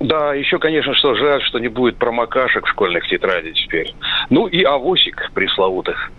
да, 0.00 0.34
еще, 0.34 0.58
конечно, 0.58 0.94
что 0.94 1.14
жаль, 1.14 1.40
что 1.44 1.58
не 1.58 1.68
будет 1.68 1.96
промокашек 1.96 2.66
в 2.66 2.68
школьных 2.68 3.06
тетрадей 3.08 3.52
теперь. 3.54 3.94
Ну 4.28 4.46
и 4.46 4.62
авосик 4.62 5.30
пресловутых. 5.32 6.10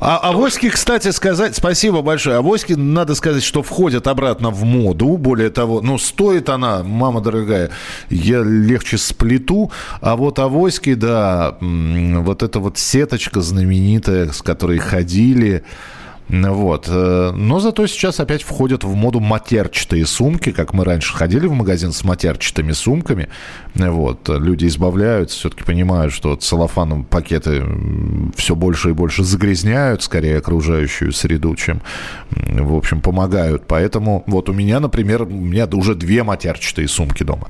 А 0.00 0.16
авоськи, 0.16 0.70
кстати, 0.70 1.10
сказать, 1.10 1.54
спасибо 1.54 2.02
большое. 2.02 2.38
Авоськи, 2.38 2.72
надо 2.72 3.14
сказать, 3.14 3.44
что 3.44 3.62
входят 3.62 4.06
обратно 4.06 4.50
в 4.50 4.64
моду. 4.64 5.16
Более 5.16 5.50
того, 5.50 5.80
ну, 5.80 5.98
стоит 5.98 6.48
она, 6.48 6.82
мама 6.82 7.20
дорогая, 7.20 7.70
я 8.08 8.42
легче 8.42 8.96
сплету. 8.98 9.70
А 10.00 10.16
вот 10.16 10.38
авоськи, 10.38 10.94
да, 10.94 11.56
вот 11.60 12.42
эта 12.42 12.58
вот 12.58 12.78
сеточка 12.78 13.40
знаменитая, 13.42 14.28
с 14.28 14.42
которой 14.42 14.78
ходили 14.78 15.62
вот. 16.30 16.86
Э, 16.88 17.32
но 17.34 17.58
зато 17.58 17.86
сейчас 17.86 18.20
опять 18.20 18.42
входят 18.42 18.84
в 18.84 18.94
моду 18.94 19.20
матерчатые 19.20 20.06
сумки, 20.06 20.52
как 20.52 20.72
мы 20.72 20.84
раньше 20.84 21.14
ходили 21.14 21.46
в 21.46 21.52
магазин 21.52 21.92
с 21.92 22.04
матерчатыми 22.04 22.72
сумками. 22.72 23.28
Вот. 23.74 24.28
Люди 24.28 24.66
избавляются, 24.66 25.38
все-таки 25.38 25.64
понимают, 25.64 26.12
что 26.12 26.36
целлофаном 26.36 27.04
пакеты 27.04 27.64
все 28.36 28.54
больше 28.54 28.90
и 28.90 28.92
больше 28.92 29.24
загрязняют, 29.24 30.02
скорее, 30.02 30.38
окружающую 30.38 31.12
среду, 31.12 31.54
чем, 31.56 31.82
в 32.30 32.76
общем, 32.76 33.00
помогают. 33.00 33.64
Поэтому 33.66 34.22
вот 34.26 34.48
у 34.48 34.52
меня, 34.52 34.80
например, 34.80 35.22
у 35.22 35.26
меня 35.26 35.66
уже 35.72 35.94
две 35.94 36.22
матерчатые 36.22 36.88
сумки 36.88 37.22
дома. 37.22 37.48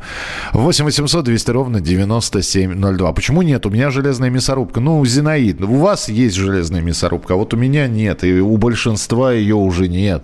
8 0.52 0.84
800 0.84 1.24
200 1.24 1.50
ровно 1.50 1.80
9702. 1.80 3.12
Почему 3.12 3.42
нет? 3.42 3.66
У 3.66 3.70
меня 3.70 3.90
железная 3.90 4.30
мясорубка. 4.30 4.80
Ну, 4.80 5.04
Зинаид, 5.04 5.60
у 5.60 5.74
вас 5.76 6.08
есть 6.08 6.36
железная 6.36 6.80
мясорубка, 6.80 7.34
а 7.34 7.36
вот 7.36 7.52
у 7.54 7.56
меня 7.56 7.86
нет. 7.86 8.24
И 8.24 8.40
у 8.40 8.56
большинства 8.70 9.32
ее 9.32 9.56
уже 9.56 9.88
нет. 9.88 10.22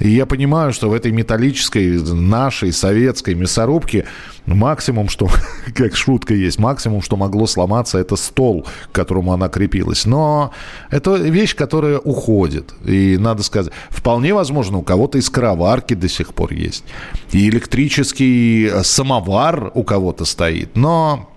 И 0.00 0.10
я 0.10 0.26
понимаю, 0.26 0.72
что 0.72 0.90
в 0.90 0.92
этой 0.92 1.12
металлической, 1.12 1.98
нашей, 2.14 2.72
советской 2.72 3.34
мясорубке 3.34 4.04
максимум, 4.46 5.08
что, 5.08 5.28
как 5.74 5.96
шутка 5.96 6.34
есть, 6.34 6.58
максимум, 6.58 7.00
что 7.00 7.16
могло 7.16 7.46
сломаться, 7.46 7.98
это 7.98 8.16
стол, 8.16 8.66
к 8.92 8.94
которому 8.94 9.32
она 9.32 9.48
крепилась. 9.48 10.06
Но 10.06 10.52
это 10.90 11.16
вещь, 11.16 11.54
которая 11.56 11.98
уходит. 11.98 12.74
И 12.84 13.16
надо 13.18 13.42
сказать, 13.42 13.72
вполне 13.88 14.34
возможно, 14.34 14.78
у 14.78 14.82
кого-то 14.82 15.18
из 15.18 15.26
скороварки 15.26 15.94
до 15.94 16.08
сих 16.08 16.34
пор 16.34 16.52
есть. 16.52 16.84
И 17.32 17.48
электрический 17.48 18.70
самовар 18.82 19.70
у 19.74 19.84
кого-то 19.84 20.26
стоит. 20.26 20.76
Но 20.76 21.29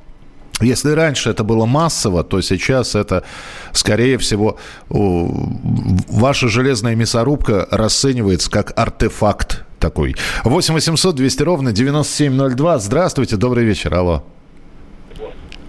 если 0.64 0.92
раньше 0.92 1.30
это 1.30 1.44
было 1.44 1.66
массово, 1.66 2.24
то 2.24 2.42
сейчас 2.42 2.96
это, 2.96 3.24
скорее 3.72 4.18
всего, 4.18 4.58
ваша 4.90 6.48
железная 6.48 6.96
мясорубка 6.96 7.68
расценивается 7.72 8.50
как 8.50 8.74
артефакт 8.76 9.66
такой. 9.80 10.16
8 10.44 10.74
800 10.74 11.16
200 11.16 11.44
ровно 11.44 11.72
9702. 11.72 12.80
Здравствуйте, 12.80 13.36
добрый 13.36 13.66
вечер. 13.66 13.94
Алло. 13.94 14.24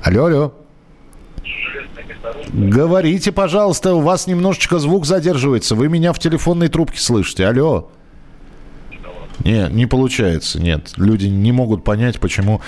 Алло, 0.03 0.27
алло. 0.27 0.55
Говорите, 2.53 3.33
пожалуйста, 3.33 3.95
у 3.95 4.01
вас 4.01 4.27
немножечко 4.27 4.79
звук 4.79 5.07
задерживается. 5.07 5.75
Вы 5.75 5.89
меня 5.89 6.13
в 6.13 6.19
телефонной 6.19 6.69
трубке 6.69 7.01
слышите. 7.01 7.47
Алло. 7.47 7.91
Не, 9.41 9.69
не 9.71 9.87
получается, 9.87 10.61
нет. 10.61 10.93
Люди 10.97 11.27
не 11.27 11.53
могут 11.53 11.85
понять, 11.85 12.21
почему 12.21 12.61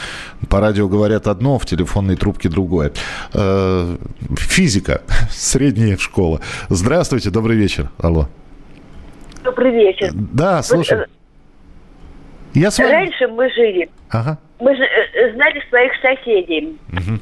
по 0.49 0.61
радио 0.61 0.89
говорят 0.89 1.27
одно, 1.27 1.59
в 1.59 1.67
телефонной 1.67 2.17
трубке 2.17 2.49
другое. 2.49 2.93
Э, 3.33 3.97
физика, 4.37 5.03
средняя 5.31 5.97
школа. 5.97 6.41
Здравствуйте, 6.69 7.31
добрый 7.31 7.57
вечер. 7.57 7.91
Алло. 7.99 8.29
Добрый 9.45 9.71
вечер. 9.73 10.11
Да, 10.13 10.63
слушай. 10.63 10.99
Вот, 10.99 11.07
э, 11.07 11.09
Я 12.55 12.71
с 12.71 12.79
вами... 12.79 12.91
Раньше 12.91 13.29
мы 13.29 13.49
жили. 13.51 13.89
Ага. 14.11 14.39
Мы 14.59 14.73
э, 14.73 15.35
знали 15.35 15.63
своих 15.69 15.93
соседей. 16.03 16.77
Угу. 16.93 17.21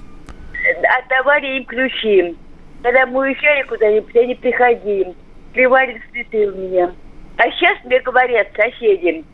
Отдавали 1.04 1.58
им 1.58 1.64
ключи. 1.66 2.34
Когда 2.82 3.06
мы 3.06 3.20
уезжали 3.20 3.62
куда-нибудь, 3.68 4.16
они 4.16 4.34
приходили. 4.34 5.14
Плевали 5.52 6.00
цветы 6.10 6.50
у 6.50 6.56
меня. 6.56 6.92
А 7.36 7.50
сейчас 7.50 7.82
мне 7.84 8.00
говорят 8.00 8.48
соседям, 8.56 9.24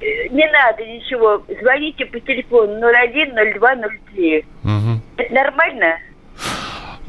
Э, 0.00 0.28
не 0.28 0.46
надо 0.50 0.84
ничего. 0.84 1.42
Звоните 1.60 2.06
по 2.06 2.18
телефону 2.20 2.80
01 2.80 3.34
02 3.34 3.76
03. 4.14 4.44
Угу. 4.64 5.00
Это 5.18 5.34
нормально? 5.34 5.98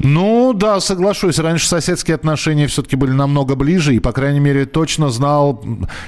Ну, 0.02 0.52
да, 0.52 0.80
соглашусь. 0.80 1.38
Раньше 1.38 1.68
соседские 1.68 2.16
отношения 2.16 2.66
все-таки 2.66 2.96
были 2.96 3.12
намного 3.12 3.54
ближе, 3.54 3.94
и, 3.94 4.00
по 4.00 4.12
крайней 4.12 4.40
мере, 4.40 4.66
точно 4.66 5.10
знал, 5.10 5.62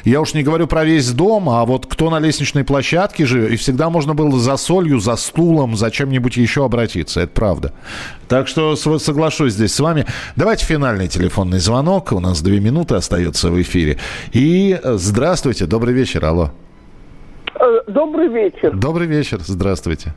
я 0.05 0.20
уж 0.20 0.34
не 0.34 0.42
говорю 0.42 0.66
про 0.66 0.84
весь 0.84 1.12
дом, 1.12 1.49
а 1.49 1.64
вот 1.64 1.86
кто 1.86 2.11
на 2.11 2.18
лестничной 2.18 2.64
площадке 2.64 3.24
живет, 3.24 3.53
и 3.53 3.57
всегда 3.57 3.90
можно 3.90 4.14
было 4.14 4.38
за 4.38 4.57
солью, 4.57 4.99
за 4.99 5.14
стулом, 5.16 5.76
за 5.76 5.90
чем-нибудь 5.90 6.36
еще 6.36 6.64
обратиться, 6.64 7.20
это 7.20 7.32
правда. 7.32 7.72
Так 8.28 8.49
что 8.49 8.74
соглашусь 8.76 9.53
здесь 9.53 9.72
с 9.72 9.80
вами. 9.80 10.07
Давайте 10.34 10.64
финальный 10.64 11.07
телефонный 11.07 11.61
звонок, 11.61 12.12
у 12.12 12.20
нас 12.20 12.42
две 12.42 12.59
минуты 12.59 12.97
остается 12.97 13.51
в 13.51 13.61
эфире. 13.62 13.99
И 14.32 14.78
э, 14.82 14.95
здравствуйте, 14.95 15.66
добрый 15.66 15.95
вечер, 15.95 16.24
алло. 16.24 16.51
Э, 17.61 17.80
добрый 17.86 18.26
вечер. 18.26 18.74
Добрый 18.74 19.07
вечер, 19.07 19.38
здравствуйте. 19.40 20.14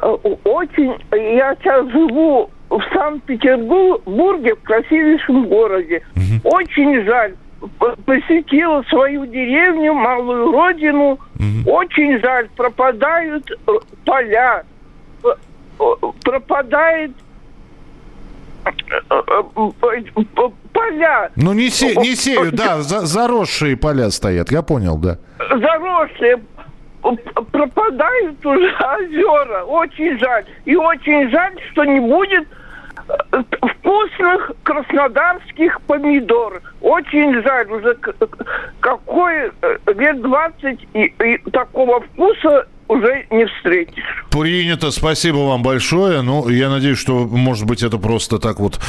Э, 0.00 0.06
очень, 0.44 0.94
я 1.12 1.54
сейчас 1.56 1.86
живу 1.90 2.48
в 2.70 2.82
Санкт-Петербурге, 2.92 4.54
в 4.54 4.62
красивейшем 4.62 5.46
городе. 5.46 6.02
Угу. 6.16 6.48
Очень 6.56 7.04
жаль. 7.04 7.34
Посетила 8.06 8.82
свою 8.88 9.26
деревню, 9.26 9.92
малую 9.92 10.52
родину. 10.52 11.18
Угу. 11.34 11.70
Очень 11.70 12.18
жаль. 12.20 12.48
Пропадают 12.56 13.50
э, 13.50 13.72
поля. 14.04 14.62
Пропадает 16.22 17.10
поля. 20.72 21.30
Ну, 21.36 21.52
не, 21.52 21.70
се, 21.70 21.96
не 21.96 22.14
сеют, 22.14 22.54
да, 22.54 22.82
за, 22.82 23.06
заросшие 23.06 23.76
поля 23.76 24.10
стоят, 24.10 24.52
я 24.52 24.62
понял, 24.62 24.98
да. 24.98 25.18
Заросшие 25.38 26.40
пропадают 27.50 28.44
уже 28.44 28.74
озера. 28.74 29.64
Очень 29.64 30.18
жаль. 30.18 30.44
И 30.66 30.76
очень 30.76 31.30
жаль, 31.30 31.54
что 31.72 31.84
не 31.84 32.00
будет 32.00 32.46
вкусных 33.30 34.52
краснодарских 34.62 35.80
помидор. 35.82 36.62
Очень 36.80 37.42
жаль, 37.42 37.70
уже 37.70 37.96
какой 38.80 39.50
э, 39.62 39.76
лет 39.96 40.20
20 40.22 40.88
и, 40.94 41.04
и 41.04 41.50
такого 41.50 42.00
вкуса 42.00 42.66
уже 42.90 43.24
не 43.30 43.46
встретишь. 43.46 44.24
Принято, 44.30 44.90
спасибо 44.90 45.36
вам 45.36 45.62
большое. 45.62 46.22
Ну, 46.22 46.48
я 46.48 46.68
надеюсь, 46.68 46.98
что, 46.98 47.20
может 47.20 47.64
быть, 47.66 47.82
это 47.82 47.98
просто 47.98 48.38
так 48.38 48.58
вот... 48.58 48.80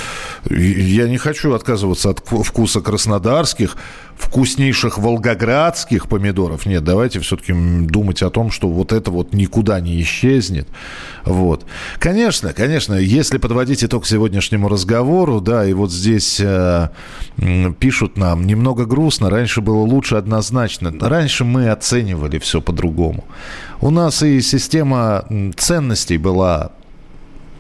Я 0.50 1.08
не 1.08 1.18
хочу 1.18 1.54
отказываться 1.54 2.10
от 2.10 2.20
вкуса 2.20 2.82
краснодарских, 2.82 3.78
вкуснейших 4.22 4.98
волгоградских 4.98 6.08
помидоров. 6.08 6.66
Нет, 6.66 6.84
давайте 6.84 7.20
все-таки 7.20 7.54
думать 7.54 8.22
о 8.22 8.30
том, 8.30 8.52
что 8.52 8.70
вот 8.70 8.94
это 8.94 9.12
вот 9.12 9.34
никуда 9.34 9.80
не 9.80 10.02
исчезнет. 10.02 10.68
Вот. 11.26 11.66
Конечно, 12.00 12.54
конечно, 12.54 12.94
если 12.94 13.38
подводить 13.38 13.84
итог 13.84 14.06
сегодняшнему 14.06 14.70
разговору, 14.70 15.42
да, 15.42 15.66
и 15.66 15.74
вот 15.74 15.92
здесь 15.92 16.40
э, 16.40 16.90
пишут 17.80 18.18
нам, 18.18 18.46
немного 18.46 18.86
грустно, 18.86 19.30
раньше 19.30 19.62
было 19.62 19.82
лучше 19.82 20.16
однозначно. 20.16 20.94
Раньше 21.00 21.44
мы 21.44 21.70
оценивали 21.70 22.40
все 22.40 22.62
по-другому. 22.62 23.26
У 23.82 23.90
нас 23.90 24.22
и 24.24 24.42
система 24.42 25.26
ценностей 25.58 26.18
была 26.18 26.72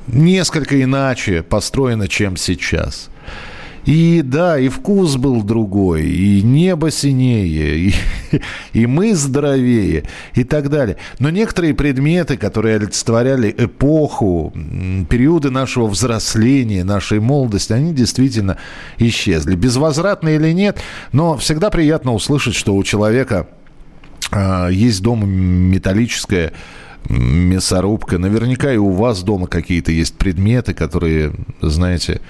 несколько 0.07 0.81
иначе 0.81 1.41
построена, 1.41 2.07
чем 2.07 2.37
сейчас. 2.37 3.09
И 3.85 4.21
да, 4.23 4.59
и 4.59 4.69
вкус 4.69 5.15
был 5.15 5.41
другой, 5.41 6.03
и 6.03 6.43
небо 6.43 6.91
синее, 6.91 7.77
и, 7.77 7.93
и 8.73 8.85
мы 8.85 9.15
здоровее, 9.15 10.03
и 10.35 10.43
так 10.43 10.69
далее. 10.69 10.97
Но 11.17 11.31
некоторые 11.31 11.73
предметы, 11.73 12.37
которые 12.37 12.75
олицетворяли 12.75 13.53
эпоху, 13.57 14.53
периоды 15.09 15.49
нашего 15.49 15.87
взросления, 15.87 16.83
нашей 16.83 17.19
молодости, 17.19 17.73
они 17.73 17.93
действительно 17.93 18.57
исчезли. 18.97 19.55
Безвозвратно 19.55 20.29
или 20.29 20.51
нет, 20.51 20.79
но 21.11 21.35
всегда 21.37 21.71
приятно 21.71 22.13
услышать, 22.13 22.53
что 22.53 22.75
у 22.75 22.83
человека 22.83 23.47
а, 24.31 24.69
есть 24.69 25.01
дома 25.01 25.25
металлическая 25.25 26.53
мясорубка. 27.09 28.19
Наверняка 28.19 28.71
и 28.71 28.77
у 28.77 28.91
вас 28.91 29.23
дома 29.23 29.47
какие-то 29.47 29.91
есть 29.91 30.17
предметы, 30.17 30.75
которые, 30.75 31.33
знаете, 31.61 32.21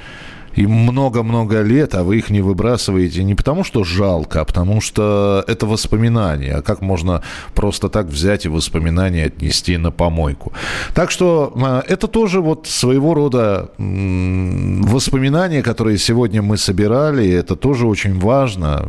им 0.56 0.72
много-много 0.72 1.62
лет, 1.62 1.96
а 1.96 2.04
вы 2.04 2.18
их 2.18 2.30
не 2.30 2.42
выбрасываете 2.42 3.24
не 3.24 3.36
потому, 3.36 3.64
что 3.64 3.84
жалко, 3.84 4.42
а 4.42 4.46
потому 4.46 4.82
что 4.82 5.44
это 5.48 5.66
воспоминания. 5.66 6.56
А 6.56 6.62
как 6.62 6.82
можно 6.82 7.24
просто 7.54 7.90
так 7.90 8.08
взять 8.08 8.46
и 8.46 8.50
воспоминания 8.50 9.26
отнести 9.26 9.78
на 9.78 9.92
помойку? 9.92 10.54
Так 10.94 11.12
что 11.12 11.54
а, 11.56 11.84
это 11.88 12.08
тоже 12.08 12.42
вот 12.42 12.68
своего 12.68 13.14
рода 13.14 13.70
воспоминания, 13.78 15.62
которые 15.62 15.98
сегодня 15.98 16.42
мы 16.42 16.58
собирали. 16.58 17.30
Это 17.30 17.56
тоже 17.56 17.88
очень 17.88 18.20
важно. 18.20 18.88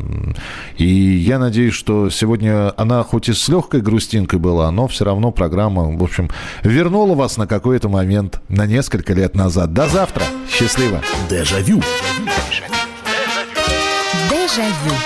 И 0.76 0.86
я 0.86 1.38
надеюсь, 1.38 1.74
что 1.74 2.10
сегодня 2.10 2.72
она 2.76 3.02
хоть 3.02 3.28
и 3.28 3.32
с 3.32 3.48
легкой 3.48 3.80
грустинкой 3.80 4.38
была, 4.38 4.70
но 4.70 4.88
все 4.88 5.04
равно 5.04 5.30
программа, 5.30 5.96
в 5.96 6.02
общем, 6.02 6.28
вернула 6.62 7.14
вас 7.14 7.36
на 7.36 7.46
какой-то 7.46 7.88
момент, 7.88 8.40
на 8.48 8.66
несколько 8.66 9.14
лет 9.14 9.34
назад. 9.34 9.72
До 9.72 9.88
завтра. 9.88 10.24
Счастливо. 10.50 11.00
Дежавю. 11.52 11.82
Дежавю. 14.30 15.01